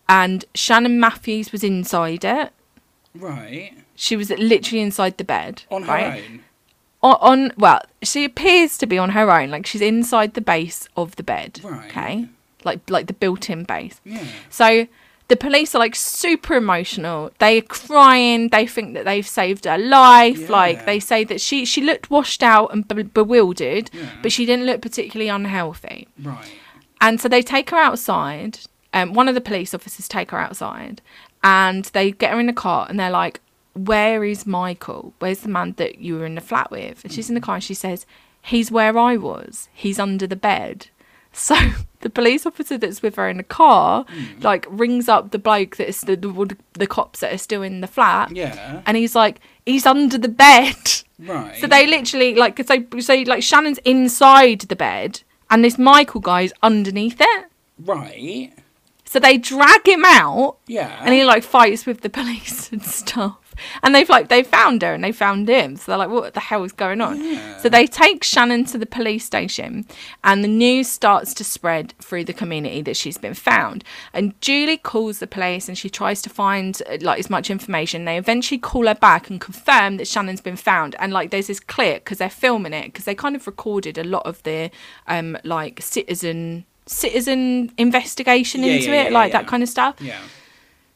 and 0.08 0.44
Shannon 0.54 0.98
Matthews 0.98 1.52
was 1.52 1.62
inside 1.64 2.24
it. 2.24 2.52
Right. 3.14 3.72
She 3.94 4.16
was 4.16 4.30
literally 4.30 4.80
inside 4.80 5.18
the 5.18 5.24
bed. 5.24 5.62
On 5.70 5.82
her 5.82 5.92
right? 5.92 6.24
own. 6.30 6.40
On, 7.02 7.16
on 7.20 7.52
well, 7.56 7.80
she 8.02 8.24
appears 8.24 8.78
to 8.78 8.86
be 8.86 8.98
on 8.98 9.10
her 9.10 9.30
own. 9.30 9.50
Like 9.50 9.66
she's 9.66 9.80
inside 9.80 10.34
the 10.34 10.40
base 10.40 10.88
of 10.96 11.16
the 11.16 11.22
bed. 11.22 11.60
Right. 11.62 11.90
Okay. 11.90 12.26
Like 12.64 12.88
like 12.90 13.06
the 13.06 13.12
built-in 13.12 13.64
base. 13.64 14.00
Yeah. 14.04 14.24
So 14.50 14.86
the 15.28 15.36
police 15.36 15.74
are 15.74 15.78
like 15.78 15.94
super 15.94 16.54
emotional. 16.54 17.30
They're 17.38 17.62
crying. 17.62 18.48
They 18.48 18.66
think 18.66 18.94
that 18.94 19.04
they've 19.04 19.26
saved 19.28 19.64
her 19.64 19.78
life. 19.78 20.48
Like 20.48 20.86
they 20.86 21.00
say 21.00 21.24
that 21.24 21.40
she 21.40 21.64
she 21.64 21.82
looked 21.82 22.10
washed 22.10 22.42
out 22.42 22.72
and 22.72 22.86
be- 22.88 23.02
bewildered, 23.02 23.90
Yeah. 23.92 24.10
but 24.22 24.32
she 24.32 24.46
didn't 24.46 24.66
look 24.66 24.80
particularly 24.80 25.28
unhealthy. 25.28 26.08
Right. 26.22 26.50
And 27.00 27.20
so 27.20 27.28
they 27.28 27.42
take 27.42 27.70
her 27.70 27.76
outside. 27.76 28.58
Um, 28.92 29.12
one 29.12 29.28
of 29.28 29.34
the 29.34 29.40
police 29.40 29.74
officers 29.74 30.08
take 30.08 30.30
her 30.30 30.38
outside, 30.40 31.02
and 31.44 31.84
they 31.86 32.10
get 32.12 32.32
her 32.32 32.40
in 32.40 32.46
the 32.46 32.52
car, 32.52 32.86
and 32.88 32.98
they're 32.98 33.10
like, 33.10 33.40
"Where 33.74 34.24
is 34.24 34.46
Michael? 34.46 35.12
Where's 35.18 35.40
the 35.40 35.48
man 35.48 35.74
that 35.76 35.98
you 36.00 36.16
were 36.16 36.26
in 36.26 36.34
the 36.34 36.40
flat 36.40 36.70
with?" 36.70 37.04
And 37.04 37.12
she's 37.12 37.28
in 37.28 37.34
the 37.34 37.40
car, 37.40 37.56
and 37.56 37.64
she 37.64 37.74
says, 37.74 38.06
"He's 38.42 38.70
where 38.70 38.96
I 38.98 39.16
was. 39.16 39.68
He's 39.74 39.98
under 39.98 40.26
the 40.26 40.36
bed." 40.36 40.88
So 41.30 41.54
the 42.00 42.08
police 42.10 42.46
officer 42.46 42.78
that's 42.78 43.02
with 43.02 43.14
her 43.16 43.28
in 43.28 43.36
the 43.36 43.42
car, 43.44 44.06
like, 44.40 44.66
rings 44.70 45.08
up 45.10 45.30
the 45.30 45.38
bloke 45.38 45.76
that 45.76 45.88
is 45.88 46.00
the, 46.00 46.16
the 46.16 46.56
the 46.72 46.86
cops 46.86 47.20
that 47.20 47.32
are 47.32 47.38
still 47.38 47.62
in 47.62 47.80
the 47.82 47.86
flat, 47.86 48.34
Yeah. 48.34 48.80
and 48.86 48.96
he's 48.96 49.14
like, 49.14 49.38
"He's 49.66 49.84
under 49.86 50.16
the 50.18 50.28
bed." 50.30 50.74
Right. 51.18 51.54
So 51.60 51.66
they 51.66 51.86
literally 51.86 52.34
like, 52.34 52.56
they 52.66 53.00
say 53.00 53.24
like 53.26 53.42
Shannon's 53.42 53.78
inside 53.84 54.60
the 54.62 54.74
bed, 54.76 55.20
and 55.50 55.64
this 55.64 55.78
Michael 55.78 56.20
guy's 56.20 56.52
underneath 56.62 57.16
it. 57.20 57.46
Right. 57.78 58.52
So 59.04 59.18
they 59.18 59.38
drag 59.38 59.86
him 59.88 60.04
out, 60.04 60.58
Yeah. 60.66 61.00
and 61.02 61.14
he 61.14 61.24
like 61.24 61.42
fights 61.42 61.86
with 61.86 62.02
the 62.02 62.10
police 62.18 62.70
and 62.72 62.82
stuff. 62.82 63.47
And 63.82 63.94
they've 63.94 64.08
like 64.08 64.28
they 64.28 64.42
found 64.42 64.82
her 64.82 64.92
and 64.94 65.02
they 65.02 65.12
found 65.12 65.48
him. 65.48 65.76
So 65.76 65.92
they're 65.92 65.98
like, 65.98 66.10
what 66.10 66.34
the 66.34 66.40
hell 66.40 66.64
is 66.64 66.72
going 66.72 67.00
on? 67.00 67.22
Yeah. 67.22 67.56
So 67.58 67.68
they 67.68 67.86
take 67.86 68.24
Shannon 68.24 68.64
to 68.66 68.78
the 68.78 68.86
police 68.86 69.24
station, 69.24 69.86
and 70.24 70.42
the 70.44 70.48
news 70.48 70.88
starts 70.88 71.34
to 71.34 71.44
spread 71.44 71.94
through 72.00 72.24
the 72.24 72.32
community 72.32 72.82
that 72.82 72.96
she's 72.96 73.18
been 73.18 73.34
found. 73.34 73.84
And 74.12 74.38
Julie 74.40 74.76
calls 74.78 75.18
the 75.18 75.26
police 75.26 75.68
and 75.68 75.76
she 75.78 75.90
tries 75.90 76.22
to 76.22 76.30
find 76.30 76.80
uh, 76.88 76.98
like 77.00 77.18
as 77.18 77.30
much 77.30 77.50
information. 77.50 78.04
They 78.04 78.18
eventually 78.18 78.58
call 78.58 78.86
her 78.86 78.94
back 78.94 79.30
and 79.30 79.40
confirm 79.40 79.96
that 79.98 80.08
Shannon's 80.08 80.40
been 80.40 80.56
found. 80.56 80.94
And 80.98 81.12
like 81.12 81.30
there's 81.30 81.46
this 81.48 81.60
clip 81.60 82.04
because 82.04 82.18
they're 82.18 82.30
filming 82.30 82.72
it 82.72 82.86
because 82.86 83.04
they 83.04 83.14
kind 83.14 83.36
of 83.36 83.46
recorded 83.46 83.98
a 83.98 84.04
lot 84.04 84.24
of 84.26 84.42
the 84.42 84.70
um 85.06 85.36
like 85.44 85.80
citizen 85.82 86.64
citizen 86.86 87.70
investigation 87.76 88.62
Yeah, 88.62 88.72
into 88.74 88.90
yeah, 88.90 89.04
it, 89.04 89.12
like 89.12 89.32
that 89.32 89.46
kind 89.46 89.62
of 89.62 89.68
stuff. 89.68 89.96
yeah. 90.00 90.18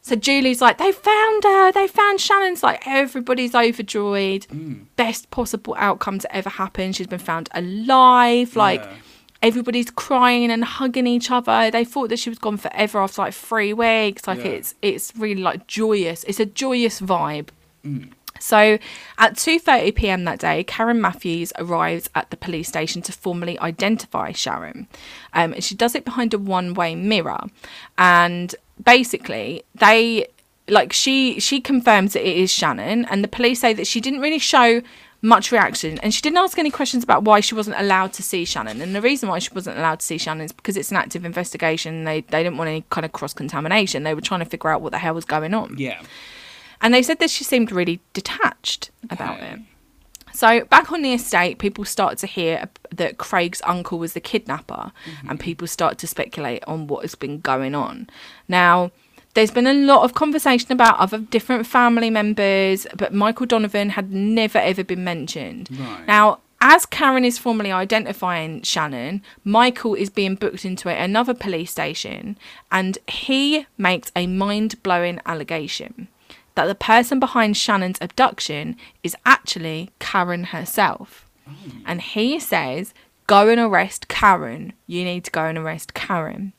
So 0.05 0.17
Julie's 0.17 0.59
like, 0.61 0.77
they 0.79 0.91
found 0.91 1.43
her. 1.45 1.71
They 1.71 1.87
found 1.87 2.19
Shannon's 2.19 2.61
like, 2.61 2.85
everybody's 2.85 3.55
overjoyed. 3.55 4.45
Mm. 4.49 4.85
Best 4.97 5.31
possible 5.31 5.75
outcome 5.77 6.19
to 6.19 6.35
ever 6.35 6.49
happen. 6.49 6.91
She's 6.91 7.07
been 7.07 7.19
found 7.19 7.47
alive. 7.53 8.55
Like, 8.57 8.81
Yeah. 8.81 8.93
everybody's 9.41 9.89
crying 9.91 10.51
and 10.51 10.63
hugging 10.65 11.07
each 11.07 11.31
other. 11.31 11.71
They 11.71 11.85
thought 11.85 12.09
that 12.09 12.19
she 12.19 12.29
was 12.29 12.37
gone 12.37 12.57
forever 12.57 12.99
after 12.99 13.21
like 13.21 13.33
three 13.33 13.71
weeks. 13.71 14.27
Like, 14.27 14.39
Yeah. 14.39 14.51
it's 14.51 14.75
it's 14.81 15.13
really 15.15 15.41
like 15.41 15.67
joyous. 15.67 16.25
It's 16.25 16.39
a 16.41 16.45
joyous 16.45 16.99
vibe. 16.99 17.47
Mm. 17.85 18.09
So 18.39 18.77
at 19.19 19.35
2:30 19.35 19.95
p.m. 19.95 20.25
that 20.25 20.39
day, 20.39 20.65
Karen 20.65 20.99
Matthews 20.99 21.53
arrives 21.57 22.09
at 22.13 22.29
the 22.29 22.35
police 22.35 22.67
station 22.67 23.01
to 23.03 23.13
formally 23.13 23.57
identify 23.59 24.33
Sharon. 24.33 24.87
Um, 25.33 25.53
and 25.53 25.63
she 25.63 25.75
does 25.75 25.95
it 25.95 26.03
behind 26.03 26.33
a 26.33 26.37
one-way 26.37 26.95
mirror, 26.95 27.45
and 27.97 28.53
basically 28.81 29.63
they 29.75 30.27
like 30.67 30.93
she 30.93 31.39
she 31.39 31.59
confirms 31.59 32.13
that 32.13 32.27
it 32.27 32.37
is 32.37 32.51
Shannon, 32.51 33.05
and 33.05 33.23
the 33.23 33.27
police 33.27 33.59
say 33.59 33.73
that 33.73 33.87
she 33.87 33.99
didn't 33.99 34.21
really 34.21 34.39
show 34.39 34.81
much 35.21 35.51
reaction, 35.51 35.97
and 35.99 36.13
she 36.13 36.21
didn't 36.21 36.37
ask 36.37 36.57
any 36.57 36.69
questions 36.69 37.03
about 37.03 37.23
why 37.23 37.39
she 37.39 37.55
wasn't 37.55 37.79
allowed 37.79 38.11
to 38.13 38.23
see 38.23 38.43
Shannon. 38.45 38.81
And 38.81 38.93
the 38.93 39.01
reason 39.01 39.29
why 39.29 39.39
she 39.39 39.49
wasn't 39.53 39.77
allowed 39.77 39.99
to 40.01 40.05
see 40.05 40.17
Shannon 40.17 40.45
is 40.45 40.51
because 40.51 40.75
it's 40.75 40.91
an 40.91 40.97
active 40.97 41.25
investigation. 41.25 42.03
They 42.03 42.21
they 42.21 42.43
didn't 42.43 42.57
want 42.57 42.69
any 42.69 42.83
kind 42.89 43.05
of 43.05 43.11
cross 43.11 43.33
contamination. 43.33 44.03
They 44.03 44.13
were 44.13 44.21
trying 44.21 44.41
to 44.41 44.45
figure 44.45 44.69
out 44.69 44.81
what 44.81 44.91
the 44.91 44.99
hell 44.99 45.13
was 45.13 45.25
going 45.25 45.53
on. 45.53 45.75
Yeah. 45.77 46.01
And 46.81 46.93
they 46.93 47.01
said 47.01 47.19
that 47.19 47.29
she 47.29 47.45
seemed 47.45 47.71
really 47.71 48.01
detached 48.11 48.91
about 49.09 49.39
it. 49.39 49.59
So 50.33 50.65
back 50.65 50.91
on 50.91 51.01
the 51.01 51.13
estate, 51.13 51.59
people 51.59 51.85
start 51.85 52.17
to 52.19 52.27
hear 52.27 52.69
that 52.91 53.17
Craig's 53.17 53.61
uncle 53.65 53.99
was 53.99 54.13
the 54.13 54.19
kidnapper, 54.19 54.91
and 55.05 55.29
mm-hmm. 55.29 55.35
people 55.37 55.67
start 55.67 55.97
to 55.99 56.07
speculate 56.07 56.63
on 56.65 56.87
what 56.87 57.03
has 57.03 57.15
been 57.15 57.39
going 57.39 57.75
on. 57.75 58.09
Now, 58.47 58.91
there's 59.35 59.51
been 59.51 59.67
a 59.67 59.73
lot 59.73 60.03
of 60.03 60.13
conversation 60.13 60.71
about 60.71 60.99
other 60.99 61.19
different 61.19 61.65
family 61.65 62.09
members, 62.09 62.85
but 62.95 63.13
Michael 63.13 63.45
Donovan 63.45 63.91
had 63.91 64.11
never 64.11 64.57
ever 64.57 64.83
been 64.83 65.03
mentioned. 65.03 65.69
Right. 65.71 66.07
Now, 66.07 66.39
as 66.61 66.85
Karen 66.85 67.25
is 67.25 67.37
formally 67.37 67.71
identifying 67.71 68.61
Shannon, 68.61 69.21
Michael 69.43 69.95
is 69.95 70.09
being 70.09 70.35
booked 70.35 70.63
into 70.63 70.87
another 70.87 71.33
police 71.33 71.71
station, 71.71 72.37
and 72.71 72.97
he 73.07 73.67
makes 73.77 74.11
a 74.15 74.27
mind 74.27 74.81
blowing 74.81 75.19
allegation 75.25 76.07
that 76.55 76.65
the 76.65 76.75
person 76.75 77.19
behind 77.19 77.57
Shannon's 77.57 77.97
abduction 78.01 78.75
is 79.03 79.15
actually 79.25 79.91
Karen 79.99 80.45
herself. 80.45 81.27
Mm. 81.49 81.81
And 81.85 82.01
he 82.01 82.39
says, 82.39 82.93
Go 83.27 83.49
and 83.49 83.59
arrest 83.59 84.07
Karen. 84.07 84.73
You 84.85 85.03
need 85.03 85.23
to 85.25 85.31
go 85.31 85.45
and 85.45 85.57
arrest 85.57 85.93
Karen. 85.93 86.53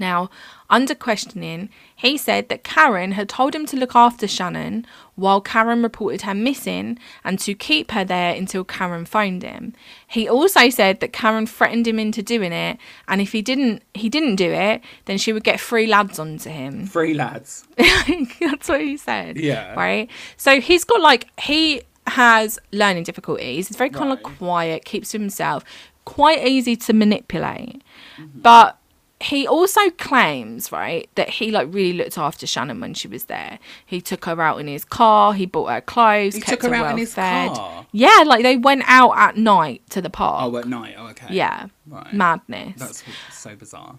Now, 0.00 0.30
under 0.70 0.94
questioning, 0.94 1.68
he 1.94 2.16
said 2.16 2.48
that 2.48 2.64
Karen 2.64 3.12
had 3.12 3.28
told 3.28 3.54
him 3.54 3.66
to 3.66 3.76
look 3.76 3.94
after 3.94 4.26
Shannon 4.26 4.86
while 5.14 5.40
Karen 5.40 5.82
reported 5.82 6.22
her 6.22 6.34
missing 6.34 6.98
and 7.22 7.38
to 7.40 7.54
keep 7.54 7.90
her 7.90 8.04
there 8.04 8.34
until 8.34 8.64
Karen 8.64 9.04
phoned 9.04 9.42
him. 9.42 9.74
He 10.08 10.28
also 10.28 10.70
said 10.70 11.00
that 11.00 11.12
Karen 11.12 11.46
threatened 11.46 11.86
him 11.86 11.98
into 11.98 12.22
doing 12.22 12.52
it, 12.52 12.78
and 13.06 13.20
if 13.20 13.32
he 13.32 13.42
didn't 13.42 13.82
he 13.94 14.08
didn't 14.08 14.36
do 14.36 14.50
it, 14.50 14.80
then 15.04 15.18
she 15.18 15.32
would 15.32 15.44
get 15.44 15.60
three 15.60 15.86
lads 15.86 16.18
onto 16.18 16.48
him. 16.50 16.86
Free 16.96 17.14
lads. 17.14 17.64
That's 17.76 18.68
what 18.68 18.80
he 18.80 18.96
said. 18.96 19.36
Yeah. 19.36 19.74
Right. 19.74 20.08
So 20.36 20.60
he's 20.60 20.84
got 20.84 21.00
like 21.00 21.28
he 21.40 21.82
has 22.06 22.58
learning 22.72 23.04
difficulties. 23.04 23.68
He's 23.68 23.76
very 23.76 23.90
kind 23.90 24.10
of 24.12 24.18
Right. 24.18 24.24
like 24.24 24.38
quiet, 24.38 24.84
keeps 24.84 25.10
to 25.10 25.18
himself, 25.18 25.64
quite 26.06 26.44
easy 26.46 26.74
to 26.76 26.92
manipulate. 26.92 27.82
Mm-hmm. 28.18 28.40
But 28.40 28.78
he 29.20 29.46
also 29.46 29.90
claims, 29.90 30.72
right, 30.72 31.08
that 31.14 31.28
he 31.28 31.50
like 31.50 31.68
really 31.70 31.92
looked 31.92 32.16
after 32.16 32.46
Shannon 32.46 32.80
when 32.80 32.94
she 32.94 33.06
was 33.06 33.24
there. 33.24 33.58
He 33.84 34.00
took 34.00 34.24
her 34.24 34.40
out 34.40 34.58
in 34.60 34.66
his 34.66 34.84
car. 34.84 35.34
He 35.34 35.44
bought 35.46 35.70
her 35.70 35.80
clothes. 35.80 36.34
He 36.34 36.40
kept 36.40 36.62
took 36.62 36.70
her 36.70 36.74
out 36.74 36.82
well 36.84 36.92
in 36.92 36.98
his 36.98 37.14
fed. 37.14 37.52
car? 37.52 37.86
Yeah, 37.92 38.24
like 38.26 38.42
they 38.42 38.56
went 38.56 38.82
out 38.86 39.12
at 39.16 39.36
night 39.36 39.82
to 39.90 40.00
the 40.00 40.10
park. 40.10 40.44
Oh, 40.52 40.56
at 40.56 40.66
night. 40.66 40.94
Oh, 40.98 41.08
okay. 41.08 41.26
yeah, 41.30 41.66
Right. 41.86 42.12
madness. 42.14 42.78
That's 42.78 43.04
so 43.30 43.54
bizarre. 43.56 43.96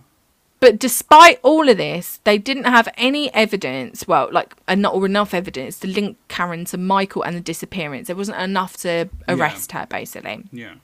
But 0.60 0.78
despite 0.80 1.40
all 1.42 1.70
of 1.70 1.78
this, 1.78 2.20
they 2.24 2.38
didn't 2.38 2.66
have 2.66 2.88
any 2.96 3.34
evidence, 3.34 4.08
well, 4.08 4.30
like 4.32 4.56
uh, 4.68 4.76
not 4.76 4.94
or 4.94 5.06
enough 5.08 5.34
evidence 5.34 5.80
to 5.80 5.88
link 5.88 6.18
Karen 6.28 6.66
to 6.66 6.78
Michael 6.78 7.24
and 7.24 7.36
the 7.36 7.42
disappearance. 7.42 8.08
There 8.08 8.16
wasn't 8.16 8.40
enough 8.40 8.78
to 8.78 9.10
arrest 9.28 9.72
her, 9.72 9.88
basically. 9.90 10.44
Yeah. 10.52 10.76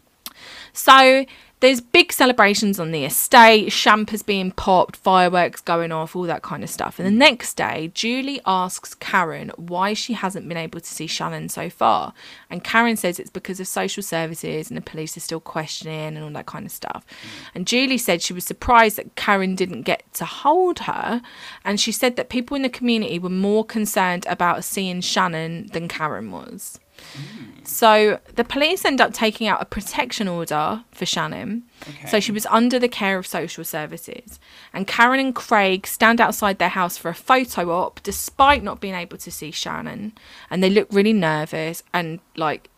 So 0.74 1.26
there's 1.60 1.82
big 1.82 2.14
celebrations 2.14 2.80
on 2.80 2.92
the 2.92 3.04
estate, 3.04 3.72
champers 3.72 4.22
being 4.22 4.52
popped, 4.52 4.96
fireworks 4.96 5.60
going 5.60 5.92
off, 5.92 6.16
all 6.16 6.24
that 6.24 6.44
kind 6.44 6.64
of 6.64 6.70
stuff. 6.70 7.00
And 7.00 7.08
the 7.08 7.12
mm. 7.12 7.18
next 7.18 7.56
day, 7.56 7.92
Julie 7.96 8.40
asks 8.46 8.94
Karen 8.94 9.52
why 9.56 9.94
she 9.94 10.14
hasn't 10.14 10.48
been 10.48 10.58
able 10.58 10.80
to 10.80 10.86
see 10.86 11.08
Shannon 11.08 11.50
so 11.50 11.68
far. 11.68 12.14
And 12.52 12.64
Karen 12.64 12.96
says 12.96 13.20
it's 13.20 13.32
because 13.32 13.60
of 13.60 13.68
social 13.68 14.04
services 14.04 14.70
and 14.70 14.78
the 14.78 14.82
police 14.82 15.18
are 15.18 15.22
still 15.22 15.40
questioning 15.40 16.16
and 16.16 16.20
all 16.20 16.30
that 16.30 16.46
kind 16.46 16.66
of 16.66 16.72
stuff. 16.72 17.04
Mm. 17.08 17.50
And 17.56 17.68
Julie 17.68 17.98
said 17.98 18.22
she 18.22 18.34
was 18.34 18.46
surprised 18.46 18.98
that 18.98 19.16
Karen 19.16 19.56
didn't 19.56 19.82
get 19.82 20.04
to 20.14 20.26
hold 20.26 20.80
her. 20.80 21.24
And 21.66 21.80
she 21.80 21.92
said 21.92 22.18
that 22.18 22.30
people 22.30 22.56
in 22.56 22.62
the 22.62 22.70
community 22.70 23.18
were 23.18 23.30
more 23.30 23.66
concerned 23.66 24.28
about 24.30 24.64
seeing 24.64 25.02
Shannon 25.02 25.68
than 25.74 25.88
Karen 25.88 26.32
was. 26.32 26.80
Mm. 27.14 27.68
So 27.68 28.20
the 28.36 28.44
police 28.44 28.86
end 28.86 29.02
up 29.02 29.14
taking 29.14 29.48
out 29.48 29.62
a 29.62 29.66
protection 29.66 30.28
order 30.28 30.84
for 30.92 31.06
Shannon. 31.06 31.64
So 32.08 32.20
she 32.20 32.32
was 32.32 32.46
under 32.48 32.80
the 32.80 32.88
care 32.88 33.18
of 33.18 33.28
social 33.28 33.64
services. 33.64 34.40
And 34.74 34.88
Karen 34.88 35.20
and 35.20 35.36
Craig 35.36 35.86
stand 35.86 36.22
outside 36.22 36.60
their 36.60 36.70
house 36.70 36.98
for 36.98 37.10
a 37.10 37.16
photo 37.16 37.72
op 37.72 38.02
despite 38.04 38.64
not 38.64 38.80
being 38.80 38.96
able 38.96 39.18
to 39.18 39.32
see 39.32 39.52
Shannon. 39.52 40.14
And 40.50 40.64
they 40.64 40.70
look 40.70 40.88
really 40.92 41.14
nervous 41.14 41.84
and 41.94 42.20
like 42.36 42.70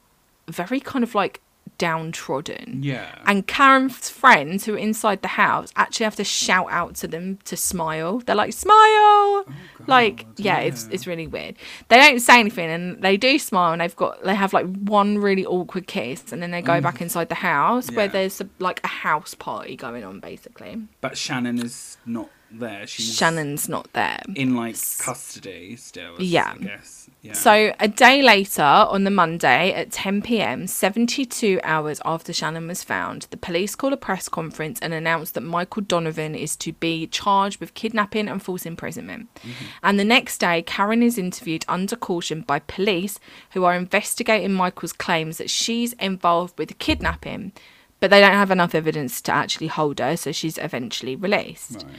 very 0.48 0.80
kind 0.80 1.04
of 1.04 1.14
like 1.14 1.42
downtrodden. 1.80 2.84
Yeah. 2.84 3.10
And 3.26 3.48
Karen's 3.48 4.10
friends 4.10 4.66
who 4.66 4.76
are 4.76 4.78
inside 4.78 5.24
the 5.24 5.30
house 5.30 5.72
actually 5.76 6.04
have 6.04 6.18
to 6.18 6.24
shout 6.24 6.68
out 6.70 6.94
to 6.96 7.08
them 7.08 7.40
to 7.46 7.58
smile. 7.58 8.20
They're 8.20 8.36
like, 8.36 8.54
smile! 8.54 8.76
Oh, 8.76 9.46
like, 9.88 10.28
yeah, 10.38 10.60
it's 10.60 10.86
yeah. 10.86 10.94
it's 10.94 11.08
really 11.08 11.26
weird. 11.26 11.56
They 11.88 11.98
don't 11.98 12.20
say 12.20 12.40
anything 12.40 12.70
and 12.70 13.02
they 13.02 13.18
do 13.18 13.40
smile 13.40 13.72
and 13.72 13.82
they've 13.82 13.96
got 13.96 14.24
they 14.24 14.36
have 14.36 14.54
like 14.54 14.68
one 14.82 15.18
really 15.18 15.46
awkward 15.46 15.88
kiss 15.88 16.32
and 16.32 16.44
then 16.44 16.52
they 16.52 16.62
go 16.62 16.80
back 16.82 17.00
mm. 17.00 17.02
inside 17.02 17.30
the 17.30 17.36
house 17.36 17.90
where 17.92 18.08
there's 18.08 18.40
a, 18.42 18.50
like 18.60 18.82
a 18.84 18.88
house 18.88 19.34
party 19.34 19.76
going 19.76 20.04
on 20.04 20.20
basically. 20.20 20.80
But 21.02 21.18
Shannon 21.18 21.58
is 21.60 21.98
not 22.06 22.30
there. 22.52 22.86
She's 22.88 23.16
Shannon's 23.16 23.70
not 23.70 23.92
there. 23.94 24.22
in 24.36 24.56
like 24.56 24.76
custody 25.00 25.76
still. 25.76 26.16
I 26.20 26.22
Yeah. 26.22 26.56
guess. 26.58 27.10
Yeah. 27.22 27.34
So 27.34 27.74
a 27.80 27.88
day 27.88 28.22
later, 28.22 28.62
on 28.64 29.04
the 29.04 29.12
Monday 29.12 29.74
at 29.74 29.92
10 29.92 30.22
p.m., 30.22 30.68
72 30.68 31.60
hours 31.64 32.00
after 32.06 32.32
Shannon 32.32 32.68
was 32.68 32.84
found, 32.84 33.28
the 33.30 33.38
police 33.38 33.76
call 33.76 33.92
a 33.92 33.98
press 33.98 34.30
conference 34.30 34.80
and 34.82 34.94
announce 34.94 35.32
that 35.32 35.42
Michael 35.42 35.82
Donovan 35.82 36.34
is 36.34 36.56
to 36.58 36.72
be 36.74 37.08
charged 37.08 37.60
with 37.60 37.74
kidnapping 37.74 38.30
and 38.30 38.42
false 38.42 38.66
imprisonment. 38.66 39.28
Mm-hmm. 39.36 39.66
And 39.84 40.00
the 40.00 40.06
next 40.06 40.38
day, 40.38 40.62
Karen 40.62 41.04
is 41.04 41.18
interviewed 41.18 41.66
under 41.68 41.96
caution 41.98 42.42
by 42.42 42.60
police 42.60 43.20
who 43.52 43.66
are 43.66 43.76
investigating 43.76 44.54
Michael's 44.54 44.94
claims 44.94 45.38
that 45.40 45.50
she's 45.50 45.94
involved 45.94 46.58
with 46.58 46.70
the 46.70 46.74
kidnapping, 46.76 47.52
but 48.00 48.12
they 48.12 48.22
don't 48.22 48.32
have 48.32 48.52
enough 48.52 48.74
evidence 48.74 49.20
to 49.22 49.34
actually 49.34 49.68
hold 49.68 50.00
her, 50.00 50.16
so 50.16 50.32
she's 50.32 50.58
eventually 50.60 51.18
released. 51.18 51.84
Right. 51.86 51.96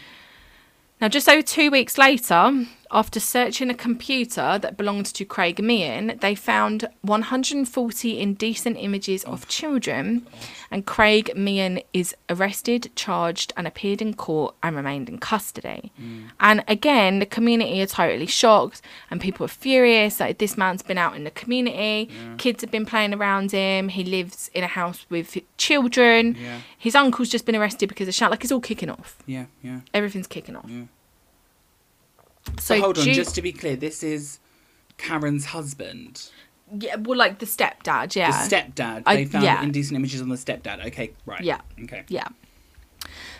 Now, 1.01 1.09
just 1.09 1.29
over 1.31 1.41
two 1.41 1.71
weeks 1.71 1.97
later, 1.97 2.67
after 2.93 3.21
searching 3.21 3.71
a 3.71 3.75
computer 3.75 4.59
that 4.59 4.77
belonged 4.77 5.07
to 5.07 5.25
Craig 5.25 5.63
Meehan, 5.63 6.19
they 6.21 6.35
found 6.35 6.89
140 7.03 8.19
indecent 8.19 8.77
images 8.79 9.25
of 9.25 9.47
children, 9.49 10.27
and 10.71 10.87
Craig 10.87 11.31
Meehan 11.37 11.81
is 11.93 12.15
arrested, 12.29 12.91
charged, 12.97 13.53
and 13.57 13.67
appeared 13.67 14.03
in 14.03 14.15
court 14.15 14.55
and 14.63 14.75
remained 14.75 15.09
in 15.09 15.19
custody. 15.19 15.93
Mm. 16.01 16.31
And 16.41 16.65
again, 16.67 17.21
the 17.21 17.27
community 17.27 17.81
are 17.81 17.87
totally 17.87 18.27
shocked, 18.27 18.83
and 19.11 19.21
people 19.21 19.45
are 19.45 19.49
furious. 19.49 20.19
Like 20.19 20.39
this 20.39 20.57
man's 20.57 20.83
been 20.83 20.99
out 20.99 21.15
in 21.15 21.25
the 21.25 21.31
community, 21.31 22.11
kids 22.39 22.61
have 22.63 22.71
been 22.71 22.87
playing 22.87 23.15
around 23.15 23.53
him. 23.53 23.89
He 23.89 24.05
lives 24.05 24.51
in 24.53 24.65
a 24.65 24.69
house 24.69 25.07
with 25.09 25.37
children. 25.57 26.37
Yeah. 26.41 26.61
His 26.77 26.95
uncle's 26.95 27.29
just 27.29 27.47
been 27.47 27.57
arrested 27.57 27.89
because 27.89 28.09
of 28.09 28.15
shout. 28.15 28.31
Like 28.31 28.43
it's 28.43 28.53
all 28.53 28.61
kicking 28.61 28.91
off. 28.91 29.19
Yeah. 29.27 29.47
Yeah. 29.63 29.81
Everything's 29.95 30.27
kicking 30.27 30.57
off. 30.57 30.67
Yeah. 30.69 30.85
So, 32.59 32.75
So 32.77 32.81
hold 32.81 32.99
on, 32.99 33.05
Ju- 33.05 33.15
just 33.15 33.35
to 33.37 33.43
be 33.43 33.53
clear, 33.53 33.77
this 33.77 34.03
is 34.03 34.39
Karen's 34.99 35.47
husband, 35.47 36.31
yeah, 36.79 36.97
well, 36.97 37.19
like 37.19 37.39
the 37.39 37.47
stepdad, 37.47 38.15
yeah, 38.15 38.31
the 38.47 38.55
stepdad. 38.57 39.03
I- 39.07 39.17
They 39.17 39.25
found 39.25 39.45
yeah. 39.45 39.63
indecent 39.63 39.97
images 39.97 40.21
on 40.21 40.29
the 40.29 40.37
stepdad. 40.37 40.85
Okay, 40.87 41.11
right. 41.27 41.41
Yeah. 41.43 41.61
Okay. 41.85 42.05
yeah. 42.09 42.29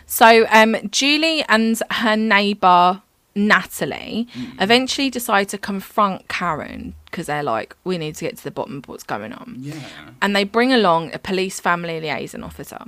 So, 0.05 0.45
um, 0.49 0.75
Julie 0.91 1.43
and 1.47 1.79
her 1.91 2.17
neighbor 2.17 3.01
Natalie 3.35 4.27
Mm. 4.35 4.61
eventually 4.61 5.09
decide 5.09 5.47
to 5.49 5.57
confront 5.57 6.27
Karen 6.27 6.93
because 7.05 7.25
they're 7.27 7.43
like, 7.43 7.75
we 7.83 7.97
need 7.97 8.15
to 8.15 8.25
get 8.25 8.37
to 8.37 8.43
the 8.43 8.51
bottom 8.51 8.77
of 8.77 8.87
what's 8.87 9.03
going 9.03 9.33
on. 9.33 9.55
Yeah. 9.59 9.73
and 10.21 10.35
they 10.35 10.43
bring 10.43 10.71
along 10.71 11.13
a 11.13 11.19
police 11.19 11.59
family 11.59 11.99
liaison 11.99 12.43
officer 12.43 12.79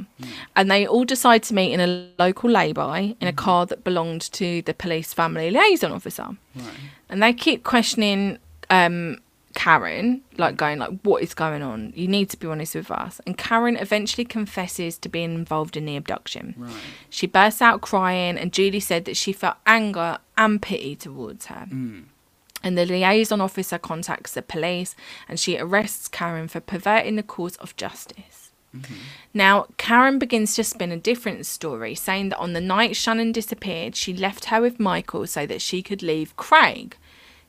and 0.56 0.70
they 0.72 0.86
all 0.88 1.04
decide 1.06 1.44
to 1.44 1.54
meet 1.54 1.72
in 1.74 1.80
a 1.80 2.08
local 2.20 2.50
lay-by 2.50 3.16
in 3.20 3.28
a 3.28 3.34
car 3.34 3.66
that 3.66 3.84
belonged 3.84 4.22
to 4.34 4.62
the 4.64 4.74
police 4.74 5.14
family 5.14 5.50
liaison 5.52 5.92
officer 5.92 6.28
Right. 6.56 6.66
and 7.10 7.22
they 7.24 7.34
keep 7.34 7.64
questioning 7.64 8.38
um 8.70 9.18
Karen, 9.54 10.22
like 10.38 10.58
going 10.58 10.80
like, 10.80 11.00
"What 11.02 11.24
is 11.24 11.34
going 11.34 11.62
on? 11.62 11.94
You 11.96 12.08
need 12.08 12.30
to 12.30 12.38
be 12.38 12.48
honest 12.48 12.76
with 12.76 12.92
us." 12.92 13.22
And 13.26 13.38
Karen 13.38 13.78
eventually 13.78 14.26
confesses 14.26 14.98
to 15.00 15.10
being 15.10 15.34
involved 15.34 15.78
in 15.78 15.86
the 15.86 15.96
abduction. 15.96 16.56
Right. 16.58 16.74
She 17.10 17.28
bursts 17.28 17.62
out 17.62 17.82
crying, 17.82 18.38
and 18.38 18.52
Julie 18.54 18.80
said 18.80 19.06
that 19.06 19.18
she 19.18 19.34
felt 19.34 19.58
anger 19.66 20.18
and 20.38 20.62
pity 20.62 20.96
towards 20.96 21.48
her. 21.48 21.68
Hmm. 21.70 22.02
And 22.64 22.78
the 22.78 22.86
liaison 22.86 23.42
officer 23.42 23.78
contacts 23.78 24.34
the 24.34 24.42
police, 24.42 24.96
and 25.28 25.40
she 25.40 25.58
arrests 25.58 26.08
Karen 26.08 26.48
for 26.48 26.62
perverting 26.62 27.18
the 27.18 27.24
course 27.24 27.58
of 27.58 27.76
justice. 27.76 28.52
Mm-hmm. 28.76 28.94
Now, 29.34 29.68
Karen 29.78 30.18
begins 30.18 30.56
to 30.56 30.64
spin 30.64 30.92
a 30.92 30.98
different 30.98 31.46
story, 31.46 31.94
saying 31.94 32.30
that 32.30 32.40
on 32.40 32.54
the 32.54 32.62
night 32.62 32.96
Shannon 32.96 33.32
disappeared, 33.32 33.96
she 33.96 34.14
left 34.14 34.46
her 34.46 34.62
with 34.62 34.80
Michael 34.80 35.28
so 35.28 35.46
that 35.46 35.62
she 35.62 35.82
could 35.84 36.02
leave 36.02 36.36
Craig. 36.38 36.98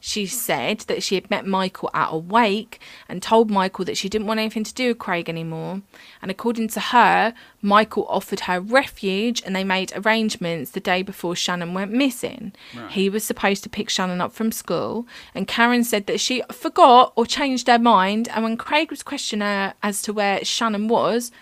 She 0.06 0.26
said 0.26 0.80
that 0.80 1.02
she 1.02 1.14
had 1.14 1.30
met 1.30 1.46
Michael 1.46 1.88
at 1.94 2.12
a 2.12 2.18
wake 2.18 2.78
and 3.08 3.22
told 3.22 3.50
Michael 3.50 3.86
that 3.86 3.96
she 3.96 4.10
didn't 4.10 4.26
want 4.26 4.38
anything 4.38 4.62
to 4.62 4.74
do 4.74 4.88
with 4.88 4.98
Craig 4.98 5.30
anymore. 5.30 5.80
And 6.20 6.30
according 6.30 6.68
to 6.68 6.80
her, 6.80 7.32
Michael 7.62 8.06
offered 8.10 8.40
her 8.40 8.60
refuge 8.60 9.42
and 9.46 9.56
they 9.56 9.64
made 9.64 9.94
arrangements 9.96 10.72
the 10.72 10.78
day 10.78 11.00
before 11.02 11.34
Shannon 11.34 11.72
went 11.72 11.90
missing. 11.90 12.52
Right. 12.76 12.90
He 12.90 13.08
was 13.08 13.24
supposed 13.24 13.62
to 13.62 13.70
pick 13.70 13.88
Shannon 13.88 14.20
up 14.20 14.34
from 14.34 14.52
school, 14.52 15.06
and 15.34 15.48
Karen 15.48 15.84
said 15.84 16.06
that 16.06 16.20
she 16.20 16.42
forgot 16.52 17.14
or 17.16 17.24
changed 17.24 17.66
her 17.68 17.78
mind. 17.78 18.28
And 18.28 18.44
when 18.44 18.58
Craig 18.58 18.90
was 18.90 19.02
questioning 19.02 19.46
her 19.48 19.72
as 19.82 20.02
to 20.02 20.12
where 20.12 20.44
Shannon 20.44 20.86
was, 20.86 21.32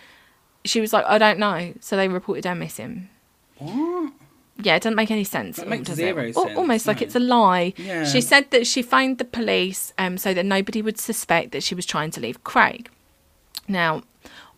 she 0.65 0.81
was 0.81 0.93
like, 0.93 1.05
I 1.07 1.19
don't 1.19 1.41
know. 1.41 1.75
So 1.81 1.97
they 1.97 2.07
reported 2.07 2.45
her 2.45 2.55
missing. 2.55 3.09
What? 3.59 4.13
Yeah, 4.61 4.77
it 4.77 4.83
doesn't 4.83 4.97
make 4.97 5.11
any 5.11 5.25
sense. 5.25 5.57
That 5.57 5.69
makes 5.69 5.91
zero 5.93 6.25
it? 6.25 6.35
Sense, 6.35 6.57
Almost 6.57 6.87
like 6.87 7.03
it's 7.03 7.17
a 7.17 7.21
lie. 7.21 7.73
Yeah. 7.77 8.05
She 8.05 8.21
said 8.21 8.51
that 8.51 8.67
she 8.67 8.83
phoned 8.83 9.19
the 9.19 9.25
police 9.25 9.93
um, 9.99 10.19
so 10.19 10.35
that 10.35 10.45
nobody 10.45 10.83
would 10.83 10.99
suspect 10.99 11.53
that 11.53 11.63
she 11.63 11.75
was 11.75 11.87
trying 11.87 12.11
to 12.13 12.21
leave 12.21 12.45
Craig. 12.45 12.91
Now, 13.67 14.03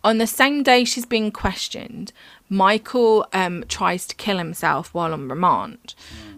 on 0.02 0.18
the 0.18 0.26
same 0.26 0.62
day 0.62 0.84
she's 0.84 1.06
being 1.06 1.30
questioned, 1.30 2.12
Michael 2.48 3.26
um, 3.32 3.64
tries 3.68 4.06
to 4.06 4.14
kill 4.16 4.38
himself 4.38 4.92
while 4.92 5.12
on 5.12 5.28
remand. 5.28 5.94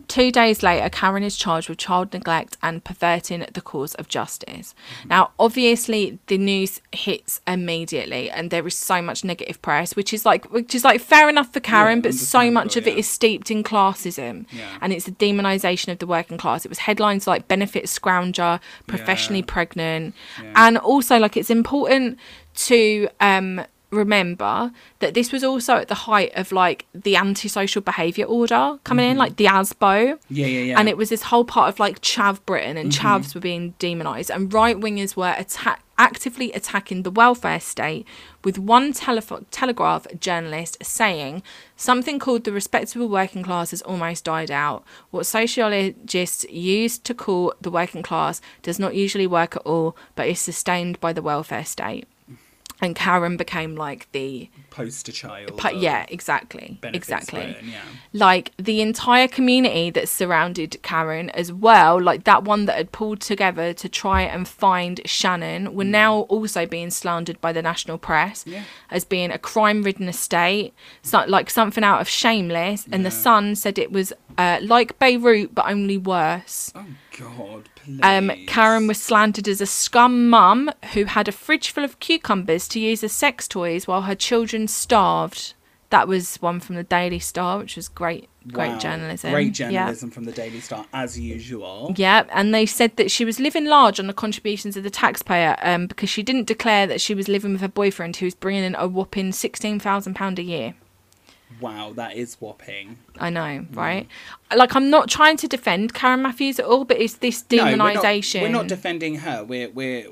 Two 0.09 0.31
days 0.31 0.63
later, 0.63 0.89
Karen 0.89 1.23
is 1.25 1.37
charged 1.37 1.69
with 1.69 1.79
child 1.79 2.13
neglect 2.13 2.57
and 2.63 2.83
perverting 2.85 3.45
the 3.53 3.61
cause 3.61 3.95
of 3.97 4.09
justice. 4.09 4.75
Now, 5.09 5.31
obviously, 5.39 6.19
the 6.29 6.39
news 6.39 6.81
hits 6.93 7.41
immediately, 7.47 8.31
and 8.31 8.51
there 8.51 8.67
is 8.67 8.77
so 8.77 9.03
much 9.03 9.25
negative 9.25 9.61
press, 9.63 9.97
which 9.97 10.15
is 10.15 10.25
like, 10.25 10.51
which 10.53 10.75
is 10.75 10.85
like 10.85 11.01
fair 11.01 11.29
enough 11.29 11.53
for 11.53 11.61
Karen, 11.61 11.99
Yeah, 11.99 12.03
but 12.03 12.15
so 12.15 12.51
much 12.51 12.77
of 12.77 12.85
understandable, 12.87 12.89
it 12.89 12.93
yeah. 12.95 12.99
is 13.01 13.09
steeped 13.11 13.51
in 13.51 13.65
classism, 13.65 14.47
Yeah. 14.53 14.79
and 14.81 14.93
it's 14.93 15.07
the 15.07 15.13
demonisation 15.13 15.91
of 15.93 15.99
the 15.99 16.07
working 16.07 16.39
class. 16.39 16.65
It 16.65 16.69
was 16.69 16.79
headlines 16.79 17.27
like 17.27 17.49
"benefit 17.49 17.85
scrounger," 17.87 18.61
"professionally 18.87 19.41
Yeah. 19.41 19.47
pregnant," 19.53 20.15
Yeah. 20.43 20.53
and 20.55 20.79
also 20.79 21.19
like 21.19 21.37
it's 21.37 21.51
important 21.51 22.19
to 22.55 23.09
um 23.21 23.61
remember 23.91 24.73
that 24.99 25.15
this 25.15 25.33
was 25.33 25.45
also 25.45 25.77
at 25.77 25.89
the 25.89 25.95
height 25.95 26.33
of 26.35 26.53
like 26.53 26.87
the 26.93 27.17
antisocial 27.17 27.83
behaviour 27.83 28.25
order 28.25 28.79
coming 28.85 29.07
in, 29.07 29.13
mm-hmm. 29.13 29.21
like 29.21 29.37
the 29.37 29.47
ASBO. 29.47 30.19
Yeah, 30.29 30.47
yeah, 30.47 30.61
yeah. 30.61 30.79
And 30.79 30.89
it 30.89 30.97
was 30.97 31.09
this 31.09 31.23
whole 31.23 31.45
part 31.45 31.69
of 31.69 31.79
like 31.79 32.01
Chav 32.01 32.45
Britain, 32.47 32.77
and 32.77 32.91
mm-hmm. 32.91 33.07
Chavs 33.07 33.35
were 33.35 33.41
being 33.41 33.75
demonised, 33.79 34.31
and 34.31 34.53
right 34.53 34.77
wingers 34.77 35.17
were 35.17 35.35
attack- 35.39 35.83
actively 35.99 36.53
attacking 36.53 37.03
the 37.03 37.11
welfare 37.11 37.61
state. 37.61 38.07
With 38.45 38.59
one 38.59 38.93
telefo- 38.93 39.45
Telegraph 39.51 40.07
journalist 40.21 40.79
saying 40.83 41.43
something 41.77 42.19
called 42.19 42.45
the 42.45 42.53
respectable 42.53 43.09
working 43.09 43.43
class 43.43 43.71
has 43.71 43.83
almost 43.83 44.25
died 44.25 44.51
out. 44.51 44.85
What 45.11 45.27
sociologists 45.27 46.45
used 46.51 47.05
to 47.05 47.15
call 47.15 47.55
the 47.61 47.71
working 47.71 48.03
class 48.03 48.41
does 48.63 48.79
not 48.79 48.95
usually 48.95 49.27
work 49.27 49.57
at 49.57 49.63
all, 49.63 49.97
but 50.15 50.29
is 50.29 50.41
sustained 50.41 51.01
by 51.01 51.13
the 51.13 51.23
welfare 51.23 51.65
state. 51.65 52.07
And 52.81 52.95
Karen 52.95 53.39
became 53.39 53.75
like 53.75 54.07
the 54.13 54.51
poster 54.69 55.11
child. 55.11 55.51
Of 55.51 55.73
yeah, 55.73 56.05
exactly. 56.11 56.79
Exactly. 56.83 57.57
Yeah. 57.63 57.81
Like 58.13 58.53
the 58.59 58.83
entire 58.83 59.29
community 59.29 59.89
that 59.91 60.11
surrounded 60.11 60.83
Karen 60.83 61.31
as 61.31 61.51
well, 61.51 61.99
like 62.01 62.25
that 62.25 62.45
one 62.45 62.67
that 62.67 62.77
had 62.77 62.93
pulled 62.93 63.21
together 63.21 63.73
to 63.73 63.89
try 63.89 64.21
and 64.23 64.47
find 64.47 65.01
Shannon, 65.07 65.75
were 65.75 65.85
now 65.85 66.21
also 66.29 66.67
being 66.67 66.91
slandered 66.91 67.41
by 67.41 67.53
the 67.53 67.63
national 67.63 67.97
press 67.99 68.45
Mm. 68.45 68.53
Yeah. 68.53 68.63
as 68.91 69.05
being 69.07 69.31
a 69.31 69.39
crime 69.39 69.83
ridden 69.83 70.09
estate, 70.09 70.75
so, 71.03 71.25
like 71.27 71.49
something 71.49 71.83
out 71.83 72.01
of 72.03 72.09
Shameless. 72.09 72.87
And 72.93 73.07
the 73.07 73.11
Sun 73.11 73.55
said 73.57 73.79
it 73.79 73.91
was 73.91 74.13
uh, 74.37 74.59
like 74.63 74.99
Beirut, 74.99 75.55
but 75.55 75.67
only 75.67 75.97
worse. 75.97 76.73
Oh 76.75 76.85
God, 77.19 77.69
please. 77.77 78.01
Um, 78.03 78.31
Karen 78.47 78.87
was 78.87 79.01
slandered 79.01 79.49
as 79.49 79.61
a 79.61 79.67
scum 79.67 80.29
mum 80.29 80.71
who 80.93 81.05
had 81.05 81.29
a 81.29 81.33
fridge 81.33 81.71
full 81.71 81.85
of 81.85 81.99
cucumbers 82.01 82.69
to 82.69 82.81
use 82.81 83.03
as 83.03 83.13
sex 83.13 83.49
toys 83.49 83.87
while 83.87 84.03
her 84.03 84.15
children 84.15 84.69
starved. 84.69 85.55
That 85.91 86.09
was 86.09 86.37
one 86.43 86.61
from 86.61 86.75
the 86.77 86.83
Daily 86.83 87.21
Star, 87.21 87.59
which 87.59 87.77
was 87.77 87.89
great, 87.89 88.29
great 88.53 88.73
Wow. 88.73 88.79
journalism. 88.79 89.31
Great 89.31 89.59
Yeah. 89.59 89.69
journalism 89.71 90.11
from 90.11 90.25
the 90.25 90.33
Daily 90.33 90.61
Star, 90.61 90.85
as 90.93 91.19
usual. 91.19 91.95
Yeah, 91.97 92.25
and 92.33 92.53
they 92.53 92.67
said 92.67 92.97
that 92.97 93.11
she 93.11 93.25
was 93.25 93.39
living 93.39 93.67
large 93.67 94.01
on 94.01 94.09
the 94.09 94.13
contributions 94.13 94.77
of 94.77 94.83
the 94.83 94.91
taxpayer 94.91 95.57
um, 95.63 95.87
because 95.87 96.11
she 96.11 96.25
didn't 96.25 96.47
declare 96.49 96.87
that 96.89 97.01
she 97.01 97.15
was 97.15 97.29
living 97.29 97.53
with 97.53 97.61
her 97.61 97.69
boyfriend, 97.69 98.17
who 98.17 98.27
was 98.27 98.35
bringing 98.35 98.65
in 98.65 98.75
a 98.75 98.89
whopping 98.89 99.31
sixteen 99.33 99.79
thousand 99.79 100.15
pound 100.15 100.39
a 100.41 100.43
year. 100.43 100.75
Wow, 101.61 101.93
that 101.95 102.17
is 102.17 102.35
whopping. 102.41 102.99
I 103.19 103.31
know, 103.31 103.65
right? 103.73 104.09
Like, 104.55 104.75
I'm 104.75 104.91
not 104.91 105.09
trying 105.09 105.37
to 105.39 105.49
defend 105.49 105.95
Karen 105.95 106.21
Matthews 106.23 106.59
at 106.59 106.67
all, 106.67 106.85
but 106.85 106.99
it's 107.01 107.15
this 107.15 107.45
No, 107.51 107.65
we're 107.65 107.77
not-. 107.77 107.95
We're 108.43 108.49
not, 108.49 108.67
defending 108.69 109.17
her. 109.17 109.45
We're 109.45 109.71
we're 109.71 110.07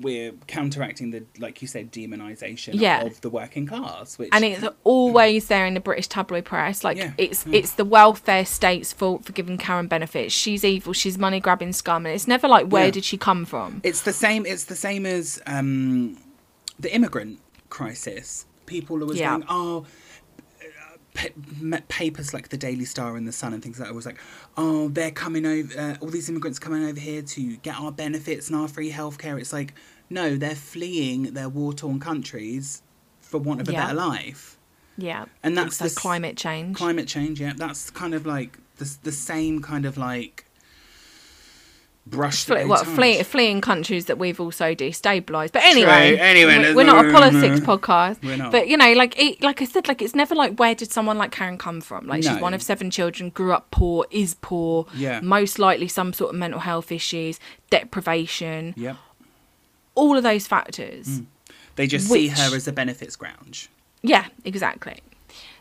we're 0.00 0.30
counteracting 0.46 1.10
the 1.10 1.24
like 1.40 1.60
you 1.60 1.66
said 1.66 1.90
demonization 1.90 2.74
Yeah. 2.74 3.02
of 3.02 3.20
the 3.22 3.28
working 3.28 3.66
class, 3.66 4.18
which 4.18 4.28
and 4.32 4.44
it's 4.44 4.64
always 4.84 5.48
there 5.48 5.66
in 5.66 5.74
the 5.74 5.80
British 5.80 6.06
tabloid 6.06 6.44
press. 6.44 6.84
Like 6.84 6.96
Yeah, 6.96 7.12
it's 7.18 7.44
yeah. 7.44 7.58
it's 7.58 7.72
the 7.74 7.84
welfare 7.84 8.44
state's 8.46 8.92
fault 8.92 9.24
for 9.24 9.32
giving 9.32 9.58
Karen 9.58 9.88
benefits. 9.88 10.32
She's 10.32 10.64
evil. 10.64 10.92
She's 10.92 11.18
money 11.18 11.40
grabbing 11.40 11.72
scum, 11.72 12.06
and 12.06 12.14
it's 12.14 12.28
never 12.28 12.46
like 12.46 12.68
where 12.68 12.92
did 12.92 13.04
she 13.04 13.16
come 13.18 13.44
from? 13.44 13.80
it's 13.82 14.02
the 14.02 14.12
same. 14.12 14.46
It's 14.46 14.64
the 14.64 14.76
same 14.76 15.06
as 15.06 15.42
um, 15.46 16.16
the 16.78 16.94
immigrant 16.94 17.40
crisis. 17.68 18.46
People 18.66 18.98
are 18.98 19.02
always 19.02 19.18
Yeah. 19.18 19.30
going, 19.30 19.44
oh. 19.48 19.86
Pa- 21.14 21.80
papers 21.88 22.32
like 22.34 22.48
the 22.48 22.56
Daily 22.56 22.84
Star 22.84 23.16
and 23.16 23.26
the 23.26 23.32
Sun 23.32 23.52
and 23.54 23.62
things 23.62 23.78
like 23.78 23.88
that 23.88 23.94
was 23.94 24.06
like, 24.06 24.18
oh, 24.56 24.88
they're 24.88 25.10
coming 25.10 25.46
over, 25.46 25.78
uh, 25.78 25.96
all 26.00 26.08
these 26.08 26.28
immigrants 26.28 26.58
coming 26.58 26.84
over 26.84 26.98
here 27.00 27.22
to 27.22 27.56
get 27.58 27.78
our 27.78 27.92
benefits 27.92 28.48
and 28.48 28.56
our 28.56 28.68
free 28.68 28.90
healthcare. 28.90 29.38
It's 29.40 29.52
like, 29.52 29.74
no, 30.08 30.36
they're 30.36 30.54
fleeing 30.54 31.34
their 31.34 31.48
war 31.48 31.72
torn 31.72 32.00
countries 32.00 32.82
for 33.20 33.38
want 33.38 33.60
of 33.60 33.68
a 33.68 33.72
Yeah. 33.72 33.84
better 33.86 33.94
life. 33.94 34.56
Yeah, 34.96 35.26
And 35.42 35.56
that's 35.56 35.78
the 35.78 35.88
climate 35.88 36.36
change. 36.36 36.76
Climate 36.76 37.08
change, 37.08 37.40
yeah, 37.40 37.54
that's 37.56 37.90
kind 37.90 38.12
of 38.12 38.26
like 38.26 38.58
the, 38.76 38.96
the 39.02 39.12
same 39.12 39.62
kind 39.62 39.86
of 39.86 39.96
like 39.96 40.44
brush. 42.06 42.44
that 42.44 42.62
Fle- 42.62 42.68
what 42.68 42.86
flee, 42.86 43.22
fleeing 43.22 43.60
countries 43.60 44.06
that 44.06 44.18
we've 44.18 44.40
also 44.40 44.74
destabilised. 44.74 45.52
But 45.52 45.62
anyway, 45.64 46.16
anyway, 46.18 46.56
we- 46.58 46.62
let's 46.64 46.74
we're 46.76 46.84
not 46.84 47.06
a 47.06 47.12
politics 47.12 47.60
podcast. 47.60 48.50
But 48.50 48.68
you 48.68 48.76
know, 48.76 48.92
like 48.92 49.18
it, 49.20 49.42
like 49.42 49.62
I 49.62 49.64
said, 49.64 49.86
like 49.88 50.02
it's 50.02 50.14
never 50.14 50.34
like 50.34 50.58
where 50.58 50.74
did 50.74 50.90
someone 50.90 51.18
like 51.18 51.30
Karen 51.30 51.58
come 51.58 51.80
from? 51.80 52.06
Like 52.06 52.22
she's 52.22 52.40
one 52.40 52.54
of 52.54 52.62
seven 52.62 52.90
children, 52.90 53.30
grew 53.30 53.52
up 53.52 53.70
poor, 53.70 54.06
is 54.10 54.34
poor, 54.40 54.86
Yeah. 54.94 55.20
most 55.20 55.58
likely 55.58 55.88
some 55.88 56.12
sort 56.12 56.30
of 56.34 56.38
mental 56.38 56.60
health 56.60 56.90
issues, 56.92 57.38
deprivation, 57.70 58.74
Yep. 58.76 58.96
all 59.94 60.16
of 60.16 60.22
those 60.22 60.46
factors. 60.46 61.06
Mm. 61.20 61.26
They 61.76 61.86
just 61.86 62.08
see 62.08 62.28
her 62.28 62.54
as 62.54 62.66
a 62.68 62.72
benefits 62.72 63.16
ground. 63.16 63.68
Yeah, 64.02 64.26
exactly. 64.44 64.98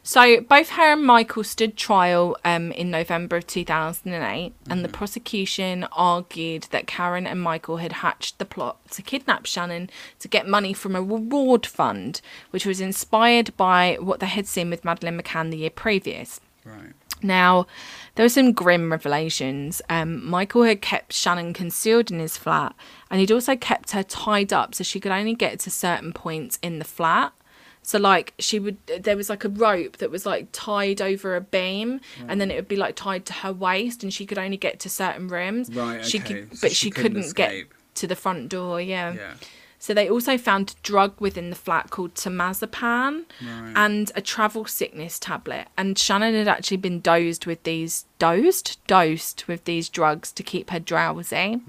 So 0.03 0.41
both 0.41 0.69
her 0.69 0.93
and 0.93 1.05
Michael 1.05 1.43
stood 1.43 1.77
trial 1.77 2.37
um, 2.43 2.71
in 2.71 2.89
November 2.89 3.37
of 3.37 3.47
2008, 3.47 4.53
and 4.69 4.83
the 4.83 4.89
prosecution 4.89 5.85
argued 5.91 6.63
that 6.71 6.87
Karen 6.87 7.27
and 7.27 7.41
Michael 7.41 7.77
had 7.77 7.91
hatched 7.91 8.39
the 8.39 8.45
plot 8.45 8.77
to 8.91 9.01
kidnap 9.01 9.45
Shannon 9.45 9.89
to 10.19 10.27
get 10.27 10.47
money 10.47 10.73
from 10.73 10.95
a 10.95 11.01
reward 11.01 11.65
fund, 11.65 12.21
which 12.49 12.65
was 12.65 12.81
inspired 12.81 13.55
by 13.57 13.97
what 13.99 14.19
they 14.19 14.27
had 14.27 14.47
seen 14.47 14.69
with 14.69 14.85
Madeleine 14.85 15.21
McCann 15.21 15.51
the 15.51 15.57
year 15.57 15.69
previous. 15.69 16.39
Right. 16.63 16.93
Now, 17.21 17.67
there 18.15 18.23
were 18.23 18.29
some 18.29 18.53
grim 18.53 18.91
revelations. 18.91 19.81
Um, 19.89 20.25
Michael 20.25 20.63
had 20.63 20.81
kept 20.81 21.13
Shannon 21.13 21.53
concealed 21.53 22.11
in 22.11 22.19
his 22.19 22.37
flat, 22.37 22.73
and 23.11 23.19
he'd 23.19 23.31
also 23.31 23.55
kept 23.55 23.91
her 23.91 24.03
tied 24.03 24.53
up 24.53 24.73
so 24.73 24.83
she 24.83 24.99
could 24.99 25.11
only 25.11 25.35
get 25.35 25.59
to 25.61 25.71
certain 25.71 26.13
points 26.13 26.59
in 26.61 26.79
the 26.79 26.85
flat. 26.85 27.33
So, 27.81 27.97
like, 27.97 28.33
she 28.37 28.59
would, 28.59 28.77
there 28.99 29.17
was 29.17 29.29
like 29.29 29.43
a 29.45 29.49
rope 29.49 29.97
that 29.97 30.11
was 30.11 30.25
like 30.25 30.49
tied 30.51 31.01
over 31.01 31.35
a 31.35 31.41
beam, 31.41 32.01
and 32.27 32.39
then 32.39 32.51
it 32.51 32.55
would 32.55 32.67
be 32.67 32.75
like 32.75 32.95
tied 32.95 33.25
to 33.27 33.33
her 33.33 33.51
waist, 33.53 34.03
and 34.03 34.13
she 34.13 34.25
could 34.27 34.37
only 34.37 34.57
get 34.57 34.79
to 34.81 34.89
certain 34.89 35.27
rooms. 35.27 35.73
Right, 35.73 36.05
She 36.05 36.19
okay. 36.19 36.41
could, 36.41 36.57
So 36.57 36.67
but 36.67 36.75
she 36.75 36.91
couldn't 36.91 37.13
couldn't, 37.13 37.35
get 37.35 37.65
to 37.95 38.05
the 38.07 38.15
front 38.15 38.49
door. 38.49 38.79
Yeah. 38.79 39.13
Yeah. 39.13 39.33
So 39.81 39.93
they 39.93 40.09
also 40.09 40.37
found 40.37 40.75
a 40.77 40.83
drug 40.83 41.13
within 41.21 41.49
the 41.51 41.55
flat 41.55 41.89
called 41.89 42.13
temazepam 42.15 43.23
Right. 43.41 43.73
and 43.77 44.11
a 44.13 44.21
travel 44.21 44.65
sickness 44.65 45.17
tablet. 45.17 45.67
And 45.77 45.97
Shannon 45.97 46.33
had 46.35 46.49
actually 46.49 46.77
been 46.77 46.99
dosed 46.99 47.47
with 47.47 47.63
these 47.63 48.03
dosed 48.19 48.77
dosed 48.87 49.47
with 49.47 49.63
these 49.63 49.87
drugs 49.87 50.33
to 50.33 50.43
keep 50.43 50.69
her 50.71 50.79
drowsy. 50.79 51.61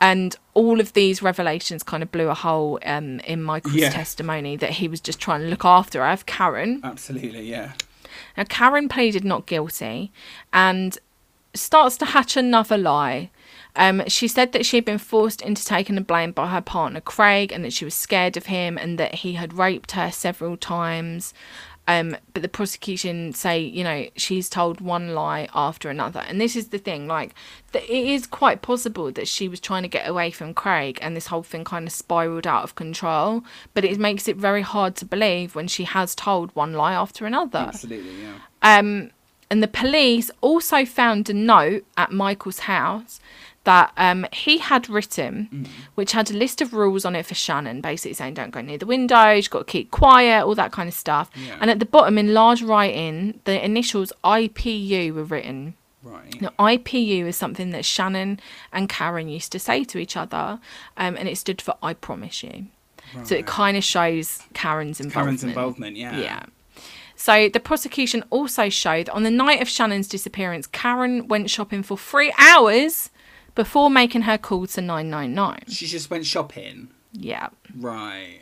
And 0.00 0.36
all 0.54 0.80
of 0.80 0.92
these 0.92 1.22
revelations 1.22 1.82
kind 1.82 2.02
of 2.02 2.12
blew 2.12 2.28
a 2.28 2.34
hole 2.34 2.78
um, 2.84 3.20
in 3.20 3.42
Michael's 3.42 3.74
Yeah. 3.74 3.90
testimony 3.90 4.56
that 4.56 4.70
he 4.72 4.88
was 4.88 5.00
just 5.00 5.18
trying 5.20 5.40
to 5.40 5.46
look 5.46 5.64
after 5.64 6.04
her. 6.04 6.18
Karen, 6.26 6.80
Absolutely, 6.84 7.48
yeah. 7.48 7.72
now, 8.36 8.44
Karen 8.44 8.88
pleaded 8.88 9.24
not 9.24 9.46
guilty 9.46 10.12
and 10.52 10.98
starts 11.54 11.96
to 11.98 12.04
hatch 12.06 12.36
another 12.36 12.76
lie. 12.76 13.30
Um, 13.76 14.02
she 14.08 14.28
said 14.28 14.52
that 14.52 14.64
she 14.66 14.76
had 14.76 14.84
been 14.84 14.98
forced 14.98 15.40
into 15.42 15.64
taking 15.64 15.94
the 15.94 16.00
blame 16.00 16.30
by 16.32 16.48
her 16.48 16.60
partner 16.60 17.00
Craig 17.00 17.50
and 17.50 17.64
that 17.64 17.72
she 17.72 17.84
was 17.84 17.94
scared 17.94 18.36
of 18.36 18.46
him 18.46 18.76
and 18.78 18.98
that 18.98 19.16
he 19.16 19.32
had 19.34 19.54
raped 19.54 19.92
her 19.92 20.10
several 20.12 20.56
times. 20.56 21.32
Um, 21.86 22.16
but 22.32 22.40
the 22.42 22.48
prosecution 22.48 23.34
say, 23.34 23.60
you 23.60 23.84
know, 23.84 24.06
she's 24.16 24.48
told 24.48 24.80
one 24.80 25.14
lie 25.14 25.48
after 25.54 25.90
another. 25.90 26.20
And 26.26 26.40
this 26.40 26.56
is 26.56 26.68
the 26.68 26.78
thing, 26.78 27.06
like, 27.06 27.34
it 27.74 27.88
is 27.88 28.26
quite 28.26 28.62
possible 28.62 29.12
that 29.12 29.28
she 29.28 29.48
was 29.48 29.60
trying 29.60 29.82
to 29.82 29.88
get 29.88 30.08
away 30.08 30.30
from 30.30 30.54
Craig 30.54 30.98
and 31.02 31.14
this 31.14 31.26
whole 31.26 31.42
thing 31.42 31.62
kind 31.64 31.86
of 31.86 31.92
spiraled 31.92 32.46
out 32.46 32.64
of 32.64 32.74
control. 32.74 33.44
But 33.74 33.84
it 33.84 33.98
makes 33.98 34.28
it 34.28 34.36
very 34.36 34.62
hard 34.62 34.96
to 34.96 35.04
believe 35.04 35.54
when 35.54 35.68
she 35.68 35.84
has 35.84 36.14
told 36.14 36.54
one 36.56 36.72
lie 36.72 36.94
after 36.94 37.26
another. 37.26 37.58
Absolutely, 37.58 38.22
yeah. 38.22 38.38
Um, 38.62 39.10
and 39.50 39.62
the 39.62 39.68
police 39.68 40.30
also 40.40 40.86
found 40.86 41.28
a 41.28 41.34
note 41.34 41.84
at 41.98 42.10
Michael's 42.10 42.60
house 42.60 43.20
that 43.64 43.92
um, 43.96 44.26
he 44.32 44.58
had 44.58 44.88
written, 44.88 45.48
Mm. 45.52 45.66
which 45.94 46.12
had 46.12 46.30
a 46.30 46.34
list 46.34 46.60
of 46.60 46.72
rules 46.72 47.04
on 47.04 47.16
it 47.16 47.26
for 47.26 47.34
Shannon, 47.34 47.80
basically 47.80 48.14
saying 48.14 48.34
don't 48.34 48.50
go 48.50 48.60
near 48.60 48.78
the 48.78 48.86
windows, 48.86 49.44
you've 49.44 49.50
got 49.50 49.66
to 49.66 49.72
keep 49.72 49.90
quiet, 49.90 50.44
all 50.44 50.54
that 50.54 50.70
kind 50.72 50.88
of 50.88 50.94
stuff. 50.94 51.30
Yeah. 51.34 51.56
And 51.60 51.70
at 51.70 51.78
the 51.78 51.86
bottom, 51.86 52.18
in 52.18 52.34
large 52.34 52.62
writing, 52.62 53.40
the 53.44 53.62
initials 53.64 54.12
IPU 54.22 55.12
were 55.14 55.24
written. 55.24 55.74
Right. 56.02 56.38
Now, 56.40 56.50
IPU 56.58 57.26
is 57.26 57.36
something 57.36 57.70
that 57.70 57.84
Shannon 57.86 58.38
and 58.72 58.88
Karen 58.88 59.28
used 59.28 59.50
to 59.52 59.58
say 59.58 59.84
to 59.84 59.98
each 59.98 60.16
other, 60.16 60.60
um, 60.98 61.16
and 61.16 61.26
it 61.28 61.38
stood 61.38 61.62
for 61.62 61.74
I 61.82 61.94
promise 61.94 62.42
you. 62.42 62.66
So 63.22 63.34
it 63.34 63.46
kind 63.46 63.76
of 63.76 63.84
shows 63.84 64.42
Karen's 64.54 64.98
involvement. 64.98 65.40
Karen's 65.40 65.44
involvement, 65.44 65.96
yeah. 65.96 66.18
Yeah. 66.18 66.42
So 67.16 67.48
the 67.48 67.60
prosecution 67.60 68.24
also 68.30 68.68
showed 68.68 69.06
that 69.06 69.12
on 69.12 69.22
the 69.22 69.30
night 69.30 69.62
of 69.62 69.68
Shannon's 69.68 70.08
disappearance, 70.08 70.66
Karen 70.66 71.28
went 71.28 71.48
shopping 71.48 71.82
for 71.84 71.96
three 71.96 72.32
hours 72.38 73.10
before 73.54 73.90
making 73.90 74.22
her 74.22 74.38
call 74.38 74.66
to 74.68 74.80
999. 74.80 75.64
She 75.68 75.86
just 75.86 76.10
went 76.10 76.26
shopping. 76.26 76.88
Yeah. 77.12 77.48
Right. 77.76 78.40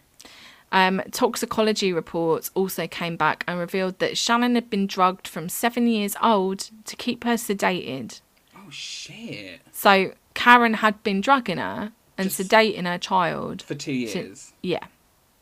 Um, 0.70 1.02
toxicology 1.10 1.92
reports 1.92 2.50
also 2.54 2.86
came 2.86 3.16
back 3.16 3.44
and 3.46 3.58
revealed 3.58 3.98
that 3.98 4.16
Shannon 4.16 4.54
had 4.54 4.70
been 4.70 4.86
drugged 4.86 5.28
from 5.28 5.50
seven 5.50 5.86
years 5.86 6.16
old 6.22 6.70
to 6.86 6.96
keep 6.96 7.24
her 7.24 7.34
sedated. 7.34 8.20
Oh 8.56 8.70
shit. 8.70 9.60
So 9.70 10.12
Karen 10.32 10.74
had 10.74 11.02
been 11.02 11.20
drugging 11.20 11.58
her 11.58 11.92
and 12.16 12.30
Just- 12.30 12.50
sedating 12.50 12.86
her 12.86 12.96
child. 12.98 13.60
For 13.60 13.74
two 13.74 13.92
years. 13.92 14.52
Yeah. 14.62 14.86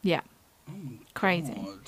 Yeah. 0.02 0.22
Crazy. 1.14 1.54
God. 1.54 1.78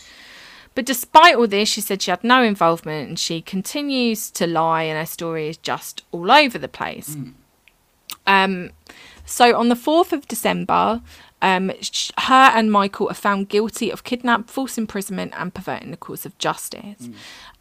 But 0.75 0.87
despite 0.87 1.35
all 1.35 1.47
this, 1.49 1.69
she 1.69 1.81
said 1.81 2.01
she 2.01 2.11
had 2.11 2.25
no 2.25 2.43
involvement 2.43 3.09
and 3.09 3.19
she 3.19 3.43
continues 3.43 4.31
to 4.31 4.47
lie 4.47 4.85
and 4.85 4.99
her 4.99 5.05
story 5.07 5.49
is 5.49 5.57
just 5.59 6.03
all 6.13 6.31
over 6.31 6.59
the 6.59 6.69
place. 6.69 7.17
Um, 8.27 8.71
so 9.25 9.57
on 9.57 9.69
the 9.69 9.75
4th 9.75 10.13
of 10.13 10.27
December, 10.29 11.01
um, 11.41 11.73
her 12.19 12.51
and 12.55 12.71
Michael 12.71 13.09
are 13.09 13.15
found 13.15 13.49
guilty 13.49 13.91
of 13.91 14.05
kidnap, 14.05 14.49
false 14.49 14.79
imprisonment, 14.79 15.33
and 15.37 15.53
perverting 15.53 15.91
the 15.91 15.97
course 15.97 16.25
of 16.25 16.37
justice. 16.39 17.09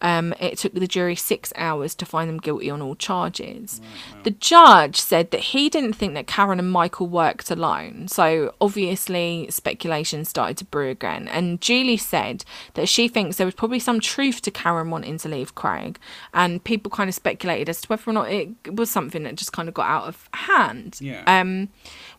Um, 0.01 0.33
it 0.39 0.57
took 0.57 0.73
the 0.73 0.87
jury 0.87 1.15
six 1.15 1.53
hours 1.55 1.95
to 1.95 2.05
find 2.05 2.29
them 2.29 2.39
guilty 2.39 2.69
on 2.69 2.81
all 2.81 2.95
charges. 2.95 3.79
The 4.23 4.31
judge 4.31 4.99
said 4.99 5.31
that 5.31 5.39
he 5.39 5.69
didn't 5.69 5.93
think 5.93 6.13
that 6.15 6.27
Karen 6.27 6.59
and 6.59 6.71
Michael 6.71 7.07
worked 7.07 7.51
alone. 7.51 8.07
So 8.07 8.53
obviously, 8.59 9.47
speculation 9.49 10.25
started 10.25 10.57
to 10.57 10.65
brew 10.65 10.89
again. 10.89 11.27
And 11.27 11.61
Julie 11.61 11.97
said 11.97 12.43
that 12.73 12.89
she 12.89 13.07
thinks 13.07 13.37
there 13.37 13.45
was 13.45 13.55
probably 13.55 13.79
some 13.79 13.99
truth 13.99 14.41
to 14.43 14.51
Karen 14.51 14.89
wanting 14.89 15.17
to 15.19 15.29
leave 15.29 15.55
Craig. 15.55 15.99
And 16.33 16.63
people 16.63 16.89
kind 16.89 17.07
of 17.07 17.15
speculated 17.15 17.69
as 17.69 17.81
to 17.81 17.87
whether 17.87 18.09
or 18.09 18.13
not 18.13 18.31
it 18.31 18.49
was 18.73 18.89
something 18.89 19.23
that 19.23 19.35
just 19.35 19.53
kind 19.53 19.67
of 19.67 19.73
got 19.73 19.89
out 19.89 20.07
of 20.07 20.29
hand. 20.33 20.97
Yeah. 20.99 21.23
Um, 21.27 21.69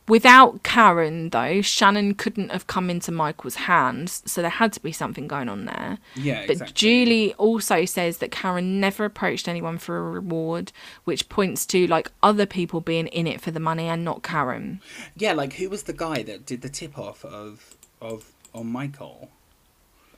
without 0.08 0.62
Karen, 0.62 1.30
though, 1.30 1.62
Shannon 1.62 2.14
couldn't 2.14 2.50
have 2.50 2.66
come 2.66 2.90
into 2.90 3.12
Michael's 3.12 3.54
hands, 3.54 4.22
so 4.26 4.40
there 4.40 4.50
had 4.50 4.72
to 4.74 4.80
be 4.80 4.92
something 4.92 5.26
going 5.28 5.48
on 5.48 5.64
there. 5.66 5.98
Yeah, 6.16 6.42
But 6.46 6.52
exactly. 6.52 6.74
Julie 6.74 7.34
also 7.34 7.71
says 7.86 8.18
that 8.18 8.30
Karen 8.30 8.80
never 8.80 9.04
approached 9.04 9.48
anyone 9.48 9.78
for 9.78 9.96
a 9.98 10.02
reward, 10.02 10.72
which 11.04 11.28
points 11.28 11.66
to 11.66 11.86
like 11.86 12.10
other 12.22 12.46
people 12.46 12.80
being 12.80 13.06
in 13.08 13.26
it 13.26 13.40
for 13.40 13.50
the 13.50 13.60
money 13.60 13.88
and 13.88 14.04
not 14.04 14.22
Karen. 14.22 14.80
Yeah, 15.16 15.32
like 15.32 15.54
who 15.54 15.68
was 15.68 15.84
the 15.84 15.92
guy 15.92 16.22
that 16.22 16.46
did 16.46 16.62
the 16.62 16.68
tip 16.68 16.98
off 16.98 17.24
of 17.24 17.76
of 18.00 18.32
on 18.54 18.66
Michael? 18.66 19.30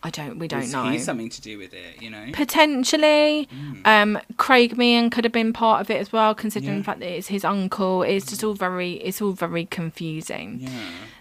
I 0.07 0.11
don't. 0.11 0.39
We 0.39 0.49
don't 0.49 0.61
was 0.61 0.73
know. 0.73 0.99
something 0.99 1.31
to 1.31 1.41
do 1.41 1.57
with 1.57 1.73
it? 1.73 2.03
You 2.03 2.11
know. 2.11 2.27
Potentially, 2.35 3.49
um, 3.87 4.19
Craig 4.37 4.77
Meehan 4.77 5.09
could 5.09 5.25
have 5.25 5.33
been 5.33 5.53
part 5.55 5.81
of 5.81 5.89
it 5.89 5.97
as 5.99 6.13
well, 6.13 6.35
considering 6.35 6.75
Yeah. 6.75 6.79
the 6.81 6.85
fact 6.85 7.01
that 7.01 7.11
it's 7.17 7.29
his 7.29 7.43
uncle. 7.45 8.03
It's 8.03 8.27
just 8.27 8.45
all 8.45 8.53
very, 8.53 8.95
it's 8.95 9.23
all 9.23 9.33
very 9.33 9.65
confusing. 9.65 10.59
Yeah. 10.61 10.69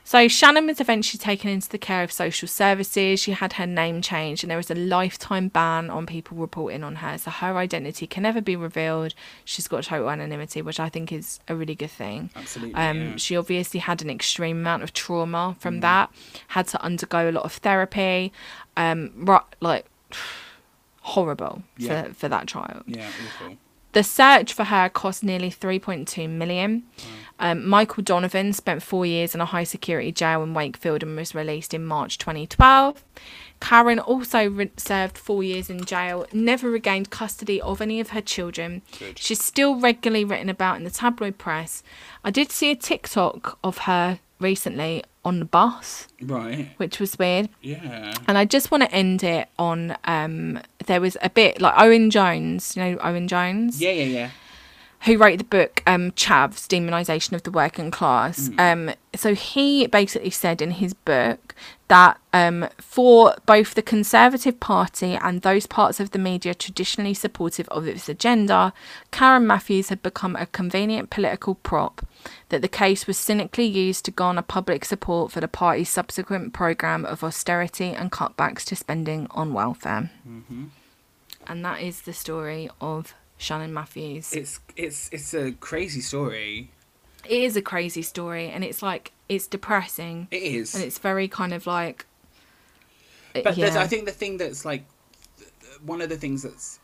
So 0.06 0.28
Shannon 0.28 0.68
was 0.68 0.82
eventually 0.82 1.18
taken 1.18 1.50
into 1.50 1.70
the 1.70 1.78
care 1.78 2.04
of 2.04 2.12
social 2.12 2.48
services. 2.48 3.22
She 3.22 3.32
had 3.32 3.54
her 3.54 3.66
name 3.66 4.02
changed, 4.02 4.44
and 4.44 4.52
there 4.52 4.58
was 4.58 4.70
a 4.70 4.76
lifetime 4.76 5.48
ban 5.48 5.90
on 5.90 6.06
people 6.06 6.38
reporting 6.38 6.84
on 6.84 6.96
her. 6.96 7.18
So 7.18 7.32
her 7.32 7.58
identity 7.58 8.06
can 8.06 8.24
never 8.24 8.42
be 8.42 8.56
revealed. 8.58 9.14
She's 9.46 9.68
got 9.68 9.86
total 9.86 10.10
anonymity, 10.10 10.62
which 10.62 10.80
I 10.80 10.90
think 10.90 11.14
is 11.14 11.40
a 11.48 11.56
really 11.56 11.74
good 11.74 11.90
thing. 11.90 12.32
Absolutely. 12.36 12.76
Um, 12.76 13.02
yeah. 13.02 13.16
She 13.16 13.38
obviously 13.38 13.80
had 13.80 14.02
an 14.02 14.10
extreme 14.10 14.58
amount 14.58 14.84
of 14.84 14.92
trauma 14.92 15.56
from 15.60 15.80
that. 15.80 16.12
Had 16.50 16.68
to 16.68 16.82
undergo 16.84 17.30
a 17.30 17.32
lot 17.32 17.46
of 17.46 17.54
therapy. 17.54 18.34
Um, 18.76 19.12
ru- 19.16 19.40
like 19.62 19.86
horrible 21.02 21.64
Yeah. 21.78 22.08
for 22.10 22.14
for 22.14 22.30
that 22.30 22.48
child. 22.48 22.84
yeah, 22.88 23.08
awful. 23.40 23.58
The 23.94 24.04
search 24.04 24.54
for 24.54 24.64
her 24.64 24.90
cost 24.90 25.24
nearly 25.24 25.52
3.2 25.52 26.28
million. 26.28 26.82
Um, 27.44 27.68
Michael 27.68 28.04
Donovan 28.04 28.54
spent 28.54 28.82
four 28.82 29.06
years 29.06 29.36
in 29.36 29.42
a 29.42 29.46
high 29.46 29.66
security 29.66 30.14
jail 30.14 30.42
in 30.44 30.54
Wakefield 30.54 31.04
and 31.04 31.16
was 31.18 31.36
released 31.36 31.74
in 31.74 31.84
March 31.86 32.18
2012. 32.18 33.04
Karen 33.60 34.00
also 34.00 34.50
re- 34.50 34.72
served 34.78 35.18
four 35.18 35.44
years 35.44 35.70
in 35.70 35.84
jail, 35.84 36.26
never 36.32 36.72
regained 36.72 37.10
custody 37.10 37.62
of 37.62 37.82
any 37.82 38.00
of 38.00 38.10
her 38.12 38.22
children. 38.22 38.82
Good. 38.98 39.20
She's 39.20 39.44
still 39.44 39.78
regularly 39.80 40.24
written 40.24 40.48
about 40.50 40.78
in 40.78 40.86
the 40.86 40.90
tabloid 40.90 41.38
press. 41.38 41.84
I 42.24 42.32
did 42.32 42.50
see 42.52 42.72
a 42.72 42.76
TikTok 42.76 43.58
of 43.64 43.80
her 43.80 44.20
recently 44.40 45.04
on 45.26 45.40
the 45.40 45.46
bus, 45.46 46.08
Right. 46.22 46.70
which 46.78 47.00
was 47.00 47.18
weird. 47.20 47.50
Yeah. 47.62 48.14
And 48.28 48.38
I 48.38 48.46
just 48.46 48.72
want 48.72 48.84
to 48.84 48.92
end 48.92 49.22
it 49.24 49.50
on 49.60 49.98
um, 50.06 50.60
there 50.86 51.00
was 51.02 51.18
a 51.22 51.30
bit 51.30 51.60
like 51.62 51.74
Owen 51.78 52.10
Jones, 52.10 52.76
you 52.78 52.84
know 52.84 52.98
Owen 53.02 53.28
Jones, 53.28 53.82
Yeah, 53.82 53.92
yeah, 53.92 54.04
yeah. 54.04 54.30
Who 55.06 55.18
wrote 55.18 55.38
the 55.38 55.44
book 55.44 55.84
um, 55.86 56.12
Chavs, 56.12 56.66
Demonisation 56.68 57.34
of 57.34 57.44
the 57.44 57.52
Working 57.52 57.92
Class. 57.92 58.50
Um, 58.58 58.92
so 59.14 59.36
he 59.36 59.86
basically 59.88 60.30
said 60.30 60.62
in 60.62 60.72
his 60.72 60.94
book 60.94 61.54
that 61.90 62.20
um, 62.32 62.70
for 62.80 63.36
both 63.46 63.74
the 63.74 63.82
Conservative 63.82 64.60
Party 64.60 65.16
and 65.16 65.42
those 65.42 65.68
parts 65.68 66.00
of 66.00 66.12
the 66.12 66.20
media 66.20 66.54
traditionally 66.54 67.14
supportive 67.14 67.68
of 67.68 67.86
its 67.86 68.08
agenda, 68.08 68.72
Karen 69.12 69.46
Matthews 69.46 69.90
had 69.90 70.02
become 70.02 70.38
a 70.38 70.46
convenient 70.46 71.10
political 71.10 71.56
prop. 71.56 72.06
That 72.48 72.62
the 72.62 72.70
case 72.70 73.06
was 73.06 73.18
cynically 73.18 73.66
used 73.66 74.06
to 74.06 74.12
garner 74.12 74.42
public 74.42 74.86
support 74.86 75.34
for 75.34 75.42
the 75.42 75.50
party's 75.50 75.90
subsequent 75.90 76.54
programme 76.54 77.06
of 77.06 77.24
austerity 77.24 77.90
and 77.90 78.10
cutbacks 78.12 78.64
to 78.66 78.78
spending 78.78 79.28
on 79.32 79.54
welfare. 79.54 80.12
And 81.46 81.66
that 81.66 81.82
is 81.82 82.04
the 82.04 82.14
story 82.14 82.70
of 82.80 83.14
Shannon 83.44 83.74
Matthews. 83.74 84.34
It's 84.34 84.60
it's 84.76 85.10
it's 85.12 85.34
a 85.34 85.52
crazy 85.70 86.02
story. 86.02 86.72
it 87.26 87.42
is 87.48 87.56
a 87.56 87.62
crazy 87.62 88.02
story 88.02 88.50
and 88.50 88.64
it's 88.64 88.82
like 88.82 89.12
it's 89.30 89.48
depressing 89.48 90.28
It 90.32 90.42
is. 90.44 90.76
and 90.76 90.84
it's 90.84 91.00
very 91.00 91.28
kind 91.28 91.54
of 91.54 91.66
like 91.68 92.06
uh, 93.36 93.42
But 93.44 93.58
yeah. 93.58 93.80
I 93.80 93.88
think 93.88 94.06
the 94.06 94.12
thing 94.22 94.38
that's 94.38 94.64
like 94.66 94.84
one 95.86 96.02
of 96.02 96.10
the 96.10 96.18
things 96.18 96.44
that's 96.44 96.80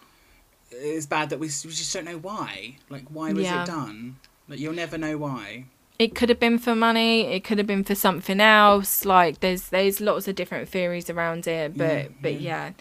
is 0.72 1.08
bad 1.08 1.30
that 1.32 1.40
we, 1.40 1.48
we 1.48 1.72
just 1.82 1.94
don't 1.94 2.06
know 2.06 2.18
why. 2.18 2.76
Like 2.90 3.06
why 3.10 3.34
was 3.34 3.44
Yeah. 3.44 3.64
it 3.64 3.68
done? 3.68 4.18
Like 4.48 4.60
you'll 4.60 4.74
never 4.86 4.98
know 4.98 5.18
why. 5.18 5.66
it 6.00 6.16
could 6.16 6.30
have 6.30 6.40
been 6.40 6.58
for 6.66 6.74
money 6.76 7.14
it 7.36 7.42
could 7.44 7.58
have 7.62 7.68
been 7.68 7.84
for 7.84 7.96
something 8.08 8.40
else 8.40 8.92
like 9.16 9.34
there's 9.44 9.64
there's 9.76 10.00
lots 10.10 10.28
of 10.30 10.34
different 10.42 10.66
theories 10.74 11.10
around 11.10 11.46
it 11.46 11.76
but 11.78 12.04
Yeah, 12.04 12.08
but 12.24 12.34
yeah. 12.40 12.66
yeah 12.68 12.72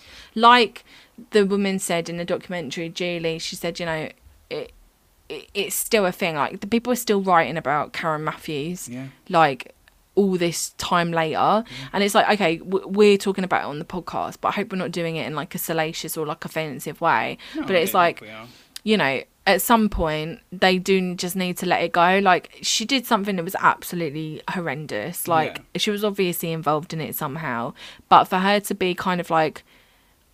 like 0.48 0.84
the 1.30 1.44
woman 1.46 1.78
said 1.78 2.08
in 2.08 2.16
the 2.16 2.24
documentary 2.24 2.88
julie 2.88 3.38
she 3.38 3.56
said 3.56 3.78
you 3.80 3.86
know 3.86 4.08
it, 4.50 4.72
it 5.28 5.48
it's 5.54 5.74
still 5.74 6.06
a 6.06 6.12
thing 6.12 6.36
like 6.36 6.60
the 6.60 6.66
people 6.66 6.92
are 6.92 6.96
still 6.96 7.20
writing 7.20 7.56
about 7.56 7.92
karen 7.92 8.24
matthews 8.24 8.88
Yeah. 8.88 9.08
like 9.28 9.74
all 10.14 10.36
this 10.36 10.70
time 10.78 11.12
later 11.12 11.62
and 11.92 12.02
it's 12.02 12.14
like 12.14 12.28
okay 12.30 12.60
we're 12.62 13.16
talking 13.18 13.44
about 13.44 13.62
it 13.62 13.66
on 13.66 13.78
the 13.78 13.84
podcast 13.84 14.38
but 14.40 14.48
i 14.48 14.52
hope 14.52 14.72
we're 14.72 14.78
not 14.78 14.90
doing 14.92 15.16
it 15.16 15.26
in 15.26 15.34
like 15.34 15.54
a 15.54 15.58
salacious 15.58 16.16
or 16.16 16.26
like 16.26 16.44
offensive 16.44 17.00
way 17.00 17.38
No, 17.54 17.62
but 17.62 17.72
it's 17.76 17.94
like 17.94 18.20
think 18.20 18.30
we 18.32 18.36
are. 18.36 18.46
you 18.84 18.96
know, 18.96 19.22
at 19.46 19.62
some 19.62 19.88
point 19.88 20.40
they 20.52 20.78
do 20.78 21.14
just 21.14 21.34
need 21.36 21.56
to 21.58 21.64
let 21.66 21.82
it 21.82 21.92
go. 21.92 22.18
Like 22.22 22.58
she 22.62 22.84
did 22.84 23.06
something 23.06 23.36
that 23.36 23.44
was 23.44 23.56
absolutely 23.60 24.42
horrendous. 24.50 25.26
Like 25.26 25.62
she 25.76 25.90
was 25.90 26.04
obviously 26.04 26.52
involved 26.52 26.92
in 26.92 27.00
it 27.00 27.14
somehow, 27.14 27.72
but 28.10 28.24
for 28.24 28.38
her 28.40 28.60
to 28.60 28.74
be 28.74 28.94
kind 28.94 29.20
of 29.20 29.30
like. 29.30 29.64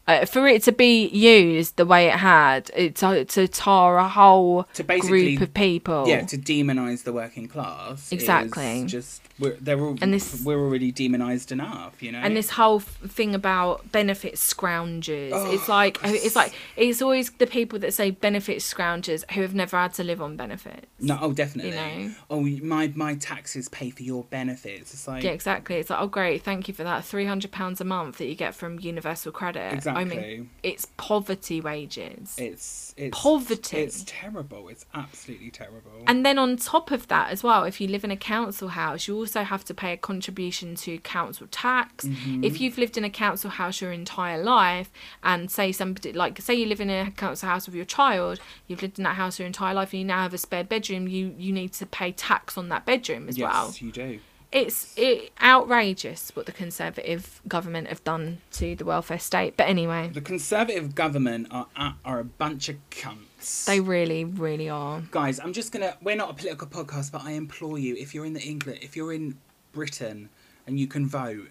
Uh, 0.07 0.27
for 0.27 0.47
it 0.47 0.63
to 0.65 0.71
be 0.73 1.07
used 1.09 1.77
the 1.77 1.87
way 1.87 2.09
it 2.09 2.17
had, 2.17 2.71
it 2.77 2.95
to, 2.97 3.25
to 3.25 3.49
tar 3.49 3.97
a 3.97 4.07
whole 4.09 4.65
To 4.75 4.85
basically- 4.85 5.37
group 5.37 5.49
of 5.49 5.55
people. 5.55 6.07
Yeah, 6.07 6.23
to 6.27 6.37
demonize 6.37 7.05
the 7.05 7.13
working 7.13 7.49
class. 7.49 8.13
Exactly. 8.13 8.85
Just 8.85 9.23
We're, 9.39 9.57
they're 9.61 9.81
all, 9.81 9.97
And 10.03 10.13
this- 10.13 10.43
we're 10.45 10.61
already 10.61 10.93
demonized 10.93 11.53
enough, 11.53 12.03
you 12.03 12.13
know. 12.13 12.19
and 12.19 12.37
this 12.37 12.51
whole 12.51 12.81
thing 12.81 13.35
about 13.35 13.91
benefit 13.93 14.35
scroungers 14.35 15.31
it's 15.53 15.69
Oh, 15.69 15.73
like 15.73 15.99
it's 16.03 16.37
like 16.37 16.53
it's 16.77 17.01
always 17.03 17.31
the 17.31 17.47
people 17.47 17.79
that 17.79 17.95
say 17.95 18.11
benefit 18.11 18.59
scroungers 18.59 19.29
who 19.33 19.43
have 19.43 19.55
never 19.55 19.77
had 19.77 19.95
to 19.95 20.05
live 20.05 20.21
on 20.21 20.37
benefits 20.37 20.87
no, 21.01 21.19
oh, 21.21 21.33
definitely. 21.33 21.71
You 21.73 22.09
know. 22.09 22.15
Oh, 22.31 22.41
my 22.41 22.91
my 22.95 23.15
taxes 23.15 23.69
pay 23.69 23.91
for 23.91 24.03
your 24.03 24.25
benefits. 24.25 24.93
It's 24.95 25.07
like 25.07 25.23
yeah 25.23 25.31
exactly 25.33 25.77
it's 25.77 25.91
like 25.91 26.01
oh 26.01 26.07
great 26.07 26.43
thank 26.43 26.67
you 26.69 26.75
for 26.75 26.85
that 26.85 27.05
300 27.05 27.51
pounds 27.53 27.81
a 27.81 27.85
month 27.85 28.19
that 28.19 28.27
you 28.27 28.35
get 28.35 28.55
from 28.55 28.79
universal 28.81 29.31
credit 29.33 29.87
i 29.87 29.94
Exactly. 30.01 30.37
mean 30.39 30.51
it's 30.63 30.87
poverty 30.97 31.61
wages 31.61 32.35
it's 32.39 32.95
it's 32.97 33.19
Poverty. 33.21 33.79
It's 33.79 34.05
terrible. 34.07 34.69
It's 34.69 34.87
absolutely 34.95 35.51
terrible. 35.51 35.91
and 36.07 36.25
then 36.25 36.39
on 36.39 36.57
top 36.57 36.91
of 36.93 37.09
that 37.09 37.31
as 37.31 37.43
well 37.43 37.65
if 37.65 37.81
you 37.81 37.89
live 37.89 38.05
in 38.05 38.11
a 38.11 38.17
council 38.17 38.69
house 38.69 39.09
you 39.09 39.17
also 39.17 39.43
have 39.43 39.65
to 39.65 39.75
pay 39.75 39.93
a 39.93 39.97
contribution 39.97 40.75
to 40.77 40.99
council 40.99 41.47
tax 41.51 42.05
Mm-hmm. 42.05 42.45
if 42.45 42.61
you've 42.61 42.79
lived 42.79 42.97
in 42.97 43.05
a 43.05 43.11
council 43.11 43.51
house 43.51 43.81
your 43.81 43.93
entire 43.93 44.43
life 44.43 44.91
and 45.23 45.51
say 45.51 45.73
somebody 45.73 46.13
like 46.13 46.41
say 46.41 46.55
you 46.55 46.67
live 46.67 46.81
in 46.81 46.91
a 46.91 47.11
council 47.13 47.49
house 47.49 47.67
with 47.67 47.75
your 47.75 47.85
child 47.85 48.39
you've 48.67 48.83
lived 48.83 48.99
in 48.99 49.05
that 49.05 49.15
house 49.17 49.39
your 49.39 49.47
entire 49.47 49.75
life 49.75 49.93
and 49.93 50.01
you 50.01 50.05
now 50.07 50.23
have 50.23 50.35
a 50.35 50.39
spare 50.39 50.65
bedroom 50.65 51.09
you 51.09 51.35
you 51.39 51.53
need 51.53 51.73
to 51.73 51.87
pay 51.87 52.13
tax 52.13 52.57
on 52.59 52.69
that 52.69 52.85
bedroom 52.87 53.29
as 53.29 53.37
yes, 53.39 53.51
well 53.53 53.75
you 53.79 53.91
do. 53.93 54.19
It's 54.55 54.95
it, 54.97 55.33
outrageous 55.43 56.31
what 56.35 56.47
the 56.47 56.53
conservative 56.53 57.43
government 57.47 57.89
have 57.89 58.03
done 58.05 58.39
to 58.53 58.77
the 58.77 58.85
welfare 58.85 59.19
state 59.19 59.57
but 59.57 59.69
anyway 59.69 60.09
The 60.13 60.21
Conservative 60.21 60.95
government 60.95 61.49
are 61.51 61.67
are 62.05 62.21
a 62.21 62.25
bunch 62.25 62.69
of 62.69 62.77
cunts. 62.91 63.65
they 63.67 63.81
really 63.81 64.25
really 64.25 64.69
are 64.69 65.03
Guys, 65.11 65.41
I'm 65.41 65.53
just 65.53 65.73
gonna. 65.73 65.97
We're 66.01 66.17
not 66.17 66.31
a 66.31 66.35
political 66.35 66.69
podcast, 66.69 67.13
but 67.13 67.25
I 67.25 67.33
implore 67.33 67.79
you, 67.79 67.97
if 67.97 68.15
you're 68.15 68.25
in 68.25 68.33
the 68.33 68.41
England, 68.41 68.79
if 68.83 68.97
you're 68.97 69.13
in 69.13 69.37
Britain, 69.73 70.29
and 70.67 70.79
you 70.79 70.87
can 70.87 71.07
vote, 71.07 71.49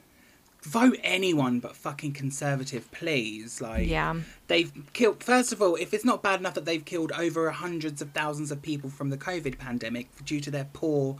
vote 0.61 0.97
anyone 1.03 1.59
but 1.59 1.75
fucking 1.75 2.13
Conservative, 2.13 2.89
please. 2.91 3.61
Like, 3.61 3.87
yeah 3.87 4.15
they've 4.47 4.71
killed. 4.93 5.23
First 5.23 5.51
of 5.51 5.61
all, 5.61 5.75
if 5.75 5.93
it's 5.93 6.05
not 6.05 6.23
bad 6.23 6.39
enough 6.39 6.53
that 6.53 6.65
they've 6.65 6.83
killed 6.83 7.11
over 7.13 7.49
hundreds 7.51 8.01
of 8.01 8.11
thousands 8.11 8.51
of 8.51 8.61
people 8.61 8.89
from 8.89 9.09
the 9.09 9.17
COVID 9.17 9.57
pandemic 9.57 10.07
due 10.23 10.39
to 10.41 10.51
their 10.51 10.67
poor 10.73 11.17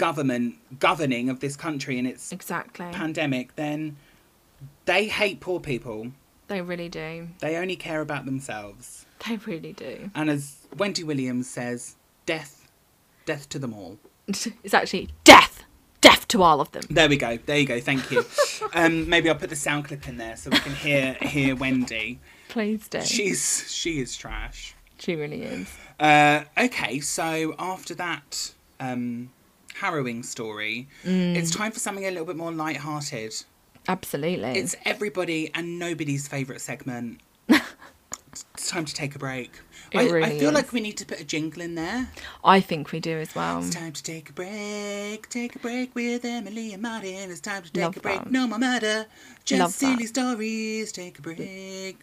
government 0.00 0.54
governing 0.80 1.28
of 1.28 1.40
this 1.40 1.56
country 1.56 1.98
and 1.98 2.08
its 2.08 2.32
exactly 2.32 2.86
pandemic, 2.90 3.54
then 3.56 3.96
they 4.86 5.06
hate 5.06 5.40
poor 5.40 5.60
people. 5.60 6.10
they 6.48 6.62
really 6.62 6.88
do 6.88 7.28
They 7.40 7.56
only 7.56 7.76
care 7.76 8.00
about 8.00 8.24
themselves. 8.24 9.04
they 9.28 9.36
really 9.36 9.74
do 9.74 10.10
And 10.14 10.30
as 10.30 10.66
Wendy 10.76 11.04
Williams 11.04 11.48
says, 11.50 11.96
death, 12.24 12.66
death 13.26 13.46
to 13.50 13.58
them 13.58 13.74
all. 13.74 13.98
it's 14.28 14.72
actually 14.74 15.10
death 15.24 15.64
death 16.00 16.26
to 16.28 16.42
all 16.42 16.62
of 16.62 16.70
them 16.72 16.82
There 16.88 17.10
we 17.10 17.18
go. 17.18 17.36
There 17.44 17.58
you 17.58 17.66
go. 17.66 17.78
Thank 17.78 18.10
you. 18.10 18.24
um, 18.72 19.06
maybe 19.06 19.28
I'll 19.28 19.34
put 19.44 19.50
the 19.50 19.56
sound 19.68 19.84
clip 19.84 20.08
in 20.08 20.16
there 20.16 20.34
so 20.36 20.48
we 20.50 20.58
can 20.60 20.74
hear 20.74 21.12
hear 21.20 21.54
Wendy. 21.54 22.20
please 22.48 22.88
do 22.88 23.02
She's 23.02 23.70
she 23.70 24.00
is 24.00 24.16
trash. 24.16 24.74
she 24.98 25.14
really 25.14 25.42
is 25.42 25.68
Uh, 26.00 26.44
okay, 26.56 27.00
so 27.00 27.54
after 27.58 27.94
that 27.96 28.52
um, 28.80 29.28
harrowing 29.80 30.22
story, 30.22 30.88
Mm. 31.04 31.36
it's 31.36 31.50
time 31.50 31.72
for 31.72 31.78
something 31.80 32.04
a 32.04 32.10
little 32.10 32.26
bit 32.26 32.36
more 32.36 32.52
light-hearted. 32.52 33.32
absolutely 33.88 34.52
It's 34.60 34.76
everybody 34.84 35.50
and 35.54 35.78
nobody's 35.78 36.28
favourite 36.28 36.60
segment. 36.60 37.20
it's 37.48 38.68
time 38.68 38.84
to 38.84 38.94
take 38.94 39.14
a 39.14 39.18
break. 39.18 39.50
I, 39.92 40.02
I 40.06 40.38
feel 40.38 40.50
is. 40.50 40.54
like 40.54 40.72
we 40.72 40.80
need 40.80 40.96
to 40.98 41.06
put 41.06 41.18
a 41.20 41.24
jingle 41.24 41.62
in 41.62 41.74
there. 41.74 42.08
i 42.44 42.60
think 42.60 42.92
we 42.92 43.00
do 43.00 43.18
as 43.18 43.34
well 43.34 43.58
It's 43.58 43.74
time 43.74 43.92
to 43.92 44.02
take 44.02 44.30
a 44.30 44.32
break. 44.32 45.28
Take 45.28 45.56
a 45.56 45.58
break 45.58 45.94
with 45.96 46.24
Emily 46.24 46.72
and 46.74 46.82
Martin. 46.82 47.30
It's 47.32 47.40
time 47.40 47.62
to 47.64 47.72
take 47.72 47.82
Love 47.84 47.96
a 47.96 48.00
break. 48.00 48.18
that. 48.24 48.30
No 48.30 48.46
more 48.46 48.58
murder. 48.58 49.06
Just 49.44 49.58
Love 49.60 49.72
that. 49.72 49.78
silly 49.78 50.06
stories. 50.06 50.92
Take 50.92 51.18
a 51.18 51.22
break. 51.22 51.96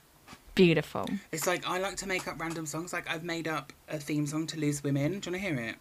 beautiful 0.55 1.05
It's 1.31 1.47
like 1.47 1.63
I 1.69 1.77
like 1.77 1.95
to 1.97 2.07
make 2.07 2.27
up 2.27 2.41
random 2.41 2.65
songs. 2.65 2.91
Like 2.91 3.07
I've 3.09 3.23
made 3.23 3.47
up 3.47 3.71
a 3.87 3.97
theme 3.99 4.25
song 4.27 4.47
to 4.47 4.59
Loose 4.59 4.83
Women. 4.83 5.19
Do 5.19 5.29
you 5.29 5.31
want 5.31 5.35
to 5.35 5.39
hear 5.39 5.59
it? 5.69 5.75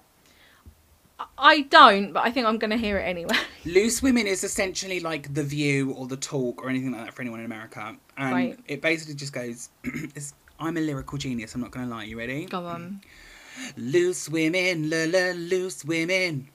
I 1.39 1.63
don't 1.63 2.13
but 2.13 2.23
i 2.25 2.31
think 2.31 2.47
i'm 2.47 2.59
gonna 2.59 2.77
hear 2.77 2.99
it 2.99 3.03
anyway 3.05 3.35
Loose 3.65 4.01
Women 4.01 4.29
is 4.29 4.45
essentially 4.45 5.01
like 5.01 5.35
The 5.35 5.43
View 5.43 5.91
or 5.95 6.07
The 6.07 6.17
Talk 6.17 6.63
or 6.63 6.69
anything 6.69 6.93
like 6.93 7.07
that 7.07 7.15
for 7.15 7.23
anyone 7.23 7.41
in 7.41 7.47
America. 7.47 7.97
And 8.17 8.33
Right. 8.33 8.59
it 8.69 8.81
basically 8.81 9.15
just 9.17 9.33
goes, 9.33 9.71
it's, 9.85 10.35
I'm 10.61 10.77
a 10.77 10.81
lyrical 10.81 11.19
genius, 11.19 11.53
I'm 11.57 11.63
not 11.63 11.73
going 11.73 11.89
to 11.89 11.93
lie. 11.93 12.05
You 12.05 12.17
ready? 12.17 12.45
go 12.47 12.65
on 12.65 13.01
Loose 13.77 14.29
women, 14.29 14.89
la 14.89 15.05
la, 15.09 15.33
loose 15.35 15.85
women. 15.85 16.47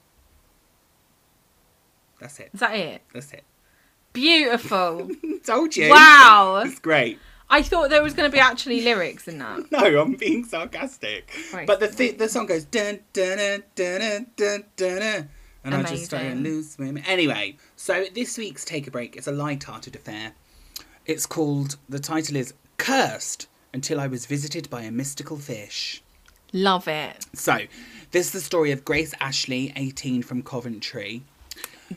That's 2.18 2.40
it. 2.40 2.48
is 2.54 2.60
that 2.60 2.74
it 2.76 3.02
That's 3.12 3.32
it. 3.34 3.44
beautiful 4.14 5.10
Told 5.44 5.76
you. 5.76 5.90
wow 5.90 6.62
It's 6.64 6.78
great. 6.78 7.18
I 7.52 7.62
thought 7.62 7.88
there 7.90 8.02
was 8.02 8.14
gonna 8.14 8.28
be 8.30 8.38
actually 8.40 8.80
lyrics 8.82 9.28
in 9.28 9.38
that 9.38 9.60
No, 9.72 10.00
I'm 10.00 10.14
being 10.14 10.44
sarcastic. 10.44 11.30
Right. 11.54 11.66
But 11.66 11.78
the 11.80 11.88
th- 11.88 12.18
the 12.18 12.28
song 12.28 12.46
goes 12.46 12.64
dun 12.64 12.98
dun 13.12 13.38
dun 13.38 13.62
dun 13.76 14.26
dun 14.36 14.64
dun 14.76 14.98
dun, 14.98 15.28
and 15.64 15.74
I 15.74 15.82
just 15.82 16.06
started 16.06 16.32
Amazing. 16.32 16.42
loose 16.44 16.78
women. 16.78 17.04
Anyway, 17.06 17.56
so 17.76 18.04
this 18.14 18.36
week's 18.36 18.64
take 18.64 18.86
a 18.88 18.90
break 18.90 19.16
is 19.16 19.28
a 19.28 19.32
light-hearted 19.32 19.94
affair. 19.94 20.32
It's 21.06 21.26
called. 21.26 21.76
The 21.88 22.00
title 22.00 22.36
is 22.36 22.54
"Cursed 22.78 23.46
Until 23.72 24.00
I 24.00 24.06
Was 24.08 24.26
Visited 24.26 24.68
by 24.70 24.82
a 24.82 24.90
Mystical 24.90 25.36
Fish." 25.36 26.02
love 26.54 26.86
it 26.86 27.24
So, 27.34 27.60
this 28.10 28.26
is 28.26 28.32
the 28.32 28.40
story 28.40 28.72
of 28.72 28.84
Grace 28.84 29.14
Ashley, 29.20 29.72
18, 29.76 30.22
from 30.22 30.42
Coventry. 30.42 31.22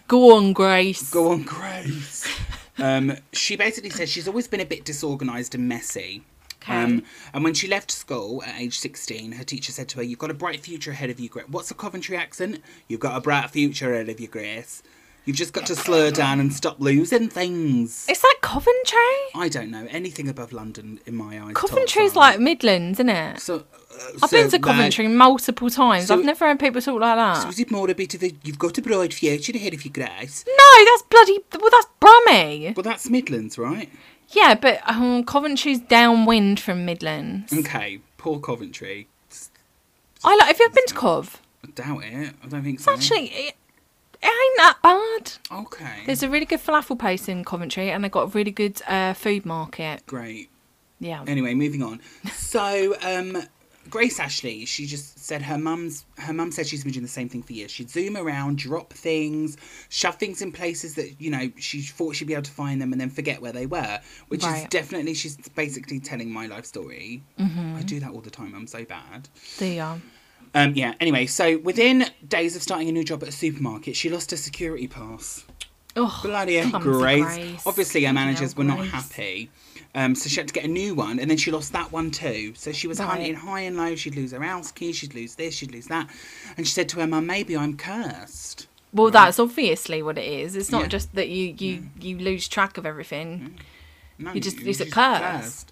go 0.07 0.35
on 0.37 0.53
grace 0.53 1.09
Go 1.11 1.31
on, 1.31 1.43
Grace. 1.43 2.25
um, 2.77 3.17
she 3.33 3.55
basically 3.55 3.89
says 3.89 4.09
she's 4.09 4.27
always 4.27 4.47
been 4.47 4.61
a 4.61 4.65
bit 4.65 4.85
disorganised 4.85 5.55
and 5.55 5.67
messy. 5.67 6.23
Okay. 6.61 6.83
Um, 6.83 7.03
and 7.33 7.43
when 7.43 7.53
she 7.53 7.67
left 7.67 7.91
school 7.91 8.41
at 8.43 8.59
age 8.59 8.79
16, 8.79 9.33
her 9.33 9.43
teacher 9.43 9.71
said 9.71 9.87
to 9.89 9.97
her, 9.97 10.03
You've 10.03 10.19
got 10.19 10.31
a 10.31 10.35
bright 10.35 10.61
future 10.61 10.91
ahead 10.91 11.09
of 11.09 11.19
you, 11.19 11.29
Grace. 11.29 11.45
What's 11.47 11.69
a 11.69 11.75
Coventry 11.75 12.17
accent? 12.17 12.59
You've 12.87 12.99
got 12.99 13.15
a 13.15 13.21
bright 13.21 13.49
future 13.51 13.93
ahead 13.93 14.09
of 14.09 14.19
you, 14.19 14.27
Grace. 14.27 14.81
You've 15.25 15.37
just 15.37 15.53
got 15.53 15.65
to 15.67 15.75
slow 15.75 16.11
down 16.11 16.39
and 16.39 16.53
stop 16.53 16.79
losing 16.79 17.29
things. 17.29 18.07
Is 18.07 18.21
that 18.21 18.35
Coventry? 18.41 18.99
I 19.33 19.49
don't 19.49 19.71
know. 19.71 19.87
Anything 19.89 20.27
above 20.29 20.53
London, 20.53 20.99
in 21.07 21.15
my 21.15 21.41
eyes. 21.41 21.55
Coventry's 21.55 22.15
like 22.15 22.39
Midlands, 22.39 22.99
isn't 22.99 23.09
it? 23.09 23.39
So, 23.39 23.55
uh, 23.55 23.61
I've 24.21 24.29
so 24.29 24.37
been 24.37 24.49
to 24.51 24.59
Coventry 24.59 25.07
multiple 25.07 25.71
times. 25.71 26.07
so- 26.07 26.19
I've 26.19 26.25
never 26.25 26.45
heard 26.45 26.59
people 26.59 26.79
talk 26.79 26.99
like 27.01 27.15
that. 27.15 27.41
So 27.41 27.49
is 27.49 27.59
it 27.59 27.71
more 27.71 27.89
a 27.89 27.95
bit 27.95 28.13
of 28.13 28.21
a, 28.23 28.31
you've 28.43 28.59
got 28.59 28.77
a 28.77 28.81
bright 28.83 29.13
future 29.15 29.53
ahead 29.55 29.73
of 29.73 29.83
you, 29.83 29.89
Grace? 29.89 30.45
No, 30.47 30.85
that's 30.85 31.01
bloody. 31.09 31.39
Well, 31.59 31.71
that's 31.71 31.87
Brummy. 31.99 32.73
Well, 32.75 32.83
that's 32.83 33.09
Midlands, 33.09 33.57
right? 33.57 33.89
Yeah, 34.29 34.53
but 34.53 34.81
um, 34.87 35.23
Coventry's 35.23 35.79
downwind 35.79 36.59
from 36.59 36.85
Midlands. 36.85 37.51
Okay, 37.51 37.99
poor 38.17 38.39
Coventry. 38.39 39.07
I 40.23 40.35
like. 40.35 40.47
Have 40.47 40.59
you 40.59 40.65
ever 40.65 40.73
been 40.75 40.85
to 40.87 40.93
Cov? 40.93 41.41
I 41.63 41.67
doubt 41.71 42.03
it. 42.03 42.33
I 42.43 42.47
don't 42.47 42.63
think 42.63 42.75
It's 42.75 42.83
so. 42.85 42.93
actually. 42.93 43.27
It, 43.27 43.55
it 44.25 44.27
ain't 44.27 44.57
that 44.57 44.77
bad. 44.81 45.59
Okay. 45.59 46.03
There's 46.05 46.23
a 46.23 46.29
really 46.29 46.45
good 46.45 46.59
falafel 46.59 46.97
place 46.97 47.27
in 47.27 47.43
Coventry, 47.43 47.91
and 47.91 48.03
they've 48.03 48.11
got 48.11 48.23
a 48.23 48.27
really 48.27 48.51
good 48.51 48.81
uh, 48.87 49.13
food 49.13 49.45
market. 49.45 50.05
Great. 50.05 50.49
Yeah. 50.99 51.23
Anyway, 51.27 51.53
moving 51.53 51.83
on. 51.83 52.01
So, 52.33 52.95
um, 53.01 53.37
Grace 53.89 54.19
Ashley, 54.19 54.65
she 54.65 54.85
just 54.85 55.19
said 55.19 55.41
her 55.43 55.57
mum's 55.57 56.05
her 56.17 56.33
mum 56.33 56.51
said 56.51 56.65
she's 56.65 56.83
been 56.83 56.93
doing 56.93 57.03
the 57.03 57.09
same 57.09 57.29
thing 57.29 57.43
for 57.43 57.53
years. 57.53 57.69
She'd 57.69 57.89
zoom 57.89 58.17
around, 58.17 58.57
drop 58.57 58.93
things, 58.93 59.57
shove 59.89 60.15
things 60.15 60.41
in 60.41 60.51
places 60.51 60.95
that 60.95 61.19
you 61.19 61.29
know 61.29 61.51
she 61.57 61.81
thought 61.81 62.15
she'd 62.15 62.27
be 62.27 62.33
able 62.33 62.43
to 62.43 62.51
find 62.51 62.81
them, 62.81 62.91
and 62.93 62.99
then 62.99 63.09
forget 63.09 63.41
where 63.41 63.51
they 63.51 63.65
were. 63.65 63.99
Which 64.29 64.43
is 64.43 64.65
definitely 64.69 65.13
she's 65.13 65.37
basically 65.49 65.99
telling 65.99 66.31
my 66.31 66.47
life 66.47 66.65
story. 66.65 67.23
Mm-hmm. 67.39 67.75
I 67.75 67.81
do 67.83 67.99
that 67.99 68.11
all 68.11 68.21
the 68.21 68.31
time. 68.31 68.55
I'm 68.55 68.67
so 68.67 68.85
bad. 68.85 69.29
There 69.59 69.73
you 69.73 69.81
are. 69.81 70.01
Um, 70.53 70.73
yeah. 70.73 70.93
Anyway, 71.01 71.25
so 71.25 71.57
within 71.59 72.05
days 72.27 72.55
of 72.55 72.61
starting 72.61 72.87
a 72.87 72.91
new 72.91 73.03
job 73.03 73.21
at 73.23 73.29
a 73.29 73.31
supermarket, 73.33 73.95
she 73.95 74.09
lost 74.09 74.31
her 74.31 74.37
security 74.37 74.87
pass. 74.87 75.43
Oh, 75.97 76.19
Bloody 76.23 76.55
hell, 76.55 76.79
Grace. 76.79 77.23
Grace. 77.25 77.63
Obviously, 77.65 78.03
her 78.05 78.13
managers 78.13 78.55
were 78.55 78.63
not 78.63 78.79
Grace. 78.79 78.91
happy. 78.91 79.49
Um, 79.93 80.13
so 80.13 80.27
she 80.27 80.37
had 80.37 80.47
to 80.49 80.53
get 80.53 80.65
a 80.65 80.69
new 80.69 80.93
one, 80.93 81.19
and 81.19 81.29
then 81.29 81.37
she 81.37 81.51
lost 81.51 81.71
that 81.73 81.91
one 81.93 82.11
too. 82.11 82.53
So 82.55 82.73
she 82.73 82.87
was 82.87 82.99
Right. 82.99 83.07
hunting 83.09 83.35
high 83.35 83.61
and 83.61 83.77
low. 83.77 83.95
She'd 83.95 84.15
lose 84.15 84.31
her 84.31 84.41
house 84.41 84.71
key, 84.73 84.91
she'd 84.91 85.13
lose 85.15 85.35
this, 85.35 85.55
she'd 85.55 85.71
lose 85.71 85.87
that. 85.87 86.09
And 86.57 86.67
she 86.67 86.73
said 86.73 86.89
to 86.89 86.99
her 86.99 87.07
mum, 87.07 87.25
maybe 87.25 87.55
I'm 87.55 87.77
cursed. 87.77 88.67
Well, 88.93 89.09
that's 89.09 89.39
obviously 89.39 90.01
what 90.03 90.17
it 90.17 90.25
is. 90.25 90.55
It's 90.55 90.69
not 90.71 90.81
Yeah. 90.81 90.87
Mm. 90.87 90.89
just 90.91 91.15
that 91.15 91.29
you 91.29 91.55
you 91.57 91.83
you 91.99 92.17
lose 92.17 92.47
track 92.49 92.77
of 92.77 92.85
everything. 92.85 93.55
No, 94.17 94.33
You 94.33 94.39
just- 94.41 94.59
it's 94.59 94.79
a 94.81 94.85
curse. 94.89 95.65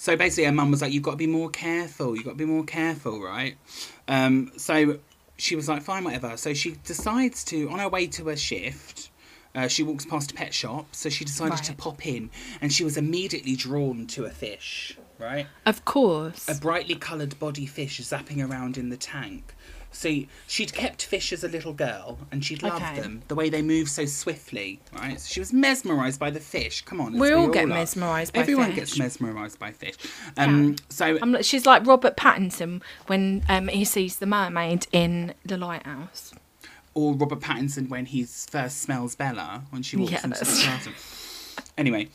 So 0.00 0.16
basically, 0.16 0.44
her 0.44 0.52
mum 0.52 0.70
was 0.70 0.80
like, 0.80 0.94
"You've 0.94 1.02
got 1.02 1.10
to 1.10 1.16
be 1.18 1.26
more 1.26 1.50
careful. 1.50 2.16
You've 2.16 2.24
got 2.24 2.30
to 2.30 2.36
be 2.36 2.46
more 2.46 2.64
careful, 2.64 3.20
right?" 3.20 3.58
Um, 4.08 4.50
so 4.56 4.98
she 5.36 5.54
was 5.54 5.68
like, 5.68 5.82
"Fine, 5.82 6.04
whatever." 6.04 6.38
So 6.38 6.54
she 6.54 6.76
decides 6.84 7.44
to, 7.44 7.68
on 7.68 7.80
her 7.80 7.88
way 7.90 8.06
to 8.06 8.28
her 8.28 8.36
shift, 8.36 9.10
uh, 9.54 9.68
she 9.68 9.82
walks 9.82 10.06
past 10.06 10.30
a 10.30 10.34
pet 10.34 10.54
shop. 10.54 10.86
So 10.94 11.10
she 11.10 11.26
decided 11.26 11.62
to 11.64 11.74
pop 11.74 12.06
in, 12.06 12.30
and 12.62 12.72
she 12.72 12.82
was 12.82 12.96
immediately 12.96 13.56
drawn 13.56 14.06
to 14.06 14.24
a 14.24 14.30
fish, 14.30 14.96
right? 15.18 15.46
Of 15.66 15.84
course. 15.84 16.48
A 16.48 16.58
brightly 16.58 16.94
coloured 16.94 17.38
body 17.38 17.66
fish 17.66 18.00
zapping 18.00 18.42
around 18.42 18.78
in 18.78 18.88
the 18.88 18.96
tank. 18.96 19.54
So 19.92 20.20
she'd 20.46 20.72
kept 20.72 21.02
fish 21.02 21.32
as 21.32 21.42
a 21.42 21.48
little 21.48 21.72
girl, 21.72 22.18
and 22.30 22.44
she'd 22.44 22.62
loved 22.62 22.82
Okay. 22.82 23.00
them. 23.00 23.22
The 23.28 23.34
way 23.34 23.48
they 23.50 23.60
move 23.60 23.88
so 23.88 24.04
swiftly, 24.06 24.80
right? 24.92 25.20
So 25.20 25.28
she 25.28 25.40
was 25.40 25.52
mesmerised 25.52 26.18
by 26.20 26.30
the 26.30 26.38
fish. 26.40 26.82
Come 26.84 27.00
on, 27.00 27.18
We 27.18 27.32
all 27.32 27.48
be 27.48 27.54
get 27.54 27.68
mesmerised 27.68 28.32
by 28.32 28.40
Everyone 28.40 28.66
fish. 28.68 28.76
gets 28.76 28.98
mesmerised 28.98 29.58
by 29.58 29.72
fish. 29.72 29.96
Um, 30.36 30.76
So 30.88 31.18
I'm, 31.20 31.42
she's 31.42 31.66
like 31.66 31.84
Robert 31.86 32.16
Pattinson 32.16 32.82
when 33.08 33.42
um, 33.48 33.66
he 33.68 33.84
sees 33.84 34.16
the 34.18 34.26
mermaid 34.26 34.86
in 34.92 35.34
The 35.44 35.56
Lighthouse. 35.56 36.32
or 36.94 37.14
Robert 37.14 37.40
Pattinson 37.40 37.88
when 37.88 38.06
he 38.06 38.22
first 38.24 38.78
smells 38.82 39.16
Bella 39.16 39.64
when 39.70 39.82
she 39.82 39.96
walks 39.96 40.12
Yeah, 40.12 40.20
into 40.24 40.44
the 40.44 40.62
garden. 40.66 40.94
Anyway, 41.76 42.08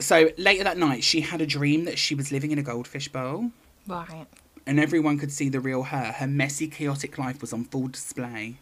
so 0.00 0.30
later 0.38 0.64
that 0.64 0.78
night, 0.78 1.04
she 1.04 1.20
had 1.20 1.40
a 1.40 1.46
dream 1.46 1.84
that 1.84 1.98
she 1.98 2.14
was 2.14 2.32
living 2.32 2.50
in 2.50 2.58
a 2.58 2.62
goldfish 2.62 3.08
bowl, 3.08 3.50
Right. 3.86 4.26
And 4.68 4.78
everyone 4.78 5.18
could 5.18 5.32
see 5.32 5.48
the 5.48 5.60
real 5.60 5.84
her. 5.84 6.12
Her 6.12 6.26
messy, 6.26 6.68
chaotic 6.68 7.16
life 7.16 7.40
was 7.40 7.54
on 7.54 7.64
full 7.64 7.88
display. 7.88 8.56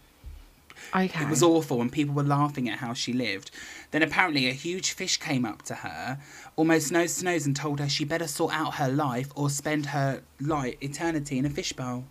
Okay. 0.94 1.24
It 1.24 1.28
was 1.28 1.42
awful, 1.42 1.80
and 1.80 1.90
people 1.90 2.14
were 2.14 2.22
laughing 2.22 2.68
at 2.68 2.78
how 2.78 2.94
she 2.94 3.12
lived. 3.12 3.50
Then 3.90 4.02
apparently, 4.02 4.48
a 4.48 4.52
huge 4.52 4.92
fish 4.92 5.16
came 5.16 5.44
up 5.44 5.62
to 5.62 5.74
her, 5.74 6.18
almost 6.54 6.92
nose 6.92 7.18
to 7.18 7.24
nose, 7.24 7.44
and 7.44 7.56
told 7.56 7.80
her 7.80 7.88
she 7.88 8.04
better 8.04 8.28
sort 8.28 8.54
out 8.54 8.74
her 8.74 8.88
life 8.88 9.30
or 9.34 9.50
spend 9.50 9.86
her 9.86 10.22
life 10.40 10.76
eternity 10.80 11.38
in 11.38 11.44
a 11.44 11.50
fishbowl. 11.50 12.04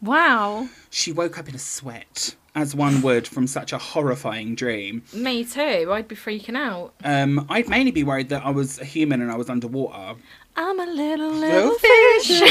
wow. 0.00 0.68
She 0.90 1.12
woke 1.12 1.38
up 1.38 1.48
in 1.48 1.54
a 1.54 1.58
sweat, 1.60 2.34
as 2.56 2.74
one 2.74 3.02
would 3.02 3.28
from 3.28 3.46
such 3.46 3.72
a 3.72 3.78
horrifying 3.78 4.56
dream. 4.56 5.02
Me 5.12 5.44
too. 5.44 5.92
I'd 5.92 6.08
be 6.08 6.16
freaking 6.16 6.56
out. 6.56 6.94
Um, 7.04 7.46
I'd 7.48 7.68
mainly 7.68 7.92
be 7.92 8.02
worried 8.02 8.30
that 8.30 8.44
I 8.44 8.50
was 8.50 8.80
a 8.80 8.84
human 8.84 9.20
and 9.22 9.30
I 9.30 9.36
was 9.36 9.48
underwater. 9.48 10.18
I'm 10.60 10.80
a 10.80 10.86
little 10.86 11.30
Little 11.30 11.68
little 11.68 11.78
fish. 11.78 12.42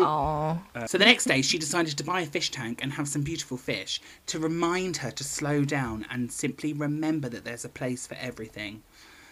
Oh. 0.00 0.60
So 0.86 0.98
the 0.98 1.06
next 1.06 1.24
day, 1.24 1.40
she 1.40 1.56
decided 1.56 1.96
to 1.96 2.04
buy 2.04 2.20
a 2.20 2.26
fish 2.26 2.50
tank 2.50 2.80
and 2.82 2.92
have 2.92 3.08
some 3.08 3.22
beautiful 3.22 3.56
fish 3.56 4.00
to 4.26 4.38
remind 4.38 4.98
her 4.98 5.10
to 5.10 5.24
slow 5.24 5.64
down 5.64 6.04
and 6.10 6.30
simply 6.30 6.74
remember 6.74 7.30
that 7.30 7.44
there's 7.44 7.64
a 7.64 7.70
place 7.70 8.06
for 8.06 8.16
everything. 8.20 8.82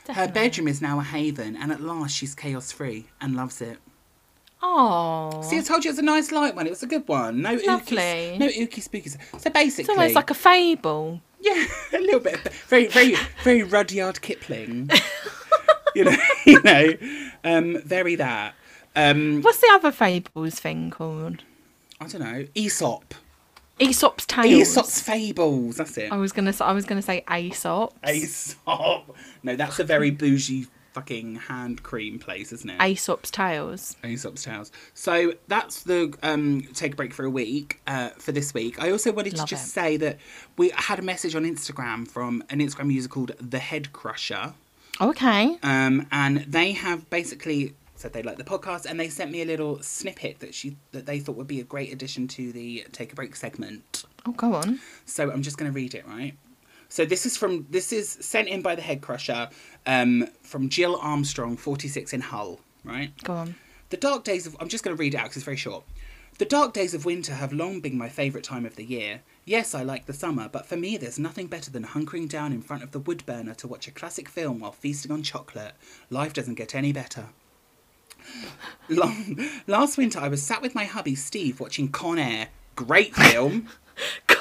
Her 0.08 0.26
bedroom 0.26 0.68
is 0.68 0.80
now 0.80 1.00
a 1.00 1.02
haven, 1.02 1.54
and 1.54 1.70
at 1.70 1.82
last 1.82 2.16
she's 2.16 2.34
chaos 2.34 2.72
free 2.72 3.08
and 3.20 3.36
loves 3.36 3.60
it. 3.60 3.76
Oh. 4.62 5.42
See, 5.42 5.58
I 5.58 5.60
told 5.60 5.84
you 5.84 5.90
it 5.90 5.92
was 5.92 5.98
a 5.98 6.02
nice 6.02 6.32
light 6.32 6.54
one. 6.56 6.66
It 6.66 6.70
was 6.70 6.82
a 6.82 6.86
good 6.86 7.06
one. 7.06 7.42
No 7.42 7.52
Lovely. 7.66 7.96
ookies, 7.98 8.38
no 8.38 8.46
ookie 8.48 8.82
spookies. 8.88 9.18
So 9.38 9.50
basically, 9.50 9.82
It's 9.82 9.90
almost 9.90 10.14
like 10.14 10.30
a 10.30 10.34
fable. 10.34 11.20
Yeah, 11.44 11.66
a 11.92 11.98
little 11.98 12.20
bit. 12.20 12.38
Very, 12.68 12.86
very, 12.86 13.16
very 13.42 13.64
Rudyard 13.64 14.20
Kipling. 14.22 14.88
you 15.94 16.04
know, 16.04 16.16
you 16.46 16.62
know, 16.62 16.94
um, 17.44 17.80
very 17.82 18.14
that. 18.16 18.54
Um, 18.94 19.42
What's 19.42 19.58
the 19.58 19.70
other 19.72 19.92
fables 19.92 20.58
thing 20.58 20.90
called? 20.90 21.42
I 22.00 22.06
don't 22.06 22.20
know. 22.20 22.46
Aesop. 22.54 23.14
Aesop's 23.80 24.26
tales. 24.26 24.46
Aesop's 24.68 25.00
fables. 25.00 25.76
That's 25.76 25.96
it. 25.98 26.12
I 26.12 26.16
was 26.16 26.32
gonna. 26.32 26.52
I 26.60 26.72
was 26.72 26.84
gonna 26.84 27.02
say 27.02 27.24
Aesop. 27.30 27.94
Aesop. 28.06 29.16
No, 29.42 29.56
that's 29.56 29.78
a 29.78 29.84
very 29.84 30.10
bougie 30.10 30.66
fucking 30.92 31.36
hand 31.36 31.82
cream 31.82 32.18
place, 32.18 32.52
isn't 32.52 32.68
it? 32.68 32.80
Aesop's 32.80 33.30
tales. 33.30 33.96
Aesop's 34.04 34.44
Tales. 34.44 34.70
So 34.94 35.32
that's 35.48 35.82
the 35.84 36.14
um, 36.22 36.62
take 36.74 36.92
a 36.92 36.96
break 36.96 37.14
for 37.14 37.24
a 37.24 37.30
week 37.30 37.80
uh, 37.86 38.10
for 38.10 38.32
this 38.32 38.52
week. 38.54 38.80
I 38.80 38.90
also 38.90 39.10
wanted 39.10 39.36
Love 39.38 39.46
to 39.46 39.50
just 39.50 39.68
it. 39.68 39.70
say 39.70 39.96
that 39.98 40.18
we 40.58 40.70
had 40.74 40.98
a 40.98 41.02
message 41.02 41.34
on 41.34 41.44
Instagram 41.44 42.06
from 42.06 42.44
an 42.50 42.58
Instagram 42.60 42.92
user 42.92 43.08
called 43.08 43.32
The 43.40 43.58
Head 43.58 43.92
Crusher. 43.92 44.54
Okay. 45.02 45.58
um, 45.62 46.06
and 46.12 46.38
they 46.38 46.72
have 46.72 47.10
basically 47.10 47.74
said 47.96 48.12
they 48.12 48.22
like 48.22 48.36
the 48.36 48.44
podcast, 48.44 48.84
and 48.86 48.98
they 48.98 49.08
sent 49.08 49.30
me 49.30 49.42
a 49.42 49.44
little 49.44 49.80
snippet 49.82 50.40
that 50.40 50.54
she 50.54 50.76
that 50.92 51.06
they 51.06 51.20
thought 51.20 51.36
would 51.36 51.46
be 51.46 51.60
a 51.60 51.64
great 51.64 51.92
addition 51.92 52.28
to 52.28 52.52
the 52.52 52.86
take 52.92 53.12
a 53.12 53.16
break 53.16 53.34
segment. 53.36 54.04
Oh, 54.26 54.32
go 54.32 54.54
on. 54.54 54.80
So 55.06 55.30
I'm 55.30 55.42
just 55.42 55.56
going 55.58 55.70
to 55.70 55.74
read 55.74 55.94
it, 55.94 56.06
right? 56.06 56.34
So 56.88 57.04
this 57.04 57.24
is 57.24 57.36
from 57.36 57.66
this 57.70 57.92
is 57.92 58.10
sent 58.10 58.48
in 58.48 58.60
by 58.60 58.74
the 58.74 58.82
head 58.82 59.00
crusher 59.00 59.48
um, 59.86 60.28
from 60.42 60.68
Jill 60.68 60.98
Armstrong, 61.00 61.56
46 61.56 62.12
in 62.12 62.20
Hull, 62.20 62.60
right? 62.84 63.10
Go 63.24 63.32
on. 63.32 63.54
The 63.90 63.96
dark 63.96 64.24
days 64.24 64.46
of 64.46 64.56
I'm 64.60 64.68
just 64.68 64.84
going 64.84 64.96
to 64.96 65.00
read 65.00 65.14
it 65.14 65.16
out 65.16 65.24
because 65.24 65.38
it's 65.38 65.44
very 65.44 65.56
short. 65.56 65.84
The 66.38 66.44
dark 66.44 66.72
days 66.72 66.94
of 66.94 67.04
winter 67.04 67.34
have 67.34 67.52
long 67.52 67.80
been 67.80 67.96
my 67.96 68.08
favourite 68.08 68.44
time 68.44 68.66
of 68.66 68.76
the 68.76 68.84
year. 68.84 69.20
Yes, 69.44 69.74
I 69.74 69.82
like 69.82 70.06
the 70.06 70.12
summer, 70.12 70.48
but 70.48 70.66
for 70.66 70.76
me, 70.76 70.96
there's 70.96 71.18
nothing 71.18 71.48
better 71.48 71.70
than 71.70 71.84
hunkering 71.84 72.28
down 72.28 72.52
in 72.52 72.62
front 72.62 72.82
of 72.84 72.92
the 72.92 73.00
wood 73.00 73.24
burner 73.26 73.54
to 73.54 73.66
watch 73.66 73.88
a 73.88 73.90
classic 73.90 74.28
film 74.28 74.60
while 74.60 74.70
feasting 74.72 75.10
on 75.10 75.22
chocolate. 75.24 75.72
Life 76.10 76.32
doesn't 76.32 76.54
get 76.54 76.74
any 76.76 76.92
better. 76.92 77.26
Long, 78.88 79.38
last 79.66 79.98
winter, 79.98 80.20
I 80.20 80.28
was 80.28 80.42
sat 80.42 80.62
with 80.62 80.74
my 80.76 80.84
hubby 80.84 81.16
Steve 81.16 81.58
watching 81.58 81.88
Con 81.88 82.18
Air. 82.18 82.48
Great 82.76 83.14
film. 83.16 83.68
Connor. 84.26 84.38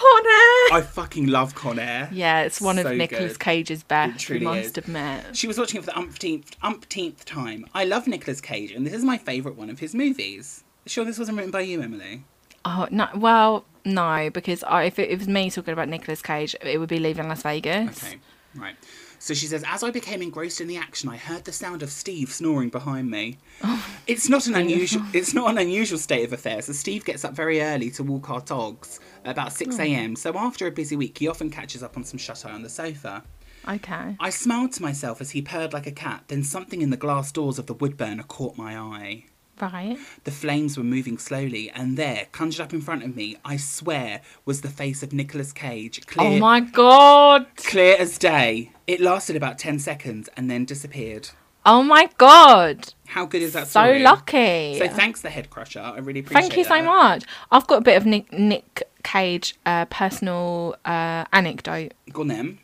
I 0.74 0.82
fucking 0.88 1.28
love 1.28 1.56
Con 1.56 1.80
Air. 1.80 2.10
Yeah, 2.12 2.41
it's 2.41 2.62
one 2.62 2.78
of 2.80 2.86
So 2.86 2.93
Nicolas 2.95 3.34
good. 3.34 3.39
Cage's 3.39 3.84
best. 3.84 4.20
truly 4.24 4.45
we 4.45 4.58
is. 4.60 4.66
must 4.68 4.78
admit. 4.78 5.36
She 5.36 5.47
was 5.47 5.58
watching 5.58 5.80
it 5.80 5.84
for 5.84 5.88
the 5.91 5.97
umpteenth, 5.97 6.56
umpteenth 6.62 7.26
time. 7.26 7.66
I 7.74 7.86
love 7.86 8.08
Nicolas 8.08 8.39
Cage, 8.39 8.72
and 8.72 8.86
this 8.86 8.93
is 8.93 9.04
my 9.04 9.18
favourite 9.18 9.58
one 9.58 9.70
of 9.70 9.80
his 9.80 9.93
movies. 9.95 10.64
Sure, 10.86 11.04
this 11.06 11.20
wasn't 11.20 11.38
written 11.38 11.52
by 11.52 11.62
you, 11.62 11.82
Emily. 11.82 12.24
Oh 12.66 12.88
no! 12.91 13.07
Well, 13.16 13.66
no, 13.86 14.30
because 14.32 14.64
I, 14.64 14.84
if 14.84 14.99
it, 14.99 15.09
it 15.09 15.20
was 15.20 15.28
me 15.28 15.49
talking 15.49 15.74
about 15.74 15.89
Nicolas 15.89 16.22
Cage, 16.22 16.55
it 16.62 16.78
would 16.78 16.89
be 16.89 16.99
leaving 16.99 17.28
Las 17.28 17.43
Vegas. 17.43 18.03
Okay, 18.03 18.18
right. 18.55 18.76
So 19.22 19.36
she 19.36 19.45
says, 19.45 19.64
as 19.68 19.84
I 19.84 19.91
became 19.91 20.24
engrossed 20.24 20.62
in 20.62 20.68
the 20.68 20.78
action, 20.78 21.07
I 21.07 21.16
heard 21.16 21.45
the 21.45 21.51
sound 21.51 21.84
of 21.84 21.91
Steve 21.91 22.32
snoring 22.32 22.70
behind 22.70 23.12
me. 23.12 23.38
Oh, 23.64 23.88
it's 24.07 24.28
not 24.28 24.47
an 24.47 24.55
unusual. 24.55 25.03
It's 25.14 25.36
not 25.36 25.51
an 25.51 25.59
unusual 25.59 25.99
state 25.99 26.26
of 26.26 26.34
affairs. 26.34 26.66
So 26.66 26.74
Steve 26.74 27.05
gets 27.05 27.24
up 27.24 27.36
very 27.36 27.62
early 27.62 27.91
to 27.91 28.03
walk 28.03 28.32
our 28.32 28.41
dogs 28.41 28.99
about 29.24 29.53
six 29.53 29.76
hmm. 29.76 29.82
a.m. 29.84 30.16
So 30.16 30.36
after 30.36 30.66
a 30.66 30.72
busy 30.72 30.95
week, 30.95 31.20
he 31.20 31.28
often 31.28 31.51
catches 31.51 31.84
up 31.84 31.97
on 31.97 32.03
some 32.03 32.18
shut 32.18 32.43
eye 32.47 32.51
on 32.51 32.64
the 32.64 32.70
sofa. 32.70 33.24
Okay. 33.68 34.16
I 34.20 34.32
smiled 34.32 34.72
to 34.74 34.82
myself 34.82 35.22
as 35.22 35.32
he 35.32 35.43
purred 35.43 35.72
like 35.72 35.86
a 35.86 35.91
cat. 35.91 36.24
Then 36.28 36.43
something 36.43 36.82
in 36.82 36.89
the 36.89 36.97
glass 36.97 37.32
doors 37.32 37.59
of 37.59 37.68
the 37.68 37.76
wood 37.76 37.97
burner 37.97 38.24
caught 38.24 38.57
my 38.57 38.76
eye. 38.76 39.26
Right. 39.62 39.97
The 40.24 40.32
flames 40.32 40.78
were 40.78 40.84
moving 40.84 41.18
slowly, 41.20 41.70
and 41.70 41.95
there, 41.97 42.28
conjured 42.32 42.62
up 42.62 42.74
in 42.74 42.82
front 42.82 43.03
of 43.03 43.16
me, 43.16 43.38
I 43.45 43.57
swear, 43.57 44.22
was 44.43 44.62
the 44.62 44.70
face 44.70 45.03
of 45.03 45.14
Nicolas 45.14 45.53
Cage, 45.53 46.05
clear, 46.07 46.28
Oh 46.28 46.38
my 46.39 46.59
god! 46.62 47.45
clear 47.57 47.95
as 47.99 48.18
day. 48.18 48.72
It 48.88 48.99
lasted 48.99 49.36
about 49.36 49.59
ten 49.59 49.78
seconds 49.80 50.30
and 50.36 50.49
then 50.49 50.66
disappeared. 50.66 51.30
Oh 51.64 51.84
my 51.84 52.09
god! 52.18 52.93
How 53.05 53.26
good 53.28 53.43
is 53.43 53.53
that 53.53 53.68
So 53.68 53.82
story? 53.84 53.99
lucky. 54.01 54.80
So 54.80 54.88
thanks, 54.88 55.22
the 55.22 55.30
head 55.30 55.51
crusher. 55.51 55.80
I 55.80 55.99
really 55.99 56.22
appreciate. 56.22 56.39
It. 56.39 56.41
Thank 56.49 56.57
you 56.57 56.64
so 56.64 56.82
much. 56.82 57.24
I've 57.51 57.68
got 57.68 57.78
a 57.78 57.82
bit 57.82 57.97
of 57.97 58.05
Nick, 58.07 58.34
Nick 58.34 58.82
Cage 59.03 59.55
uh, 59.68 59.86
personal 59.86 60.76
uh, 60.86 61.26
anecdote. 61.32 61.93
Go 62.12 62.22
on 62.22 62.30
then. 62.30 62.57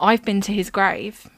I've 0.00 0.24
been 0.24 0.40
to 0.40 0.52
his 0.52 0.70
grave. 0.70 1.28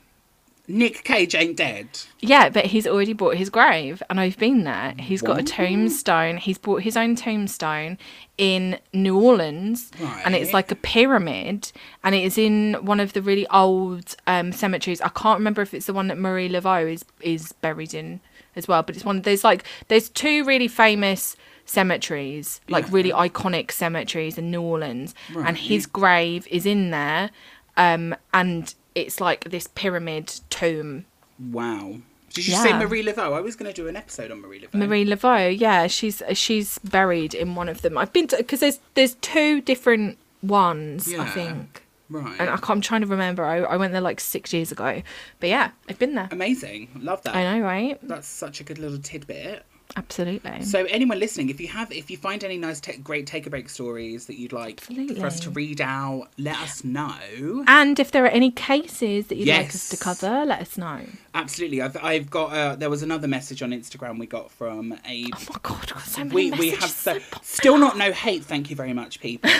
Nick 0.66 1.04
Cage 1.04 1.34
ain't 1.34 1.56
dead. 1.56 1.88
Yeah, 2.20 2.48
but 2.48 2.66
he's 2.66 2.86
already 2.86 3.12
bought 3.12 3.36
his 3.36 3.50
grave, 3.50 4.02
and 4.08 4.18
I've 4.18 4.38
been 4.38 4.64
there. 4.64 4.94
He's 4.98 5.20
got 5.20 5.38
a 5.38 5.42
tombstone. 5.42 6.38
He's 6.38 6.56
bought 6.56 6.82
his 6.82 6.96
own 6.96 7.16
tombstone 7.16 7.98
in 8.38 8.78
New 8.94 9.18
Orleans, 9.18 9.90
and 10.24 10.34
it's 10.34 10.54
like 10.54 10.70
a 10.70 10.76
pyramid, 10.76 11.70
and 12.02 12.14
it 12.14 12.24
is 12.24 12.38
in 12.38 12.74
one 12.80 12.98
of 12.98 13.12
the 13.12 13.20
really 13.20 13.46
old 13.48 14.16
um, 14.26 14.52
cemeteries. 14.52 15.02
I 15.02 15.10
can't 15.10 15.38
remember 15.38 15.60
if 15.60 15.74
it's 15.74 15.86
the 15.86 15.92
one 15.92 16.08
that 16.08 16.18
Marie 16.18 16.48
Laveau 16.48 16.90
is 16.90 17.04
is 17.20 17.52
buried 17.52 17.92
in 17.92 18.20
as 18.56 18.66
well, 18.66 18.82
but 18.82 18.96
it's 18.96 19.04
one. 19.04 19.20
There's 19.20 19.44
like 19.44 19.64
there's 19.88 20.08
two 20.08 20.44
really 20.44 20.68
famous 20.68 21.36
cemeteries, 21.66 22.62
like 22.68 22.90
really 22.90 23.10
iconic 23.10 23.70
cemeteries 23.70 24.38
in 24.38 24.50
New 24.50 24.62
Orleans, 24.62 25.14
and 25.36 25.58
his 25.58 25.84
grave 25.84 26.46
is 26.50 26.64
in 26.64 26.90
there, 26.90 27.30
um, 27.76 28.14
and 28.32 28.74
it's 28.94 29.20
like 29.20 29.44
this 29.50 29.68
pyramid 29.74 30.40
tomb. 30.50 31.04
Wow. 31.38 31.96
Did 32.32 32.48
you 32.48 32.54
say 32.56 32.72
Marie 32.72 33.04
Laveau? 33.04 33.32
I 33.32 33.40
was 33.40 33.54
going 33.54 33.72
to 33.72 33.74
do 33.82 33.86
an 33.86 33.94
episode 33.94 34.30
on 34.32 34.40
Marie 34.40 34.60
Laveau. 34.60 34.74
Marie 34.74 35.04
Laveau, 35.06 35.56
yeah, 35.56 35.86
she's 35.86 36.20
she's 36.32 36.78
buried 36.80 37.32
in 37.32 37.54
one 37.54 37.68
of 37.68 37.82
them. 37.82 37.96
I've 37.96 38.12
been 38.12 38.26
to 38.28 38.36
because 38.38 38.58
there's 38.60 38.80
there's 38.94 39.14
two 39.16 39.60
different 39.60 40.18
ones, 40.42 41.12
I 41.14 41.26
think, 41.26 41.82
Right. 42.10 42.34
and 42.40 42.50
I, 42.50 42.58
I'm 42.68 42.80
trying 42.80 43.02
to 43.02 43.06
remember. 43.06 43.44
I, 43.44 43.58
I 43.58 43.76
went 43.76 43.92
there 43.92 44.00
like 44.00 44.18
six 44.20 44.52
years 44.52 44.72
ago, 44.72 45.02
but 45.38 45.48
yeah, 45.48 45.70
I've 45.88 45.98
been 46.00 46.14
there. 46.16 46.28
Amazing. 46.32 46.88
Love 47.00 47.22
that. 47.22 47.36
I 47.36 47.58
know, 47.58 47.64
right? 47.64 47.98
That's 48.02 48.26
such 48.26 48.60
a 48.60 48.64
good 48.64 48.78
little 48.78 48.98
tidbit. 48.98 49.64
Absolutely. 49.96 50.62
So 50.62 50.84
anyone 50.86 51.20
listening, 51.20 51.50
if 51.50 51.60
you 51.60 51.68
have, 51.68 51.92
if 51.92 52.10
you 52.10 52.16
find 52.16 52.42
any 52.42 52.58
nice, 52.58 52.80
ta- 52.80 52.92
great 53.02 53.26
take 53.26 53.46
a 53.46 53.50
break 53.50 53.68
stories 53.68 54.26
that 54.26 54.38
you'd 54.38 54.52
like 54.52 54.80
for 54.80 55.26
us 55.26 55.38
to 55.40 55.50
read 55.50 55.80
out, 55.80 56.28
let 56.36 56.58
us 56.58 56.82
know. 56.82 57.64
And 57.68 57.98
if 58.00 58.10
there 58.10 58.24
are 58.24 58.28
any 58.28 58.50
cases 58.50 59.28
that 59.28 59.36
you'd 59.36 59.48
like 59.48 59.68
us 59.68 59.88
to 59.90 59.96
cover, 59.96 60.44
let 60.44 60.60
us 60.60 60.76
know. 60.76 61.00
Absolutely. 61.34 61.80
I've, 61.80 61.96
I've 62.02 62.30
got. 62.30 62.52
Uh, 62.52 62.76
there 62.76 62.90
was 62.90 63.02
another 63.02 63.28
message 63.28 63.62
on 63.62 63.70
Instagram 63.70 64.18
we 64.18 64.26
got 64.26 64.50
from 64.50 64.92
a. 65.06 65.26
Oh 65.32 65.44
my 65.50 65.58
god, 65.62 65.92
so 66.02 66.24
many 66.24 66.50
we 66.50 66.58
we 66.58 66.70
have 66.70 66.90
so, 66.90 67.18
still 67.42 67.78
not 67.78 67.96
no 67.96 68.12
hate. 68.12 68.44
Thank 68.44 68.70
you 68.70 68.76
very 68.76 68.92
much, 68.92 69.20
people. 69.20 69.50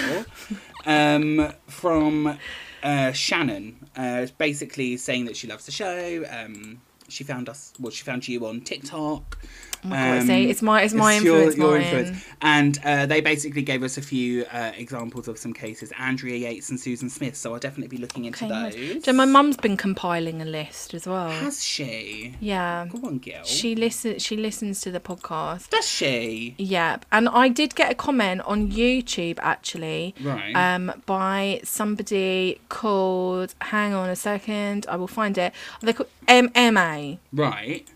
um, 0.87 1.53
from 1.69 2.39
uh, 2.83 3.13
Shannon, 3.13 3.77
uh, 3.97 4.27
basically 4.39 4.97
saying 4.97 5.27
that 5.27 5.37
she 5.37 5.47
loves 5.47 5.67
the 5.67 5.73
show. 5.73 6.25
Um, 6.31 6.81
she 7.09 7.25
found 7.25 7.49
us. 7.49 7.73
Well, 7.79 7.91
she 7.91 8.05
found 8.05 8.27
you 8.27 8.47
on 8.47 8.61
TikTok. 8.61 9.39
Oh 9.85 9.89
my 9.89 9.97
God, 10.19 10.27
see, 10.27 10.49
it's 10.51 10.63
my- 10.63 10.83
it's 10.83 10.95
my 10.95 11.17
influence, 11.17 11.57
mine. 11.57 12.17
And 12.41 12.79
uh, 12.85 13.07
they 13.07 13.21
basically 13.21 13.63
gave 13.63 13.83
us 13.83 13.97
a 13.99 14.03
few 14.03 14.45
uh, 14.53 14.73
examples 14.77 15.29
of 15.29 15.39
some 15.39 15.53
cases: 15.53 15.93
Andrea 15.99 16.37
Yates 16.37 16.71
and 16.71 16.81
Susan 16.81 17.11
Smith. 17.11 17.37
So 17.37 17.53
I'll 17.53 17.61
definitely 17.61 17.95
be 17.97 18.01
looking 18.01 18.25
into 18.25 18.45
Okay, 18.47 18.95
those. 18.95 19.05
So 19.05 19.13
my 19.13 19.25
mum's 19.25 19.57
been 19.57 19.77
compiling 19.77 20.41
a 20.41 20.45
list 20.45 20.95
as 20.95 21.07
well. 21.07 21.31
Has 21.31 21.63
she? 21.65 22.35
yeah. 22.41 22.87
Go 22.91 23.07
on, 23.09 23.19
Gil. 23.19 23.45
She 23.45 23.75
listens. 23.75 24.23
She 24.23 24.37
listens 24.37 24.81
to 24.83 24.91
the 24.91 25.01
podcast. 25.01 25.69
Does 25.71 25.87
she? 25.89 26.55
Yep, 26.59 27.07
and 27.13 27.29
I 27.29 27.49
did 27.49 27.75
get 27.75 27.91
a 27.93 27.95
comment 27.95 28.41
on 28.43 28.71
YouTube 28.71 29.39
actually, 29.41 30.15
Right. 30.23 30.55
um, 30.57 31.03
by 31.07 31.61
somebody 31.65 32.61
called. 32.69 33.55
Hang 33.61 33.93
on 33.95 34.09
a 34.09 34.17
second, 34.17 34.87
I 34.89 34.97
will 34.97 35.09
find 35.09 35.37
it. 35.39 35.53
They 35.81 35.93
called 35.93 36.09
MMA 36.29 37.19
Right. 37.33 37.87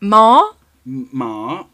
Ma, 0.00 0.48
M- 0.48 0.52
Ma. 0.84 1.64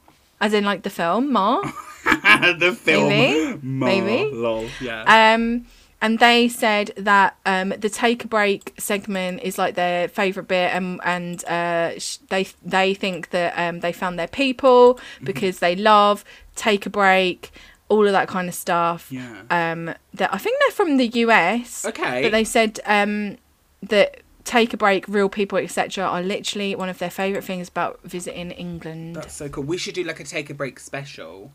as 0.41 0.53
in 0.55 0.65
like 0.65 0.83
the 0.83 0.91
film 0.91 1.33
Ma. 1.33 1.61
the 2.05 2.77
film. 2.81 3.09
Maybe. 3.09 3.59
Ma. 3.63 3.87
Maybe. 3.87 4.31
Lol. 4.35 4.69
Yeah. 4.81 5.03
Um, 5.35 5.67
and 6.03 6.19
they 6.19 6.49
said 6.49 6.93
that 6.97 7.37
um, 7.45 7.75
the 7.79 7.91
take 7.91 8.25
a 8.25 8.29
break 8.29 8.73
segment 8.79 9.43
is 9.43 9.59
like 9.59 9.75
their 9.75 10.09
favorite 10.09 10.49
bit, 10.49 10.75
and 10.75 10.99
and 11.05 11.45
uh, 11.45 11.99
sh- 11.99 12.17
they 12.31 12.47
they 12.65 12.95
think 12.95 13.31
that 13.31 13.53
um, 13.59 13.81
they 13.81 13.93
found 13.93 14.19
their 14.19 14.29
people 14.29 14.95
Mm-hmm. 14.95 15.25
because 15.27 15.59
they 15.59 15.77
love 15.77 16.25
take 16.57 16.87
a 16.87 16.91
break, 16.91 17.51
all 17.91 18.07
of 18.07 18.13
that 18.13 18.29
kind 18.29 18.49
of 18.49 18.55
stuff. 18.55 19.13
Yeah. 19.13 19.43
Um, 19.51 19.95
that 20.15 20.33
I 20.33 20.39
think 20.39 20.59
they're 20.61 20.75
from 20.77 20.97
the 20.97 21.09
US. 21.27 21.85
Okay. 21.85 22.23
But 22.23 22.33
they 22.33 22.45
said 22.45 22.81
um, 22.87 23.37
that 23.83 24.21
take 24.45 24.73
a 24.73 24.77
break, 24.77 25.07
real 25.09 25.29
people, 25.29 25.59
etc., 25.59 26.05
are 26.05 26.23
literally 26.23 26.75
one 26.75 26.89
of 26.89 26.99
their 26.99 27.11
favorite 27.11 27.45
things 27.45 27.69
about 27.69 28.01
visiting 28.05 28.51
England. 28.53 29.17
That's 29.17 29.35
so 29.35 29.49
cool. 29.49 29.65
We 29.65 29.79
should 29.79 29.95
do 29.95 30.05
like 30.05 30.21
a 30.21 30.25
take 30.25 30.51
a 30.51 30.55
break 30.55 30.81
special. 30.81 31.53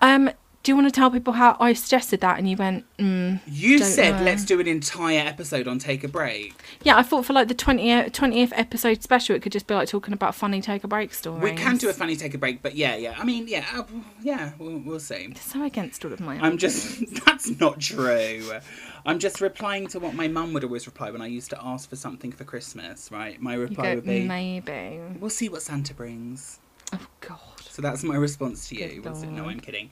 Um, 0.00 0.30
do 0.70 0.76
you 0.76 0.80
want 0.80 0.94
to 0.94 0.96
tell 0.96 1.10
people 1.10 1.32
how 1.32 1.56
I 1.58 1.72
suggested 1.72 2.20
that, 2.20 2.38
and 2.38 2.48
you 2.48 2.56
went, 2.56 2.84
mm. 2.96 3.40
You 3.48 3.80
said 3.80 4.18
know. 4.18 4.22
let's 4.22 4.44
do 4.44 4.60
an 4.60 4.68
entire 4.68 5.18
episode 5.18 5.66
on 5.66 5.80
take 5.80 6.04
a 6.04 6.08
break. 6.08 6.54
Yeah, 6.84 6.96
I 6.96 7.02
thought 7.02 7.24
for 7.24 7.32
like 7.32 7.48
the 7.48 7.56
20th, 7.56 8.12
20th 8.12 8.52
episode 8.52 9.02
special, 9.02 9.34
it 9.34 9.42
could 9.42 9.50
just 9.50 9.66
be 9.66 9.74
like 9.74 9.88
talking 9.88 10.14
about 10.14 10.32
funny 10.32 10.60
take 10.60 10.84
a 10.84 10.88
break 10.88 11.12
stories. 11.12 11.42
We 11.42 11.54
can 11.54 11.76
do 11.76 11.88
a 11.88 11.92
funny 11.92 12.14
take 12.14 12.34
a 12.34 12.38
break, 12.38 12.62
but 12.62 12.76
yeah, 12.76 12.94
yeah. 12.94 13.16
I 13.18 13.24
mean, 13.24 13.48
yeah, 13.48 13.64
uh, 13.74 13.82
yeah. 14.22 14.52
We'll, 14.58 14.78
we'll 14.78 15.00
see. 15.00 15.34
So 15.34 15.64
against 15.64 16.04
all 16.04 16.12
of 16.12 16.20
my. 16.20 16.36
I'm 16.36 16.56
just. 16.56 17.00
That's 17.26 17.58
not 17.58 17.80
true. 17.80 18.60
I'm 19.04 19.18
just 19.18 19.40
replying 19.40 19.88
to 19.88 19.98
what 19.98 20.14
my 20.14 20.28
mum 20.28 20.52
would 20.52 20.62
always 20.62 20.86
reply 20.86 21.10
when 21.10 21.20
I 21.20 21.26
used 21.26 21.50
to 21.50 21.58
ask 21.60 21.90
for 21.90 21.96
something 21.96 22.30
for 22.30 22.44
Christmas. 22.44 23.10
Right, 23.10 23.42
my 23.42 23.54
reply 23.54 23.86
go, 23.86 23.94
would 23.96 24.04
be, 24.04 24.22
maybe. 24.22 25.00
"We'll 25.18 25.30
see 25.30 25.48
what 25.48 25.62
Santa 25.62 25.94
brings." 25.94 26.60
Oh 26.92 27.06
God. 27.20 27.38
So 27.58 27.82
that's 27.82 28.04
my 28.04 28.16
response 28.16 28.68
to 28.68 28.76
you. 28.76 29.02
No. 29.02 29.46
I'm 29.46 29.58
kidding. 29.58 29.90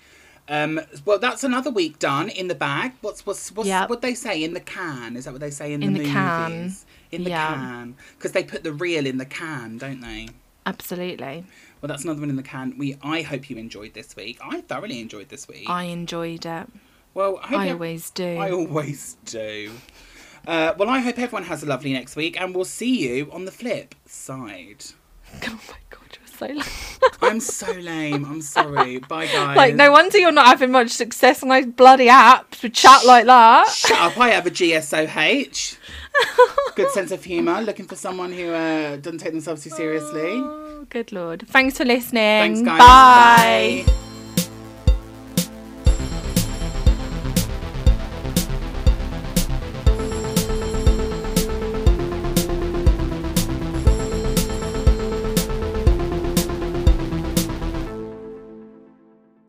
Um, 0.49 0.81
well, 1.05 1.19
that's 1.19 1.45
another 1.45 1.71
week 1.71 1.99
done 1.99 2.29
in 2.31 2.49
the 2.49 2.55
bag. 2.55 2.93
What's 3.03 3.27
what's 3.27 3.53
what's 3.53 3.69
Yep. 3.69 3.91
what 3.91 4.01
they 4.01 4.15
say 4.15 4.43
in 4.43 4.55
the 4.55 4.61
can? 4.61 5.17
Is 5.17 5.27
that 5.27 5.33
what 5.33 5.41
they 5.41 5.51
say 5.51 5.73
in, 5.73 5.83
In 5.83 5.93
the, 5.93 5.99
the 6.01 6.05
movies? 6.07 6.15
can. 6.15 6.75
In 7.11 7.25
the 7.25 7.31
Yeah. 7.31 7.55
can, 7.55 7.97
because 8.17 8.33
they 8.33 8.45
put 8.45 8.63
the 8.65 8.73
reel 8.73 9.07
in 9.07 9.19
the 9.19 9.27
can, 9.27 9.79
don't 9.79 10.01
they? 10.01 10.29
Absolutely. 10.67 11.45
Well, 11.81 11.89
that's 11.89 12.05
another 12.05 12.21
one 12.21 12.31
in 12.31 12.37
the 12.37 12.43
can. 12.43 12.77
We 12.79 12.97
I 13.03 13.23
hope 13.23 13.49
you 13.51 13.57
enjoyed 13.57 13.95
this 13.95 14.17
week. 14.17 14.39
I 14.43 14.61
thoroughly 14.63 15.01
enjoyed 15.01 15.29
this 15.29 15.49
week. 15.49 15.69
I 15.69 15.85
enjoyed 15.85 16.45
it. 16.47 16.67
well, 17.15 17.39
I, 17.43 17.47
hope 17.49 17.59
I 17.61 17.71
always 17.71 18.11
do. 18.11 18.37
I 18.37 18.51
always 18.51 19.17
do. 19.25 19.73
Uh, 20.47 20.73
well, 20.79 20.89
I 20.89 21.01
hope 21.01 21.19
everyone 21.19 21.45
has 21.45 21.63
a 21.63 21.67
lovely 21.67 21.93
next 21.93 22.17
week, 22.17 22.41
and 22.41 22.55
we'll 22.55 22.65
see 22.65 23.07
you 23.07 23.31
on 23.33 23.45
the 23.45 23.53
flip 23.53 23.95
side. 24.07 24.85
Oh 25.47 25.61
my 25.69 25.77
God, 25.91 25.98
so. 26.39 26.47
lame. 26.47 26.63
I'm 27.23 27.41
so 27.41 27.73
lame. 27.73 28.25
I'm 28.25 28.43
sorry. 28.43 28.99
Bye, 28.99 29.27
guys. 29.33 29.57
like 29.57 29.75
no 29.75 29.93
wonder 29.93 30.19
you're 30.19 30.33
not 30.33 30.47
having 30.47 30.71
much 30.71 30.91
success 30.91 31.43
on 31.43 31.49
those 31.49 31.67
bloody 31.67 32.07
apps 32.09 32.63
with 32.63 32.73
chat 32.73 33.05
like 33.05 33.27
that. 33.27 33.69
Shut 33.69 33.99
up! 33.99 34.19
I 34.19 34.31
have 34.31 34.47
a 34.47 34.51
GSOH. 34.51 35.79
Good 36.75 36.91
sense 36.91 37.11
of 37.11 37.23
humour. 37.25 37.61
Looking 37.63 37.87
for 37.87 37.97
someone 37.97 38.33
who 38.33 38.51
uh, 38.53 38.97
doesn't 38.97 39.19
take 39.19 39.33
themselves 39.33 39.65
too 39.65 39.71
seriously. 39.71 40.33
Oh, 40.35 40.87
good 40.91 41.13
lord. 41.13 41.47
Thanks 41.49 41.79
for 41.79 41.85
listening. 41.85 42.55
Thanks, 42.55 42.63
guys. 42.63 42.79
Bye. 42.79 44.08